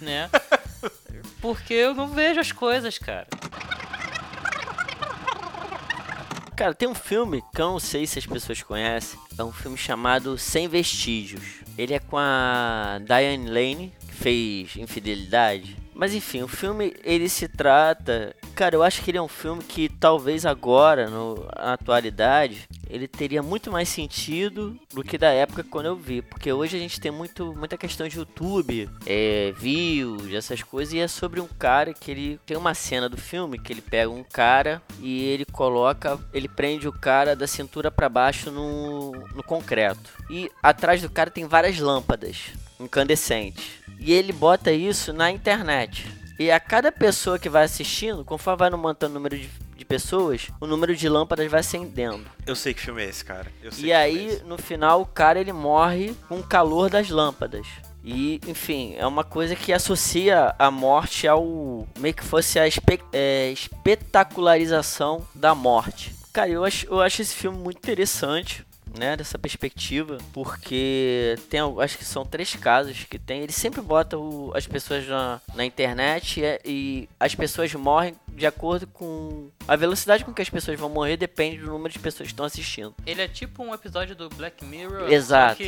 né? 0.01 0.31
Porque 1.39 1.73
eu 1.73 1.93
não 1.93 2.07
vejo 2.07 2.39
as 2.39 2.51
coisas, 2.51 2.97
cara. 2.97 3.27
Cara, 6.57 6.73
tem 6.73 6.89
um 6.89 6.95
filme 6.95 7.43
que 7.53 7.61
eu 7.61 7.67
não 7.67 7.79
sei 7.79 8.07
se 8.07 8.17
as 8.17 8.25
pessoas 8.25 8.63
conhecem. 8.63 9.19
É 9.37 9.43
um 9.43 9.51
filme 9.51 9.77
chamado 9.77 10.39
Sem 10.39 10.67
Vestígios. 10.67 11.43
Ele 11.77 11.93
é 11.93 11.99
com 11.99 12.17
a 12.17 12.99
Diane 13.05 13.47
Lane, 13.47 13.93
que 14.07 14.15
fez 14.15 14.75
Infidelidade. 14.75 15.77
Mas 15.97 16.13
enfim, 16.13 16.43
o 16.43 16.47
filme 16.47 16.95
ele 17.03 17.27
se 17.27 17.47
trata. 17.47 18.35
Cara, 18.53 18.75
eu 18.75 18.83
acho 18.83 19.01
que 19.01 19.09
ele 19.09 19.17
é 19.17 19.21
um 19.21 19.27
filme 19.27 19.63
que 19.63 19.89
talvez 19.89 20.45
agora, 20.45 21.09
no, 21.09 21.43
na 21.55 21.73
atualidade, 21.73 22.67
ele 22.87 23.07
teria 23.07 23.41
muito 23.41 23.71
mais 23.71 23.89
sentido 23.89 24.79
do 24.93 25.03
que 25.03 25.17
da 25.17 25.31
época 25.31 25.63
quando 25.63 25.87
eu 25.87 25.95
vi. 25.95 26.21
Porque 26.21 26.53
hoje 26.53 26.77
a 26.77 26.79
gente 26.79 27.01
tem 27.01 27.09
muito, 27.09 27.51
muita 27.55 27.77
questão 27.77 28.07
de 28.07 28.17
YouTube, 28.17 28.87
é, 29.07 29.51
views, 29.57 30.31
essas 30.31 30.61
coisas. 30.61 30.93
E 30.93 30.99
é 30.99 31.07
sobre 31.07 31.41
um 31.41 31.47
cara 31.47 31.95
que 31.95 32.11
ele. 32.11 32.39
Tem 32.45 32.55
uma 32.55 32.75
cena 32.75 33.09
do 33.09 33.17
filme 33.17 33.57
que 33.57 33.73
ele 33.73 33.81
pega 33.81 34.11
um 34.11 34.23
cara 34.23 34.83
e 35.01 35.23
ele 35.23 35.45
coloca. 35.45 36.19
Ele 36.31 36.47
prende 36.47 36.87
o 36.87 36.93
cara 36.93 37.35
da 37.35 37.47
cintura 37.47 37.89
para 37.89 38.07
baixo 38.07 38.51
no, 38.51 39.13
no 39.33 39.41
concreto. 39.41 40.11
E 40.29 40.51
atrás 40.61 41.01
do 41.01 41.09
cara 41.09 41.31
tem 41.31 41.47
várias 41.47 41.79
lâmpadas 41.79 42.51
incandescentes. 42.79 43.86
E 43.99 44.13
ele 44.13 44.31
bota 44.31 44.71
isso 44.71 45.11
na 45.13 45.31
internet. 45.31 46.07
E 46.39 46.51
a 46.51 46.59
cada 46.59 46.91
pessoa 46.91 47.39
que 47.39 47.49
vai 47.49 47.63
assistindo, 47.63 48.23
conforme 48.23 48.59
vai 48.59 48.69
aumentando 48.71 49.11
o 49.11 49.13
número 49.15 49.35
de, 49.37 49.49
de 49.75 49.83
pessoas, 49.83 50.49
o 50.61 50.67
número 50.67 50.95
de 50.95 51.09
lâmpadas 51.09 51.49
vai 51.49 51.61
acendendo. 51.61 52.25
Eu 52.45 52.55
sei 52.55 52.73
que 52.75 52.81
filme 52.81 53.01
é 53.03 53.09
esse, 53.09 53.25
cara. 53.25 53.51
E 53.79 53.91
é 53.91 53.95
aí, 53.95 54.27
esse. 54.27 54.43
no 54.43 54.57
final, 54.57 55.01
o 55.01 55.05
cara 55.05 55.39
ele 55.39 55.51
morre 55.51 56.13
com 56.29 56.37
o 56.39 56.43
calor 56.43 56.89
das 56.91 57.09
lâmpadas. 57.09 57.65
E, 58.03 58.39
enfim, 58.47 58.93
é 58.97 59.05
uma 59.05 59.23
coisa 59.23 59.55
que 59.55 59.73
associa 59.73 60.55
a 60.57 60.69
morte 60.71 61.27
ao. 61.27 61.87
meio 61.97 62.13
que 62.13 62.23
fosse 62.23 62.57
a 62.59 62.67
espe- 62.67 63.01
é, 63.11 63.51
espetacularização 63.51 65.25
da 65.33 65.53
morte. 65.55 66.13
Cara, 66.31 66.49
eu 66.49 66.63
acho, 66.63 66.85
eu 66.85 67.01
acho 67.01 67.21
esse 67.21 67.35
filme 67.35 67.57
muito 67.57 67.77
interessante. 67.79 68.65
Né, 68.97 69.15
dessa 69.15 69.37
perspectiva, 69.37 70.17
porque 70.33 71.35
tem, 71.49 71.59
acho 71.81 71.97
que 71.97 72.05
são 72.05 72.25
três 72.25 72.55
casos 72.55 73.03
que 73.09 73.19
tem. 73.19 73.41
Ele 73.41 73.51
sempre 73.51 73.79
bota 73.81 74.17
o- 74.17 74.51
as 74.55 74.65
pessoas 74.65 75.07
na, 75.07 75.39
na 75.53 75.63
internet 75.65 76.39
e, 76.39 76.43
é- 76.43 76.61
e 76.65 77.09
as 77.19 77.35
pessoas 77.35 77.71
morrem 77.75 78.15
de 78.29 78.45
acordo 78.45 78.87
com 78.87 79.49
a 79.67 79.75
velocidade 79.75 80.23
com 80.25 80.33
que 80.33 80.41
as 80.41 80.49
pessoas 80.49 80.79
vão 80.79 80.89
morrer 80.89 81.17
depende 81.17 81.57
do 81.57 81.67
número 81.67 81.91
de 81.93 81.99
pessoas 81.99 82.27
que 82.27 82.33
estão 82.33 82.45
assistindo. 82.45 82.93
Ele 83.05 83.21
é 83.21 83.27
tipo 83.27 83.63
um 83.63 83.73
episódio 83.73 84.15
do 84.15 84.29
Black 84.29 84.63
Mirror. 84.65 85.11
Exato. 85.11 85.61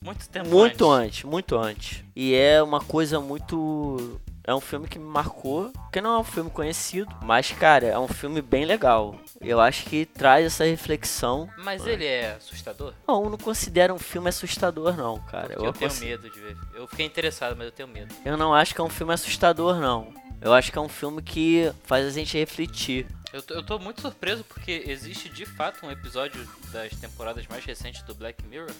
Muito 0.00 0.28
tempo 0.28 0.48
Muito 0.48 0.90
antes. 0.90 1.06
antes, 1.06 1.24
muito 1.24 1.56
antes. 1.56 2.04
E 2.14 2.34
é 2.34 2.62
uma 2.62 2.80
coisa 2.80 3.20
muito. 3.20 4.20
É 4.46 4.54
um 4.54 4.60
filme 4.60 4.86
que 4.86 4.98
me 4.98 5.04
marcou, 5.04 5.72
que 5.92 6.00
não 6.00 6.14
é 6.14 6.18
um 6.18 6.24
filme 6.24 6.48
conhecido, 6.50 7.12
mas 7.22 7.50
cara, 7.50 7.86
é 7.86 7.98
um 7.98 8.06
filme 8.06 8.40
bem 8.40 8.64
legal. 8.64 9.18
Eu 9.40 9.60
acho 9.60 9.84
que 9.86 10.06
traz 10.06 10.46
essa 10.46 10.64
reflexão. 10.64 11.50
Mas 11.58 11.84
ele 11.86 12.04
é 12.06 12.34
assustador? 12.34 12.94
Não, 13.08 13.24
eu 13.24 13.30
não 13.30 13.38
considero 13.38 13.92
um 13.94 13.98
filme 13.98 14.28
assustador 14.28 14.96
não, 14.96 15.18
cara. 15.22 15.48
Porque 15.48 15.66
eu, 15.66 15.72
tenho 15.72 15.90
consi- 15.90 16.04
medo 16.04 16.30
de 16.30 16.38
ver. 16.40 16.56
Eu 16.74 16.86
fiquei 16.86 17.04
interessado, 17.04 17.56
mas 17.56 17.66
eu 17.66 17.72
tenho 17.72 17.88
medo. 17.88 18.14
eu 18.24 18.36
não 18.36 18.54
acho 18.54 18.72
que 18.74 18.80
é 18.80 18.84
um 18.84 18.88
filme 18.88 19.12
assustador 19.12 19.80
não. 19.80 20.14
Eu 20.40 20.52
acho 20.52 20.70
que 20.70 20.78
é 20.78 20.80
um 20.80 20.88
filme 20.88 21.22
que 21.22 21.72
faz 21.84 22.06
a 22.06 22.10
gente 22.10 22.38
refletir. 22.38 23.06
Eu 23.32 23.42
tô, 23.42 23.54
eu 23.54 23.62
tô 23.66 23.78
muito 23.80 24.00
surpreso 24.00 24.44
porque 24.44 24.84
existe 24.86 25.28
de 25.28 25.44
fato 25.44 25.84
um 25.84 25.90
episódio 25.90 26.46
das 26.70 26.92
temporadas 26.94 27.46
mais 27.48 27.64
recentes 27.64 28.02
do 28.02 28.14
Black 28.14 28.44
Mirror 28.46 28.70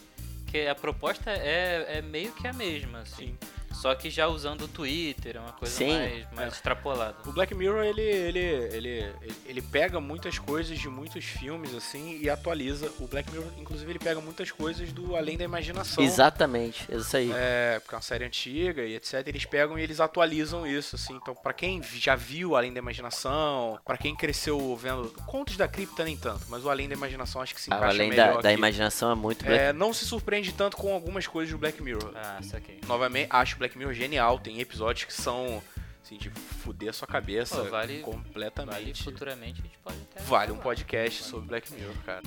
que 0.46 0.66
a 0.68 0.74
proposta 0.76 1.30
é, 1.30 1.98
é 1.98 2.02
meio 2.02 2.30
que 2.32 2.46
a 2.46 2.52
mesma, 2.52 3.00
assim. 3.00 3.36
Só 3.72 3.94
que 3.94 4.08
já 4.10 4.26
usando 4.26 4.62
o 4.62 4.68
Twitter, 4.68 5.36
é 5.36 5.40
uma 5.40 5.52
coisa 5.52 5.74
Sim. 5.74 5.92
mais, 5.92 6.26
mais 6.32 6.52
extrapolada. 6.54 7.16
O 7.26 7.32
Black 7.32 7.54
Mirror, 7.54 7.84
ele, 7.84 8.02
ele, 8.02 8.38
ele, 8.38 9.12
ele, 9.44 9.62
pega 9.62 10.00
muitas 10.00 10.38
coisas 10.38 10.78
de 10.78 10.88
muitos 10.88 11.24
filmes, 11.24 11.74
assim, 11.74 12.18
e 12.20 12.30
atualiza. 12.30 12.90
O 12.98 13.06
Black 13.06 13.30
Mirror, 13.30 13.48
inclusive, 13.58 13.90
ele 13.90 13.98
pega 13.98 14.20
muitas 14.20 14.50
coisas 14.50 14.92
do 14.92 15.14
Além 15.16 15.36
da 15.36 15.44
Imaginação. 15.44 16.02
Exatamente, 16.02 16.86
é 16.90 16.96
isso 16.96 17.16
aí. 17.16 17.30
É, 17.34 17.78
porque 17.80 17.94
é 17.94 17.96
uma 17.96 18.02
série 18.02 18.24
antiga 18.24 18.82
e 18.82 18.94
etc. 18.94 19.22
Eles 19.26 19.44
pegam 19.44 19.78
e 19.78 19.82
eles 19.82 20.00
atualizam 20.00 20.66
isso, 20.66 20.96
assim. 20.96 21.14
Então, 21.14 21.34
pra 21.34 21.52
quem 21.52 21.82
já 21.82 22.14
viu 22.14 22.56
Além 22.56 22.72
da 22.72 22.78
Imaginação, 22.78 23.78
pra 23.84 23.96
quem 23.96 24.16
cresceu 24.16 24.76
vendo 24.76 25.12
Contos 25.26 25.56
da 25.56 25.68
Cripta, 25.68 26.04
nem 26.04 26.16
tanto, 26.16 26.44
mas 26.48 26.64
o 26.64 26.70
Além 26.70 26.88
da 26.88 26.94
Imaginação 26.94 27.42
acho 27.42 27.54
que 27.54 27.60
se 27.60 27.72
Ah, 27.72 27.76
encaixa 27.76 27.94
além 27.94 28.10
melhor 28.10 28.34
da, 28.36 28.40
da 28.42 28.52
imaginação 28.52 29.10
é 29.10 29.14
muito 29.14 29.44
Black 29.44 29.60
É, 29.60 29.72
não 29.72 29.92
se 29.92 30.04
surpreende 30.04 30.52
tanto 30.52 30.76
com 30.76 30.92
algumas 30.92 31.26
coisas 31.26 31.52
do 31.52 31.58
Black 31.58 31.82
Mirror. 31.82 32.12
Ah, 32.14 32.38
saquei. 32.42 32.80
Novamente, 32.86 33.28
acho 33.30 33.55
Black 33.58 33.76
Mirror 33.78 33.94
genial. 33.94 34.38
Tem 34.38 34.60
episódios 34.60 35.04
que 35.04 35.12
são, 35.12 35.62
assim, 36.04 36.16
de 36.18 36.30
fuder 36.30 36.90
a 36.90 36.92
sua 36.92 37.06
cabeça 37.08 37.56
Pô, 37.56 37.62
vale- 37.64 37.70
Vale 37.70 38.00
completamente. 38.00 39.02
futuramente 39.04 39.60
a 39.60 39.64
gente 39.64 39.78
pode 39.78 39.96
até. 40.10 40.22
Vale 40.22 40.52
um 40.52 40.58
podcast 40.58 41.22
sobre 41.24 41.48
Black 41.48 41.72
Mirror, 41.72 41.94
cara. 42.04 42.22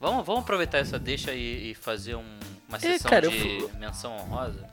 Vamos, 0.00 0.24
vamos 0.24 0.42
aproveitar 0.42 0.78
essa 0.78 0.98
deixa 0.98 1.32
e, 1.32 1.72
e 1.72 1.74
fazer 1.74 2.14
um- 2.14 2.38
uma 2.68 2.76
É, 2.76 2.80
sessão 2.80 3.10
cara, 3.10 3.26
eu 3.26 3.30
de 3.30 3.38
fui- 3.40 3.68
menção 3.78 4.16
honrosa? 4.16 4.66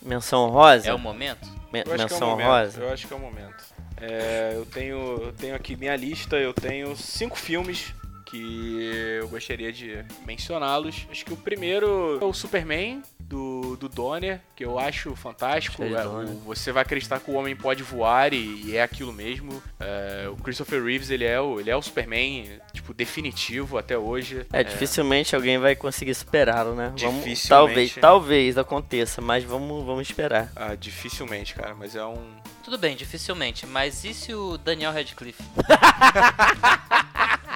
Menção 0.00 0.44
honrosa? 0.48 0.88
É 0.88 0.94
o 0.94 0.98
momento? 0.98 1.46
Men- 1.70 1.82
Eu 1.86 1.92
acho 1.94 2.06
que 2.06 2.12
é 2.12 2.16
o 2.16 2.18
menção 2.20 2.30
momento. 2.30 2.46
honrosa? 2.48 2.80
Eu 2.80 2.92
acho 2.92 3.06
que 3.06 3.12
é 3.12 3.16
o 3.16 3.20
momento. 3.20 3.64
É, 4.00 4.52
eu 4.56 4.66
tenho, 4.66 4.96
eu 5.24 5.32
tenho 5.34 5.54
aqui 5.54 5.76
minha 5.76 5.94
lista. 5.94 6.36
Eu 6.36 6.54
tenho 6.54 6.96
cinco 6.96 7.36
filmes 7.36 7.92
que 8.32 9.18
eu 9.20 9.28
gostaria 9.28 9.70
de 9.70 10.02
mencioná-los. 10.26 11.06
Acho 11.10 11.24
que 11.24 11.34
o 11.34 11.36
primeiro 11.36 12.18
é 12.20 12.24
o 12.24 12.32
Superman 12.32 13.02
do, 13.20 13.76
do 13.76 13.88
Donner, 13.90 14.40
que 14.56 14.64
eu 14.64 14.78
acho 14.78 15.14
fantástico. 15.14 15.82
É, 15.82 16.02
Donner. 16.02 16.30
o- 16.30 16.38
você 16.46 16.72
vai 16.72 16.82
acreditar 16.82 17.20
que 17.20 17.30
o 17.30 17.34
homem 17.34 17.54
pode 17.54 17.82
voar 17.82 18.32
e, 18.32 18.62
e 18.64 18.76
é 18.76 18.82
aquilo 18.82 19.12
mesmo. 19.12 19.62
É, 19.78 20.28
o 20.30 20.36
Christopher 20.36 20.82
Reeves 20.82 21.10
ele 21.10 21.24
é 21.24 21.38
o, 21.40 21.60
ele 21.60 21.70
é 21.70 21.76
o 21.76 21.82
Superman 21.82 22.48
tipo 22.72 22.94
definitivo 22.94 23.76
até 23.76 23.96
hoje. 23.98 24.46
É, 24.52 24.64
dificilmente 24.64 25.36
alguém 25.36 25.58
vai 25.58 25.76
conseguir 25.76 26.14
superá-lo, 26.14 26.74
né? 26.74 26.86
Vamos, 26.98 27.24
Dificilmente. 27.24 27.48
talvez, 27.48 27.94
talvez 27.94 28.58
aconteça, 28.58 29.20
mas 29.20 29.44
vamos, 29.44 29.84
vamos 29.84 30.08
esperar. 30.08 30.50
Ah, 30.56 30.74
dificilmente, 30.74 31.54
cara, 31.54 31.74
mas 31.74 31.94
é 31.94 32.04
um 32.04 32.34
Tudo 32.64 32.78
bem, 32.78 32.96
dificilmente, 32.96 33.66
mas 33.66 34.04
e 34.04 34.14
se 34.14 34.34
o 34.34 34.56
Daniel 34.56 34.92
Radcliffe 34.92 35.42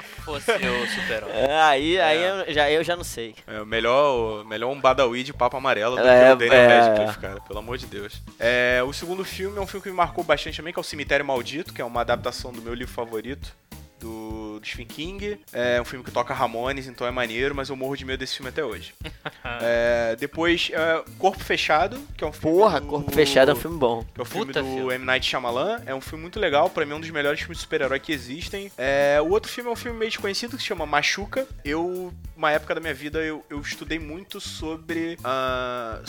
fosse 0.07 0.51
o 0.51 0.87
super-homem? 0.89 1.37
É, 1.37 1.61
Aí, 1.63 2.01
aí 2.01 2.23
eu, 2.23 2.55
já, 2.55 2.71
eu 2.71 2.85
já 2.85 2.97
não 2.97 3.05
sei. 3.05 3.35
É 3.47 3.61
o 3.61 3.67
melhor, 3.67 4.43
o 4.43 4.45
melhor 4.45 4.71
um 4.71 4.81
Badawi 4.81 5.23
de 5.23 5.33
papo 5.33 5.57
amarelo 5.57 5.97
do 5.97 6.07
É, 6.07 6.27
que 6.29 6.33
o 6.33 6.37
Daniel 6.37 6.61
é. 6.61 6.79
Radcliffe, 6.81 7.19
cara. 7.19 7.41
Pelo 7.41 7.59
amor 7.59 7.79
de 7.79 7.87
Deus. 7.87 8.23
É, 8.39 8.83
o 8.87 8.93
segundo 8.93 9.25
filme 9.25 9.57
é 9.59 9.61
um 9.61 9.67
filme 9.67 9.83
que 9.83 9.91
me 9.91 9.97
marcou 9.97 10.23
bastante 10.25 10.57
também, 10.57 10.73
que 10.73 10.79
é 10.79 10.83
o 10.83 10.85
Cemitério 10.85 11.25
Maldito, 11.25 11.73
que 11.73 11.81
é 11.81 11.85
uma 11.85 12.01
adaptação 12.01 12.53
do 12.53 12.63
meu 12.63 12.75
livro 12.75 12.93
favorito, 12.93 13.55
do, 14.01 14.46
do 14.61 14.67
Stephen 14.67 14.87
King. 14.87 15.41
É 15.53 15.81
um 15.81 15.85
filme 15.85 16.05
que 16.05 16.11
toca 16.11 16.33
Ramones, 16.35 16.87
então 16.87 17.07
é 17.07 17.11
maneiro, 17.11 17.55
mas 17.55 17.69
eu 17.69 17.77
morro 17.77 17.97
de 17.97 18.05
medo 18.05 18.21
desse 18.21 18.37
filme 18.37 18.49
até 18.49 18.65
hoje. 18.65 18.93
É, 19.63 20.17
depois, 20.19 20.71
é, 20.73 21.05
Corpo 21.19 21.43
Fechado, 21.43 21.99
que 22.17 22.23
é 22.25 22.27
um 22.27 22.33
filme 22.33 22.57
Porra, 22.59 22.81
do- 22.81 22.87
Corpo 22.89 23.11
Fechado 23.13 23.51
é 23.51 23.55
um 23.55 23.57
filme 23.57 23.79
bom. 23.79 24.05
que 24.15 24.21
é 24.21 24.23
o 24.23 24.25
filme 24.27 24.47
Puta 24.47 24.63
do 24.63 24.69
filme. 24.69 24.95
M. 24.95 25.05
Night 25.05 25.25
Shyamalan. 25.27 25.81
É 25.87 25.95
um 25.95 26.01
filme 26.01 26.23
muito 26.23 26.39
legal, 26.39 26.69
pra 26.69 26.85
mim 26.85 26.93
é 26.93 26.95
um 26.97 27.01
dos 27.01 27.11
melhores 27.11 27.41
filmes 27.41 27.59
de 27.59 27.63
super-herói 27.63 27.99
que 28.01 28.13
existem. 28.13 28.71
É, 28.77 29.19
o 29.23 29.31
outro 29.31 29.51
filme 29.51 29.71
é 29.71 29.73
um 29.73 29.77
filme 29.77 29.99
meio 29.99 30.11
desconhecido 30.11 30.57
que 30.57 30.63
se 30.63 30.67
chama 30.69 30.85
Machuca. 30.85 31.47
Eu, 31.65 32.13
uma 32.37 32.51
época 32.51 32.75
da 32.75 32.81
minha 32.81 32.93
vida, 32.95 33.21
eu, 33.21 33.45
eu 33.49 33.61
estudei 33.61 33.99
muito 33.99 34.41
sobre, 34.41 35.17
ah, 35.25 36.01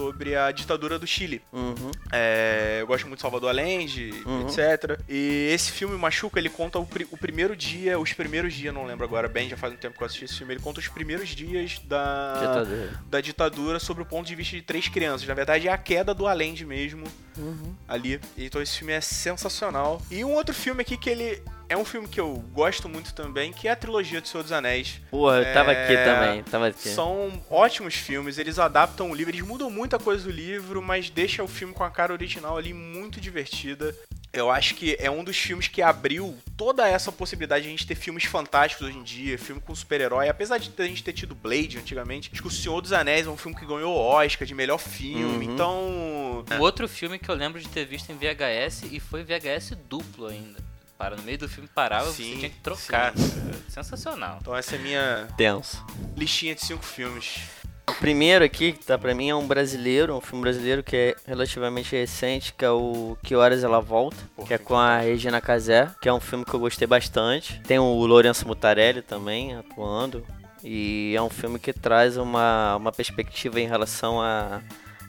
sobre 0.00 0.34
a 0.34 0.50
ditadura 0.50 0.98
do 0.98 1.06
Chile. 1.06 1.42
Uhum. 1.52 1.90
É, 2.10 2.78
eu 2.80 2.86
gosto 2.86 3.04
muito 3.06 3.18
de 3.18 3.22
Salvador 3.22 3.50
Allende, 3.50 4.14
Uhum. 4.24 4.46
etc. 4.46 4.98
E 5.08 5.50
esse 5.52 5.70
filme, 5.70 5.96
Machuca, 5.98 6.38
ele 6.38 6.48
conta 6.48 6.78
o, 6.78 6.86
pri- 6.86 7.06
o 7.10 7.18
primeiro 7.18 7.54
dia, 7.54 7.98
os 7.98 8.12
primeiros 8.14 8.54
dias, 8.54 8.72
não 8.72 8.86
lembro 8.86 9.04
agora 9.04 9.28
bem, 9.28 9.48
já 9.50 9.56
faz 9.58 9.74
um 9.74 9.76
tempo 9.76 9.96
que 9.98 10.02
eu 10.02 10.06
assisti 10.06 10.24
esse 10.24 10.36
filme, 10.38 10.54
ele 10.54 10.62
conta 10.62 10.80
os 10.80 10.88
primeiros 10.88 11.28
dias 11.28 11.78
da, 11.84 12.34
Ditadura. 12.40 13.00
da 13.10 13.20
ditadura 13.20 13.78
sobre 13.78 14.02
o 14.02 14.06
ponto 14.06 14.26
de 14.26 14.34
vista 14.34 14.56
de 14.56 14.62
três 14.62 14.88
crianças. 14.88 15.28
Na 15.28 15.34
verdade, 15.34 15.68
é 15.68 15.72
a 15.72 15.78
queda 15.78 16.14
do 16.14 16.26
Allende 16.26 16.64
mesmo 16.64 17.04
Uhum. 17.36 17.74
ali. 17.86 18.18
Então 18.38 18.62
esse 18.62 18.78
filme 18.78 18.92
é 18.94 19.00
sensacional. 19.02 20.00
E 20.10 20.24
um 20.24 20.32
outro 20.32 20.54
filme 20.54 20.80
aqui 20.80 20.96
que 20.96 21.10
ele 21.10 21.42
é 21.70 21.76
um 21.76 21.84
filme 21.84 22.08
que 22.08 22.20
eu 22.20 22.34
gosto 22.52 22.88
muito 22.88 23.14
também, 23.14 23.52
que 23.52 23.68
é 23.68 23.70
a 23.70 23.76
trilogia 23.76 24.20
do 24.20 24.26
Senhor 24.26 24.42
dos 24.42 24.50
Anéis. 24.50 25.00
Porra, 25.08 25.38
eu 25.38 25.54
tava 25.54 25.70
aqui 25.70 25.92
É, 25.94 26.04
também, 26.04 26.42
tava 26.42 26.66
aqui. 26.66 26.88
São 26.88 27.40
ótimos 27.48 27.94
filmes, 27.94 28.38
eles 28.38 28.58
adaptam 28.58 29.08
o 29.08 29.14
livro, 29.14 29.32
eles 29.32 29.46
mudam 29.46 29.70
muita 29.70 29.96
coisa 29.96 30.24
do 30.24 30.30
livro, 30.32 30.82
mas 30.82 31.08
deixa 31.08 31.44
o 31.44 31.48
filme 31.48 31.72
com 31.72 31.84
a 31.84 31.90
cara 31.90 32.12
original 32.12 32.58
ali 32.58 32.74
muito 32.74 33.20
divertida. 33.20 33.94
Eu 34.32 34.50
acho 34.50 34.74
que 34.74 34.96
é 34.98 35.08
um 35.10 35.22
dos 35.22 35.36
filmes 35.36 35.68
que 35.68 35.80
abriu 35.80 36.36
toda 36.56 36.88
essa 36.88 37.12
possibilidade 37.12 37.62
de 37.62 37.68
a 37.68 37.70
gente 37.70 37.86
ter 37.86 37.94
filmes 37.94 38.24
fantásticos 38.24 38.88
hoje 38.88 38.98
em 38.98 39.02
dia, 39.02 39.38
filme 39.38 39.60
com 39.60 39.72
super-herói. 39.72 40.28
Apesar 40.28 40.58
de 40.58 40.70
a 40.76 40.86
gente 40.86 41.04
ter 41.04 41.12
tido 41.12 41.34
Blade 41.36 41.78
antigamente, 41.78 42.30
acho 42.32 42.42
que 42.42 42.48
O 42.48 42.50
Senhor 42.50 42.80
dos 42.80 42.92
Anéis 42.92 43.26
é 43.26 43.30
um 43.30 43.36
filme 43.36 43.56
que 43.56 43.66
ganhou 43.66 43.96
Oscar 43.96 44.46
de 44.46 44.54
melhor 44.54 44.78
filme. 44.78 45.46
Uhum. 45.46 45.52
Então, 45.54 46.44
Um 46.52 46.60
outro 46.60 46.88
filme 46.88 47.16
que 47.18 47.28
eu 47.28 47.34
lembro 47.34 47.60
de 47.60 47.68
ter 47.68 47.84
visto 47.84 48.10
em 48.10 48.16
VHS 48.16 48.84
e 48.90 48.98
foi 48.98 49.22
VHS 49.22 49.76
duplo 49.88 50.26
ainda. 50.26 50.69
Para 51.00 51.16
no 51.16 51.22
meio 51.22 51.38
do 51.38 51.48
filme 51.48 51.66
parava, 51.74 52.10
Sim, 52.10 52.32
você 52.32 52.36
tinha 52.40 52.50
que 52.50 52.58
trocar. 52.58 53.14
sim. 53.16 53.30
cara. 53.30 53.58
Sensacional. 53.70 54.36
então 54.38 54.54
essa 54.54 54.76
é 54.76 54.78
a 54.78 54.82
minha 54.82 55.28
Tenso. 55.34 55.82
listinha 56.14 56.54
de 56.54 56.60
cinco 56.60 56.84
filmes. 56.84 57.40
O 57.88 57.94
primeiro 57.94 58.44
aqui, 58.44 58.72
que 58.74 58.84
tá 58.84 58.98
pra 58.98 59.14
mim, 59.14 59.30
é 59.30 59.34
um 59.34 59.46
brasileiro, 59.46 60.14
um 60.14 60.20
filme 60.20 60.42
brasileiro 60.42 60.82
que 60.82 60.94
é 60.94 61.16
relativamente 61.26 61.96
recente, 61.96 62.52
que 62.52 62.66
é 62.66 62.70
o 62.70 63.16
Que 63.22 63.34
Horas 63.34 63.64
Ela 63.64 63.80
Volta, 63.80 64.18
Porra, 64.36 64.48
que 64.48 64.52
é 64.52 64.58
com 64.58 64.76
a 64.76 64.98
Regina 64.98 65.40
Casé, 65.40 65.90
que 66.02 66.08
é 66.08 66.12
um 66.12 66.20
filme 66.20 66.44
que 66.44 66.52
eu 66.52 66.60
gostei 66.60 66.86
bastante. 66.86 67.58
Tem 67.66 67.78
o 67.78 68.04
Lourenço 68.04 68.46
Mutarelli 68.46 69.00
também 69.00 69.56
atuando. 69.56 70.22
E 70.62 71.14
é 71.16 71.22
um 71.22 71.30
filme 71.30 71.58
que 71.58 71.72
traz 71.72 72.18
uma, 72.18 72.76
uma 72.76 72.92
perspectiva 72.92 73.58
em 73.58 73.66
relação 73.66 74.20
a, 74.20 74.60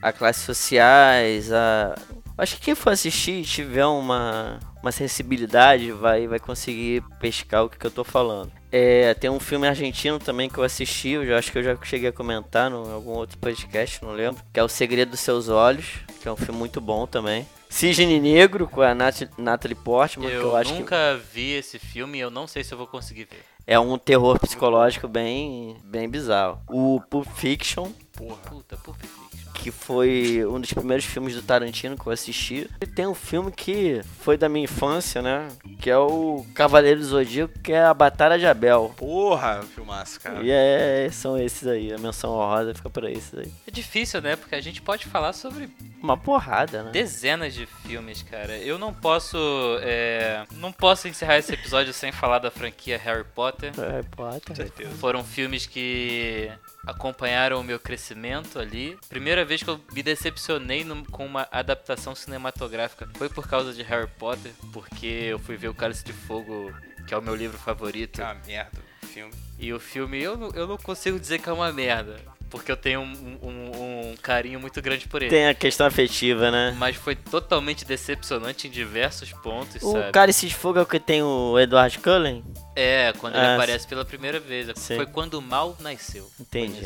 a 0.02 0.14
classes 0.14 0.44
sociais, 0.44 1.52
a... 1.52 1.96
Acho 2.42 2.56
que 2.56 2.64
quem 2.64 2.74
for 2.74 2.92
assistir 2.92 3.34
e 3.34 3.44
tiver 3.44 3.86
uma, 3.86 4.60
uma 4.82 4.92
sensibilidade 4.92 5.92
vai, 5.92 6.28
vai 6.28 6.40
conseguir 6.40 7.04
pescar 7.20 7.64
o 7.64 7.70
que, 7.70 7.78
que 7.78 7.86
eu 7.86 7.92
tô 7.92 8.04
falando. 8.04 8.52
É, 8.72 9.14
tem 9.14 9.30
um 9.30 9.40
filme 9.40 9.68
argentino 9.68 10.18
também 10.18 10.50
que 10.50 10.58
eu 10.58 10.64
assisti, 10.64 11.10
eu 11.10 11.24
já, 11.24 11.38
acho 11.38 11.52
que 11.52 11.60
eu 11.60 11.64
já 11.64 11.78
cheguei 11.84 12.10
a 12.10 12.12
comentar 12.12 12.68
no, 12.68 12.84
em 12.90 12.94
algum 12.94 13.12
outro 13.12 13.38
podcast, 13.38 14.04
não 14.04 14.14
lembro, 14.14 14.42
que 14.52 14.60
é 14.60 14.64
O 14.64 14.68
Segredo 14.68 15.12
dos 15.12 15.20
Seus 15.20 15.50
Olhos, 15.50 16.00
que 16.20 16.28
é 16.28 16.32
um 16.32 16.36
filme 16.36 16.58
muito 16.58 16.82
bom 16.82 17.06
também. 17.06 17.46
Cisne 17.70 18.20
Negro 18.20 18.68
com 18.68 18.82
a 18.82 18.96
Nat 18.96 19.22
Natalie 19.38 19.76
Portman, 19.76 20.28
que 20.28 20.34
Eu, 20.34 20.42
eu 20.42 20.56
acho 20.58 20.74
que 20.74 20.80
nunca 20.80 21.22
vi 21.32 21.52
esse 21.52 21.78
filme 21.78 22.18
e 22.18 22.22
eu 22.22 22.32
não 22.32 22.48
sei 22.48 22.64
se 22.64 22.74
eu 22.74 22.78
vou 22.78 22.88
conseguir 22.88 23.26
ver. 23.26 23.44
é 23.68 23.80
um 23.80 24.00
terror 24.00 24.40
psicológico 24.40 25.08
bem, 25.08 25.78
bem 25.84 26.10
bizarro. 26.10 26.60
O 26.68 27.00
Pulp 27.08 27.28
Fiction, 27.36 27.92
Porra. 28.14 28.38
Puta, 28.38 28.78
por 28.78 28.96
Fiction. 28.98 29.21
Que 29.62 29.70
foi 29.72 30.44
um 30.46 30.60
dos 30.60 30.74
primeiros 30.74 31.06
filmes 31.06 31.36
do 31.36 31.42
Tarantino 31.44 31.96
que 31.96 32.08
eu 32.08 32.12
assisti. 32.12 32.68
E 32.82 32.86
tem 32.88 33.06
um 33.06 33.14
filme 33.14 33.52
que 33.52 34.02
foi 34.22 34.36
da 34.36 34.50
minha 34.50 34.64
infância, 34.66 35.22
né? 35.22 35.48
Que 35.80 35.90
é 35.90 35.98
o 35.98 36.44
Cavaleiro 36.56 37.00
do 37.00 37.06
Zodíaco, 37.06 37.60
que 37.60 37.72
é 37.72 37.84
a 37.84 37.94
Batalha 37.94 38.40
de 38.40 38.48
Abel. 38.48 38.92
Porra, 38.98 39.62
filmaço, 39.76 40.20
cara. 40.20 40.42
E 40.42 40.50
é, 40.50 41.08
são 41.12 41.38
esses 41.38 41.68
aí, 41.68 41.94
a 41.94 41.98
menção 42.00 42.32
honrosa 42.32 42.74
fica 42.74 42.90
pra 42.90 43.12
esses 43.12 43.38
aí. 43.38 43.52
É 43.68 43.72
difícil, 43.72 44.20
né? 44.22 44.36
Porque 44.36 44.56
a 44.56 44.62
gente 44.62 44.82
pode 44.82 45.06
falar 45.06 45.34
sobre 45.34 45.70
Uma 46.02 46.18
porrada, 46.18 46.84
né? 46.84 46.92
dezenas 46.92 47.54
de 47.54 47.66
filmes, 47.66 48.24
cara. 48.24 48.58
Eu 48.58 48.80
não 48.80 48.92
posso. 48.94 49.38
é, 49.84 50.44
não 50.54 50.72
posso 50.72 51.08
encerrar 51.08 51.38
esse 51.38 51.54
episódio 51.54 51.94
sem 51.94 52.12
falar 52.12 52.40
da 52.40 52.50
franquia 52.50 52.98
Harry 52.98 53.26
Potter. 53.36 53.72
Harry 53.76 54.08
Potter. 54.16 54.42
Com 54.48 54.56
certeza. 54.56 54.90
Foram 54.96 55.24
filmes 55.24 55.68
que 55.68 56.52
acompanharam 56.86 57.60
o 57.60 57.64
meu 57.64 57.80
crescimento 57.80 58.60
ali. 58.60 58.98
Primeira 59.10 59.44
vez 59.46 59.62
que 59.64 59.70
eu 59.70 59.80
me 59.94 60.02
decepcionei 60.04 60.84
num- 60.84 61.04
com 61.06 61.26
uma 61.26 61.48
adaptação 61.52 62.16
cinematográfica 62.16 63.08
foi 63.16 63.30
por 63.30 63.48
causa 63.48 63.74
de 63.74 63.82
Harry 63.84 64.10
Potter, 64.18 64.52
porque 64.74 65.06
eu 65.08 65.40
fui 65.40 65.58
ver 65.58 65.68
o 65.70 65.74
Cálice 65.74 66.04
de 66.04 66.14
Fogo, 66.14 66.74
que 67.08 67.14
é 67.14 67.18
o 67.18 67.22
meu 67.22 67.36
livro 67.36 67.58
favorito. 67.58 68.22
Ah, 68.22 68.36
merda. 68.46 68.80
Filme. 69.04 69.34
E 69.60 69.74
o 69.74 69.80
filme 69.80 70.22
eu, 70.22 70.52
eu 70.54 70.66
não 70.68 70.78
consigo 70.78 71.20
dizer 71.20 71.40
que 71.40 71.50
é 71.50 71.54
uma 71.54 71.72
merda, 71.72 72.18
porque 72.52 72.72
eu 72.72 72.78
tenho 72.78 73.00
um, 73.02 73.40
um- 73.42 74.12
um 74.12 74.16
carinho 74.22 74.60
muito 74.60 74.80
grande 74.82 75.08
por 75.08 75.22
ele. 75.24 75.32
Tem 75.32 75.48
a 75.48 75.54
questão 75.56 75.88
afetiva, 75.88 76.52
né? 76.52 76.76
Mas 76.78 76.96
foi 76.96 77.16
totalmente 77.16 77.84
decepcionante 77.86 78.68
em 78.68 78.70
diversos 78.70 79.32
pontos, 79.32 79.82
O 79.82 79.94
sabe? 79.94 80.12
Cálice 80.12 80.48
de 80.48 80.54
Fogo 80.54 80.78
é 80.78 80.82
o 80.82 80.86
que 80.86 81.00
tem 81.00 81.24
o 81.24 81.58
Edward 81.58 81.98
Cullen? 82.00 82.44
É, 82.76 83.14
quando 83.18 83.36
ele 83.36 83.46
Ah, 83.46 83.56
aparece 83.56 83.88
pela 83.88 84.06
primeira 84.06 84.40
vez. 84.40 84.68
sim. 84.76 84.96
Foi 84.98 85.06
quando 85.06 85.36
o 85.36 85.42
mal 85.42 85.76
nasceu. 85.80 86.30
Entendi. 86.40 86.82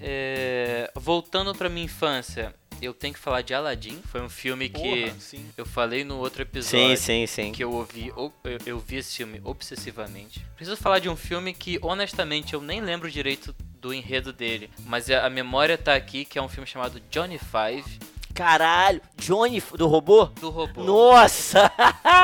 É, 0.00 0.90
voltando 0.96 1.54
pra 1.54 1.68
minha 1.68 1.84
infância, 1.84 2.54
eu 2.80 2.94
tenho 2.94 3.12
que 3.14 3.20
falar 3.20 3.42
de 3.42 3.52
Aladdin. 3.54 4.00
Foi 4.10 4.20
um 4.20 4.28
filme 4.28 4.68
que 4.68 5.06
Porra, 5.06 5.20
sim. 5.20 5.46
eu 5.56 5.66
falei 5.66 6.02
no 6.04 6.16
outro 6.18 6.38
Sim, 6.42 6.48
episódio. 6.50 6.96
sim, 6.96 7.26
sim. 7.26 7.52
Que 7.52 7.62
eu 7.62 7.70
ouvi, 7.72 8.08
eu- 8.08 8.32
eu 8.66 8.78
vi 8.78 8.96
esse 8.96 9.16
filme 9.18 9.40
obsessivamente. 9.44 10.44
Preciso 10.56 10.76
falar 10.76 10.98
de 10.98 11.08
um 11.08 11.16
filme 11.16 11.52
que, 11.52 11.78
honestamente, 11.82 12.54
eu 12.54 12.60
nem 12.60 12.80
lembro 12.80 13.10
direito 13.10 13.54
do 13.82 13.92
enredo 13.92 14.32
dele. 14.32 14.70
Mas 14.86 15.10
a 15.10 15.28
memória 15.28 15.76
tá 15.76 15.94
aqui, 15.94 16.24
que 16.24 16.38
é 16.38 16.42
um 16.42 16.48
filme 16.48 16.66
chamado 16.66 17.00
Johnny 17.10 17.36
Five, 17.38 17.98
Caralho, 18.32 19.02
Johnny 19.18 19.62
do 19.76 19.86
robô? 19.86 20.24
do 20.24 20.48
robô. 20.48 20.82
Nossa! 20.84 21.70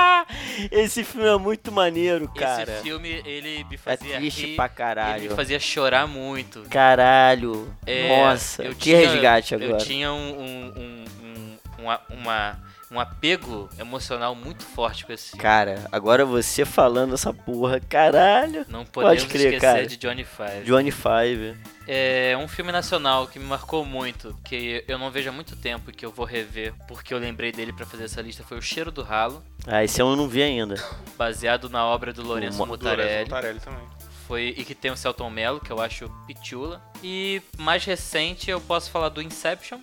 Esse 0.73 1.05
filme 1.05 1.29
é 1.29 1.37
muito 1.37 1.71
maneiro, 1.71 2.29
cara. 2.29 2.63
Esse 2.73 2.83
filme, 2.83 3.23
ele 3.27 3.65
me 3.65 3.75
é 3.75 3.79
fazia 3.79 4.17
triste 4.17 4.47
rir, 4.47 4.57
pra 4.57 4.65
ele 4.67 4.75
caralho. 4.75 5.23
me 5.31 5.37
fazia 5.37 5.61
chorar 5.61 6.07
muito. 6.07 6.63
Caralho. 6.71 7.71
É, 7.87 8.09
Nossa, 8.25 8.63
eu 8.63 8.71
que 8.73 8.79
tinha- 8.85 8.99
resgate 9.01 9.53
Eu 9.55 9.63
agora. 9.63 9.85
tinha 9.85 10.11
um, 10.13 10.41
um, 10.41 10.73
um, 10.77 11.05
um, 11.27 11.83
uma- 11.85 12.01
uma- 12.11 12.61
um 12.91 12.99
apego 12.99 13.69
emocional 13.79 14.35
muito 14.35 14.63
forte 14.65 15.05
com 15.05 15.13
esse 15.13 15.31
filme. 15.31 15.43
Cara, 15.43 15.87
agora 15.93 16.25
você 16.25 16.65
falando 16.65 17.15
essa 17.15 17.33
porra, 17.35 17.79
caralho. 17.81 18.65
Não 18.69 18.85
podemos 18.85 19.25
crer, 19.25 19.53
esquecer 19.55 19.61
cara. 19.61 19.87
de 19.87 19.97
Johnny 19.97 20.25
Five. 20.25 20.65
Johnny 20.65 20.91
Five. 20.91 21.55
É 21.87 22.37
um 22.39 22.49
filme 22.49 22.71
nacional 22.73 23.27
que 23.27 23.39
me 23.39 23.45
marcou 23.47 23.85
muito, 23.85 24.35
que 24.45 24.85
eu 24.89 24.99
não 24.99 25.11
vejo 25.11 25.29
há 25.29 25.33
muito 25.33 25.57
tempo 25.57 25.91
e 25.91 25.93
que 25.93 26.05
eu 26.05 26.11
vou 26.11 26.25
rever, 26.27 26.73
porque 26.87 27.13
eu 27.15 27.19
lembrei 27.19 27.51
dele 27.53 27.73
pra 27.73 27.85
fazer 27.87 28.05
essa 28.05 28.21
lista, 28.21 28.43
foi 28.43 28.59
O 28.59 28.63
Cheiro 28.63 28.91
do 28.91 29.03
Ralo, 29.03 29.43
Ah, 29.67 29.83
esse 29.85 30.01
eu 30.01 30.15
não 30.17 30.29
vi 30.29 30.43
ainda. 30.43 30.75
baseado 31.17 31.69
na 31.71 31.85
obra 31.87 32.13
do 32.13 32.23
Lourenço 32.23 32.59
Mo- 32.59 32.77
Do 32.77 32.85
Lourenço 32.85 33.01
Mutarelli. 33.01 33.25
Mutarelli 33.25 33.61
também. 33.61 33.85
Foi, 34.27 34.55
e 34.59 34.65
que 34.65 34.75
tem 34.75 34.91
o 34.91 34.97
Celton 34.97 35.31
Mello, 35.31 35.59
que 35.61 35.71
eu 35.71 35.81
acho 35.81 36.11
pitula. 36.27 36.83
E 37.03 37.41
mais 37.57 37.83
recente 37.87 38.51
eu 38.51 38.61
posso 38.61 38.91
falar 38.91 39.09
do 39.09 39.23
Inception, 39.23 39.79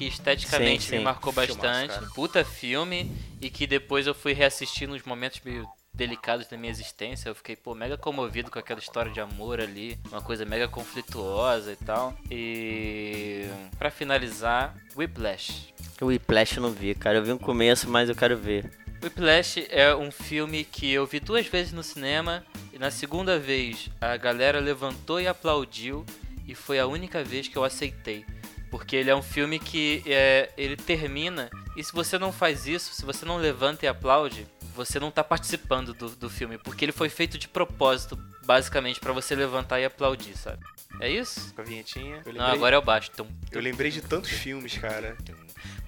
que 0.00 0.06
esteticamente 0.06 0.84
Sim, 0.84 0.92
me 0.92 0.98
sim. 0.98 1.04
marcou 1.04 1.30
Filmaço, 1.30 1.58
bastante. 1.58 1.92
cara. 1.92 2.06
Puta 2.14 2.42
filme, 2.42 3.14
e 3.38 3.50
que 3.50 3.66
depois 3.66 4.06
eu 4.06 4.14
fui 4.14 4.32
reassistir 4.32 4.88
nos 4.88 5.02
momentos 5.02 5.42
meio 5.44 5.68
delicados 5.92 6.46
da 6.46 6.56
minha 6.56 6.70
existência. 6.70 7.28
Eu 7.28 7.34
fiquei, 7.34 7.54
pô, 7.54 7.74
mega 7.74 7.98
comovido 7.98 8.50
com 8.50 8.58
aquela 8.58 8.80
história 8.80 9.12
de 9.12 9.20
amor 9.20 9.60
ali, 9.60 9.98
uma 10.10 10.22
coisa 10.22 10.46
mega 10.46 10.66
conflituosa 10.66 11.72
e 11.72 11.76
tal. 11.76 12.16
E 12.30 13.46
pra 13.78 13.90
finalizar, 13.90 14.74
Whiplash. 14.96 15.74
O 16.00 16.06
Whiplash 16.06 16.56
eu 16.56 16.62
não 16.62 16.70
vi, 16.70 16.94
cara. 16.94 17.18
Eu 17.18 17.22
vi 17.22 17.32
um 17.32 17.38
começo, 17.38 17.86
mas 17.86 18.08
eu 18.08 18.14
quero 18.14 18.38
ver. 18.38 18.72
Whiplash 19.02 19.66
é 19.68 19.94
um 19.94 20.10
filme 20.10 20.64
que 20.64 20.90
eu 20.90 21.04
vi 21.04 21.20
duas 21.20 21.46
vezes 21.46 21.74
no 21.74 21.82
cinema 21.82 22.42
e 22.72 22.78
na 22.78 22.90
segunda 22.90 23.38
vez 23.38 23.90
a 24.00 24.16
galera 24.16 24.60
levantou 24.60 25.20
e 25.20 25.28
aplaudiu 25.28 26.06
e 26.48 26.54
foi 26.54 26.78
a 26.78 26.86
única 26.86 27.22
vez 27.22 27.48
que 27.48 27.58
eu 27.58 27.64
aceitei. 27.64 28.24
Porque 28.70 28.94
ele 28.96 29.10
é 29.10 29.14
um 29.14 29.22
filme 29.22 29.58
que 29.58 30.02
é, 30.06 30.50
ele 30.56 30.76
termina 30.76 31.50
e 31.76 31.82
se 31.82 31.92
você 31.92 32.18
não 32.18 32.32
faz 32.32 32.66
isso, 32.66 32.94
se 32.94 33.04
você 33.04 33.24
não 33.24 33.36
levanta 33.36 33.84
e 33.84 33.88
aplaude, 33.88 34.46
você 34.74 35.00
não 35.00 35.10
tá 35.10 35.24
participando 35.24 35.92
do, 35.92 36.10
do 36.10 36.30
filme. 36.30 36.56
Porque 36.58 36.84
ele 36.84 36.92
foi 36.92 37.08
feito 37.08 37.36
de 37.36 37.48
propósito, 37.48 38.16
basicamente, 38.44 39.00
pra 39.00 39.12
você 39.12 39.34
levantar 39.34 39.80
e 39.80 39.84
aplaudir, 39.84 40.36
sabe? 40.36 40.64
É 41.00 41.08
isso? 41.08 41.52
Com 41.54 41.62
a 41.62 41.64
vinhetinha. 41.64 42.22
Eu 42.24 42.32
Não, 42.32 42.40
lembrei, 42.40 42.56
agora 42.56 42.76
é 42.76 42.78
o 42.78 42.82
baixo. 42.82 43.10
Tum, 43.10 43.26
eu 43.50 43.60
lembrei 43.60 43.90
de 43.90 44.00
tantos 44.00 44.30
filmes, 44.30 44.76
cara. 44.76 45.16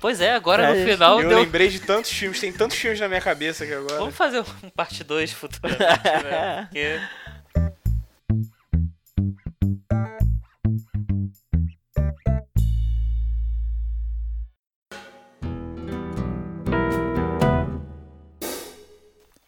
Pois 0.00 0.20
é, 0.20 0.34
agora 0.34 0.64
É, 0.64 0.74
no 0.74 0.90
final 0.90 1.20
eu 1.20 1.28
deu 1.28 1.38
lembrei 1.38 1.68
de 1.68 1.78
tantos 1.78 2.10
filmes. 2.10 2.40
Tem 2.40 2.52
tantos 2.52 2.76
filmes 2.76 2.98
na 2.98 3.08
minha 3.08 3.20
cabeça 3.20 3.64
que 3.64 3.72
agora. 3.72 3.98
Vamos 3.98 4.16
fazer 4.16 4.40
um 4.62 4.70
parte 4.70 5.04
2 5.04 5.32
futuramente, 5.32 5.78
né? 6.24 6.62
Porque... 6.64 7.00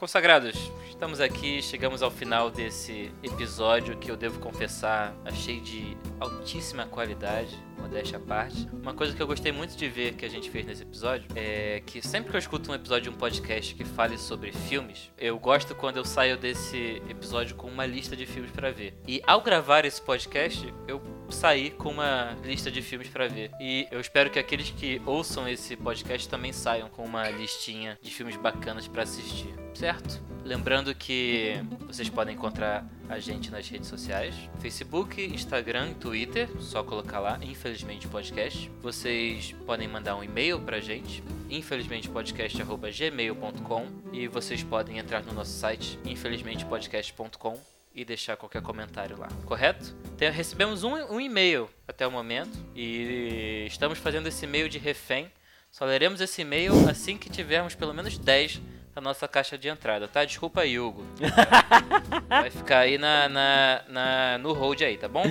Consagrados, 0.05 0.71
estamos 0.87 1.19
aqui, 1.19 1.63
chegamos 1.63 2.03
ao 2.03 2.11
final 2.11 2.51
desse 2.51 3.11
episódio 3.23 3.97
que 3.97 4.11
eu 4.11 4.19
devo 4.19 4.39
confessar, 4.39 5.17
achei 5.25 5.61
de 5.61 5.97
altíssima 6.21 6.85
qualidade, 6.85 7.59
modéstia 7.79 8.19
à 8.19 8.21
parte. 8.21 8.69
Uma 8.73 8.95
coisa 8.95 9.15
que 9.15 9.23
eu 9.23 9.27
gostei 9.27 9.53
muito 9.53 9.77
de 9.77 9.89
ver 9.89 10.15
que 10.15 10.25
a 10.25 10.29
gente 10.29 10.51
fez 10.51 10.67
nesse 10.67 10.83
episódio 10.83 11.27
é 11.35 11.83
que 11.85 12.07
sempre 12.07 12.31
que 12.31 12.37
eu 12.37 12.41
escuto 12.41 12.71
um 12.71 12.75
episódio 12.75 13.11
de 13.11 13.17
um 13.17 13.19
podcast 13.19 13.75
que 13.75 13.85
fale 13.85 14.19
sobre 14.19 14.53
filmes, 14.53 15.11
eu 15.19 15.39
gosto 15.39 15.75
quando 15.75 15.97
eu 15.97 16.05
saio 16.05 16.37
desse 16.37 17.03
episódio 17.09 17.57
com 17.57 17.69
uma 17.69 17.87
lista 17.87 18.17
de 18.17 18.27
filmes 18.27 18.51
pra 18.51 18.71
ver. 18.71 18.95
E 19.07 19.23
ao 19.27 19.41
gravar 19.41 19.85
esse 19.85 20.01
podcast, 20.01 20.73
eu 20.87 21.03
saí 21.29 21.71
com 21.71 21.91
uma 21.91 22.37
lista 22.45 22.71
de 22.71 22.83
filmes 22.83 23.09
pra 23.09 23.29
ver. 23.29 23.51
E 23.61 23.87
eu 23.91 24.01
espero 24.01 24.31
que 24.31 24.39
aqueles 24.39 24.71
que 24.71 25.01
ouçam 25.05 25.49
esse 25.49 25.77
podcast 25.77 26.29
também 26.29 26.53
saiam 26.53 26.89
com 26.89 27.05
uma 27.05 27.29
listinha 27.31 27.99
de 28.01 28.11
filmes 28.11 28.37
bacanas 28.37 28.87
pra 28.87 29.03
assistir, 29.03 29.55
certo? 29.75 30.23
Lembrando 30.45 30.95
que 30.95 31.55
vocês 31.87 32.09
podem 32.11 32.35
encontrar 32.35 32.87
a 33.09 33.19
gente 33.19 33.51
nas 33.51 33.69
redes 33.69 33.89
sociais: 33.89 34.35
Facebook, 34.61 35.23
Instagram 35.23 35.95
Twitter. 35.95 36.49
Só 36.61 36.83
colocar 36.83 37.21
lá, 37.21 37.39
infelizmente 37.43 38.09
podcast. 38.09 38.71
Vocês 38.81 39.55
podem 39.67 39.89
mandar 39.89 40.17
um 40.17 40.25
e-mail 40.25 40.59
pra 40.61 40.81
gente, 40.81 41.23
infelizmentepodcast@gmail.com 41.51 43.87
e 44.13 44.27
vocês 44.29 44.63
podem 44.63 44.99
entrar 44.99 45.23
no 45.23 45.33
nosso 45.33 45.53
site 45.53 45.99
infelizmentepodcast.com 46.05 47.59
e 47.95 48.05
deixar 48.05 48.37
qualquer 48.37 48.61
comentário 48.61 49.17
lá, 49.17 49.29
correto? 49.47 49.95
Recebemos 50.19 50.83
um, 50.83 50.95
um 50.95 51.21
e-mail 51.21 51.71
até 51.87 52.07
o 52.07 52.11
momento 52.11 52.59
e 52.75 53.65
estamos 53.67 53.99
fazendo 53.99 54.27
esse 54.27 54.45
e-mail 54.45 54.69
de 54.69 54.79
refém. 54.79 55.31
Só 55.71 55.85
leremos 55.85 56.21
esse 56.21 56.43
e-mail 56.43 56.73
assim 56.89 57.17
que 57.17 57.31
tivermos 57.31 57.75
pelo 57.75 57.95
menos 57.95 58.19
10 58.19 58.61
na 58.95 59.01
nossa 59.03 59.27
caixa 59.27 59.59
de 59.59 59.69
entrada, 59.69 60.07
tá? 60.09 60.25
Desculpa 60.25 60.61
aí, 60.63 60.79
Hugo. 60.79 61.05
Vai 62.29 62.51
ficar 62.51 62.79
aí 62.81 62.97
na, 62.99 63.29
na, 63.29 63.81
na- 63.89 64.39
no 64.39 64.53
hold 64.53 64.81
aí, 64.83 64.97
tá 64.97 65.09
bom? 65.09 65.25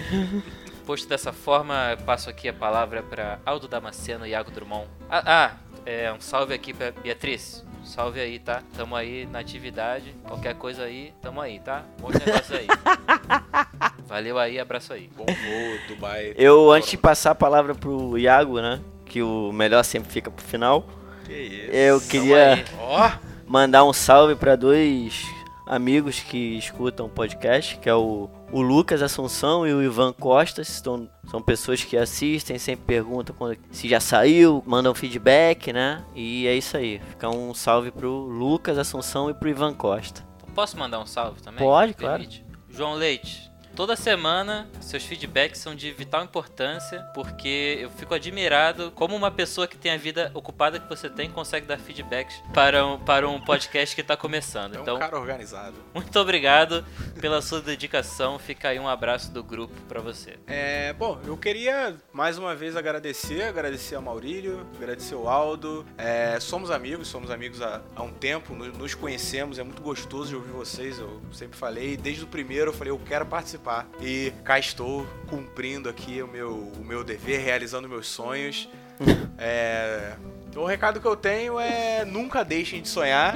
Posto 0.85 1.07
dessa 1.07 1.31
forma, 1.31 1.97
passo 2.05 2.29
aqui 2.29 2.49
a 2.49 2.53
palavra 2.53 3.01
para 3.01 3.39
Aldo 3.45 3.67
Damasceno 3.67 4.25
e 4.25 4.31
Iago 4.31 4.51
Drummond. 4.51 4.87
Ah, 5.09 5.23
ah, 5.25 5.51
é, 5.85 6.11
um 6.11 6.19
salve 6.19 6.53
aqui 6.53 6.73
pra 6.73 6.91
Beatriz. 6.91 7.63
Salve 7.85 8.19
aí, 8.19 8.39
tá? 8.39 8.61
Tamo 8.77 8.95
aí 8.95 9.25
na 9.25 9.39
atividade. 9.39 10.13
Qualquer 10.25 10.55
coisa 10.55 10.83
aí, 10.83 11.13
tamo 11.21 11.39
aí, 11.41 11.59
tá? 11.59 11.83
Bom 11.99 12.09
negócio 12.11 12.55
aí. 12.57 12.67
Valeu 14.07 14.37
aí, 14.39 14.59
abraço 14.59 14.93
aí. 14.93 15.09
Bom 15.15 15.25
voo, 15.25 15.77
Dubai. 15.87 16.33
Eu, 16.37 16.71
antes 16.71 16.91
de 16.91 16.97
passar 16.97 17.31
a 17.31 17.35
palavra 17.35 17.75
pro 17.75 18.17
Iago, 18.17 18.61
né? 18.61 18.79
Que 19.05 19.21
o 19.21 19.51
melhor 19.51 19.83
sempre 19.83 20.11
fica 20.11 20.31
pro 20.31 20.43
final. 20.45 20.87
Que 21.25 21.33
isso. 21.33 21.71
Eu 21.71 22.01
queria. 22.01 22.63
Ó, 22.79 23.11
mandar 23.53 23.85
um 23.85 23.93
salve 23.93 24.35
para 24.35 24.55
dois 24.55 25.27
amigos 25.67 26.19
que 26.19 26.57
escutam 26.57 27.05
o 27.05 27.09
podcast, 27.09 27.77
que 27.77 27.87
é 27.87 27.93
o, 27.93 28.27
o 28.51 28.61
Lucas 28.63 28.99
Assunção 29.03 29.67
e 29.67 29.71
o 29.71 29.83
Ivan 29.83 30.11
Costa. 30.11 30.63
São, 30.63 31.07
são 31.29 31.39
pessoas 31.39 31.83
que 31.83 31.95
assistem, 31.95 32.57
sempre 32.57 32.83
perguntam 32.87 33.35
quando, 33.37 33.55
se 33.69 33.87
já 33.87 33.99
saiu, 33.99 34.63
mandam 34.65 34.95
feedback, 34.95 35.71
né? 35.71 36.03
E 36.15 36.47
é 36.47 36.55
isso 36.55 36.75
aí. 36.75 36.99
Fica 37.11 37.29
um 37.29 37.53
salve 37.53 37.91
pro 37.91 38.09
Lucas 38.09 38.79
Assunção 38.79 39.29
e 39.29 39.35
pro 39.35 39.47
Ivan 39.47 39.75
Costa. 39.75 40.25
Posso 40.55 40.75
mandar 40.75 40.99
um 40.99 41.05
salve 41.05 41.39
também? 41.39 41.63
Pode, 41.63 41.93
permite? 41.93 42.43
João 42.71 42.95
Leite. 42.95 43.52
Toda 43.75 43.95
semana, 43.95 44.69
seus 44.79 45.03
feedbacks 45.03 45.59
são 45.59 45.73
de 45.73 45.91
vital 45.91 46.23
importância, 46.23 46.99
porque 47.15 47.79
eu 47.81 47.89
fico 47.89 48.13
admirado 48.13 48.91
como 48.91 49.15
uma 49.15 49.31
pessoa 49.31 49.65
que 49.67 49.75
tem 49.75 49.91
a 49.91 49.97
vida 49.97 50.29
ocupada 50.35 50.79
que 50.79 50.87
você 50.87 51.09
tem 51.09 51.27
consegue 51.31 51.65
dar 51.65 51.79
feedbacks 51.79 52.35
para 52.53 52.85
um, 52.85 52.99
para 52.99 53.27
um 53.27 53.41
podcast 53.41 53.95
que 53.95 54.01
está 54.01 54.15
começando. 54.15 54.75
é 54.75 54.77
um 54.77 54.81
Então, 54.83 54.99
cara 54.99 55.17
organizado. 55.17 55.73
muito 55.91 56.19
obrigado 56.19 56.85
pela 57.19 57.41
sua 57.41 57.61
dedicação. 57.61 58.37
Fica 58.37 58.69
aí 58.69 58.79
um 58.79 58.87
abraço 58.87 59.31
do 59.31 59.43
grupo 59.43 59.73
para 59.89 59.99
você. 59.99 60.37
É, 60.45 60.93
bom, 60.93 61.19
eu 61.25 61.35
queria 61.35 61.95
mais 62.11 62.37
uma 62.37 62.53
vez 62.53 62.77
agradecer, 62.77 63.41
agradecer 63.41 63.95
ao 63.95 64.03
Maurílio, 64.03 64.67
agradecer 64.77 65.15
ao 65.15 65.27
Aldo. 65.27 65.83
É, 65.97 66.39
somos 66.39 66.69
amigos, 66.69 67.07
somos 67.07 67.31
amigos 67.31 67.59
há, 67.59 67.81
há 67.95 68.03
um 68.03 68.13
tempo, 68.13 68.53
no- 68.53 68.71
nos 68.71 68.93
conhecemos, 68.93 69.57
é 69.57 69.63
muito 69.63 69.81
gostoso 69.81 70.29
de 70.29 70.35
ouvir 70.35 70.51
vocês, 70.51 70.99
eu 70.99 71.19
sempre 71.31 71.57
falei, 71.57 71.97
desde 71.97 72.23
o 72.23 72.27
primeiro 72.27 72.69
eu 72.69 72.73
falei, 72.75 72.91
eu 72.91 72.99
quero 72.99 73.25
participar. 73.25 73.62
E 74.01 74.31
cá 74.43 74.59
estou, 74.59 75.07
cumprindo 75.27 75.89
aqui 75.89 76.21
o 76.21 76.27
meu, 76.27 76.71
o 76.79 76.83
meu 76.83 77.03
dever, 77.03 77.39
realizando 77.39 77.87
meus 77.87 78.07
sonhos. 78.07 78.67
É, 79.35 80.15
o 80.55 80.65
recado 80.65 81.01
que 81.01 81.07
eu 81.07 81.15
tenho 81.15 81.59
é 81.59 82.05
nunca 82.05 82.45
deixem 82.45 82.81
de 82.81 82.87
sonhar. 82.87 83.33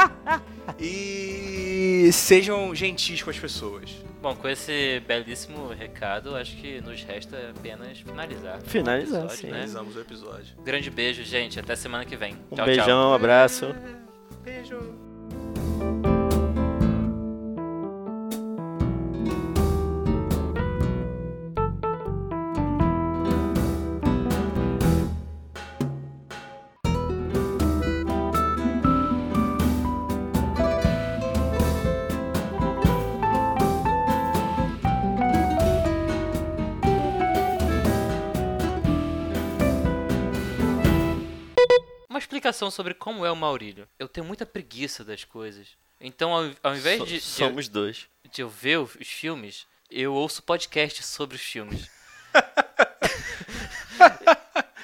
e 0.78 2.10
sejam 2.12 2.74
gentis 2.74 3.22
com 3.22 3.30
as 3.30 3.38
pessoas. 3.38 3.90
Bom, 4.20 4.34
com 4.34 4.48
esse 4.48 5.00
belíssimo 5.06 5.68
recado, 5.68 6.36
acho 6.36 6.54
que 6.56 6.80
nos 6.82 7.02
resta 7.02 7.54
apenas 7.56 8.00
finalizar. 8.00 8.60
Finalizar, 8.60 9.20
episódio, 9.20 9.36
sim. 9.36 9.46
né? 9.46 9.52
Finalizamos 9.52 9.96
o 9.96 10.00
episódio. 10.00 10.56
Grande 10.62 10.90
beijo, 10.90 11.24
gente. 11.24 11.58
Até 11.58 11.74
semana 11.74 12.04
que 12.04 12.16
vem. 12.16 12.36
Um 12.50 12.56
tchau, 12.56 12.66
beijão, 12.66 12.86
tchau. 12.86 13.10
um 13.10 13.14
abraço. 13.14 13.74
Beijo. 14.42 15.09
Sobre 42.68 42.94
como 42.94 43.24
é 43.24 43.30
o 43.30 43.36
Maurílio. 43.36 43.86
Eu 43.96 44.08
tenho 44.08 44.26
muita 44.26 44.44
preguiça 44.44 45.04
das 45.04 45.22
coisas. 45.22 45.68
Então, 46.00 46.34
ao, 46.34 46.50
ao 46.64 46.74
invés 46.74 46.98
So- 46.98 47.06
de, 47.06 47.14
de, 47.14 47.20
somos 47.20 47.68
dois. 47.68 48.08
de 48.32 48.42
eu 48.42 48.48
ver 48.48 48.80
os 48.80 49.06
filmes, 49.06 49.68
eu 49.88 50.12
ouço 50.12 50.42
podcasts 50.42 51.06
sobre 51.06 51.36
os 51.36 51.42
filmes. 51.42 51.88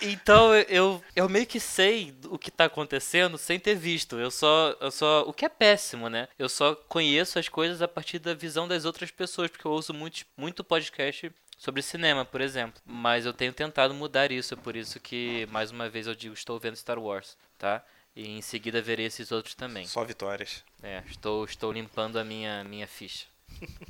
então 0.02 0.54
eu, 0.54 1.02
eu 1.14 1.28
meio 1.28 1.46
que 1.46 1.58
sei 1.58 2.14
o 2.28 2.38
que 2.38 2.50
tá 2.50 2.66
acontecendo 2.66 3.38
sem 3.38 3.58
ter 3.58 3.74
visto. 3.74 4.18
Eu 4.18 4.30
só, 4.30 4.76
eu 4.80 4.90
só. 4.90 5.22
O 5.22 5.32
que 5.32 5.44
é 5.44 5.48
péssimo, 5.48 6.08
né? 6.08 6.28
Eu 6.38 6.48
só 6.48 6.74
conheço 6.74 7.38
as 7.38 7.48
coisas 7.48 7.82
a 7.82 7.88
partir 7.88 8.18
da 8.18 8.34
visão 8.34 8.68
das 8.68 8.84
outras 8.84 9.10
pessoas, 9.10 9.50
porque 9.50 9.66
eu 9.66 9.70
ouço 9.72 9.94
muito, 9.94 10.24
muito 10.36 10.62
podcast 10.62 11.32
sobre 11.56 11.82
cinema, 11.82 12.24
por 12.24 12.40
exemplo. 12.40 12.80
Mas 12.84 13.24
eu 13.24 13.32
tenho 13.32 13.52
tentado 13.52 13.94
mudar 13.94 14.30
isso, 14.30 14.54
é 14.54 14.56
por 14.56 14.76
isso 14.76 15.00
que, 15.00 15.46
mais 15.50 15.70
uma 15.70 15.88
vez, 15.88 16.06
eu 16.06 16.14
digo 16.14 16.34
estou 16.34 16.58
vendo 16.58 16.76
Star 16.76 16.98
Wars, 16.98 17.36
tá? 17.58 17.84
E 18.14 18.28
em 18.28 18.42
seguida 18.42 18.80
verei 18.80 19.06
esses 19.06 19.30
outros 19.30 19.54
também. 19.54 19.86
Só 19.86 20.04
vitórias. 20.04 20.64
É, 20.82 21.02
estou, 21.08 21.44
estou 21.44 21.72
limpando 21.72 22.18
a 22.18 22.24
minha, 22.24 22.64
minha 22.64 22.86
ficha. 22.86 23.26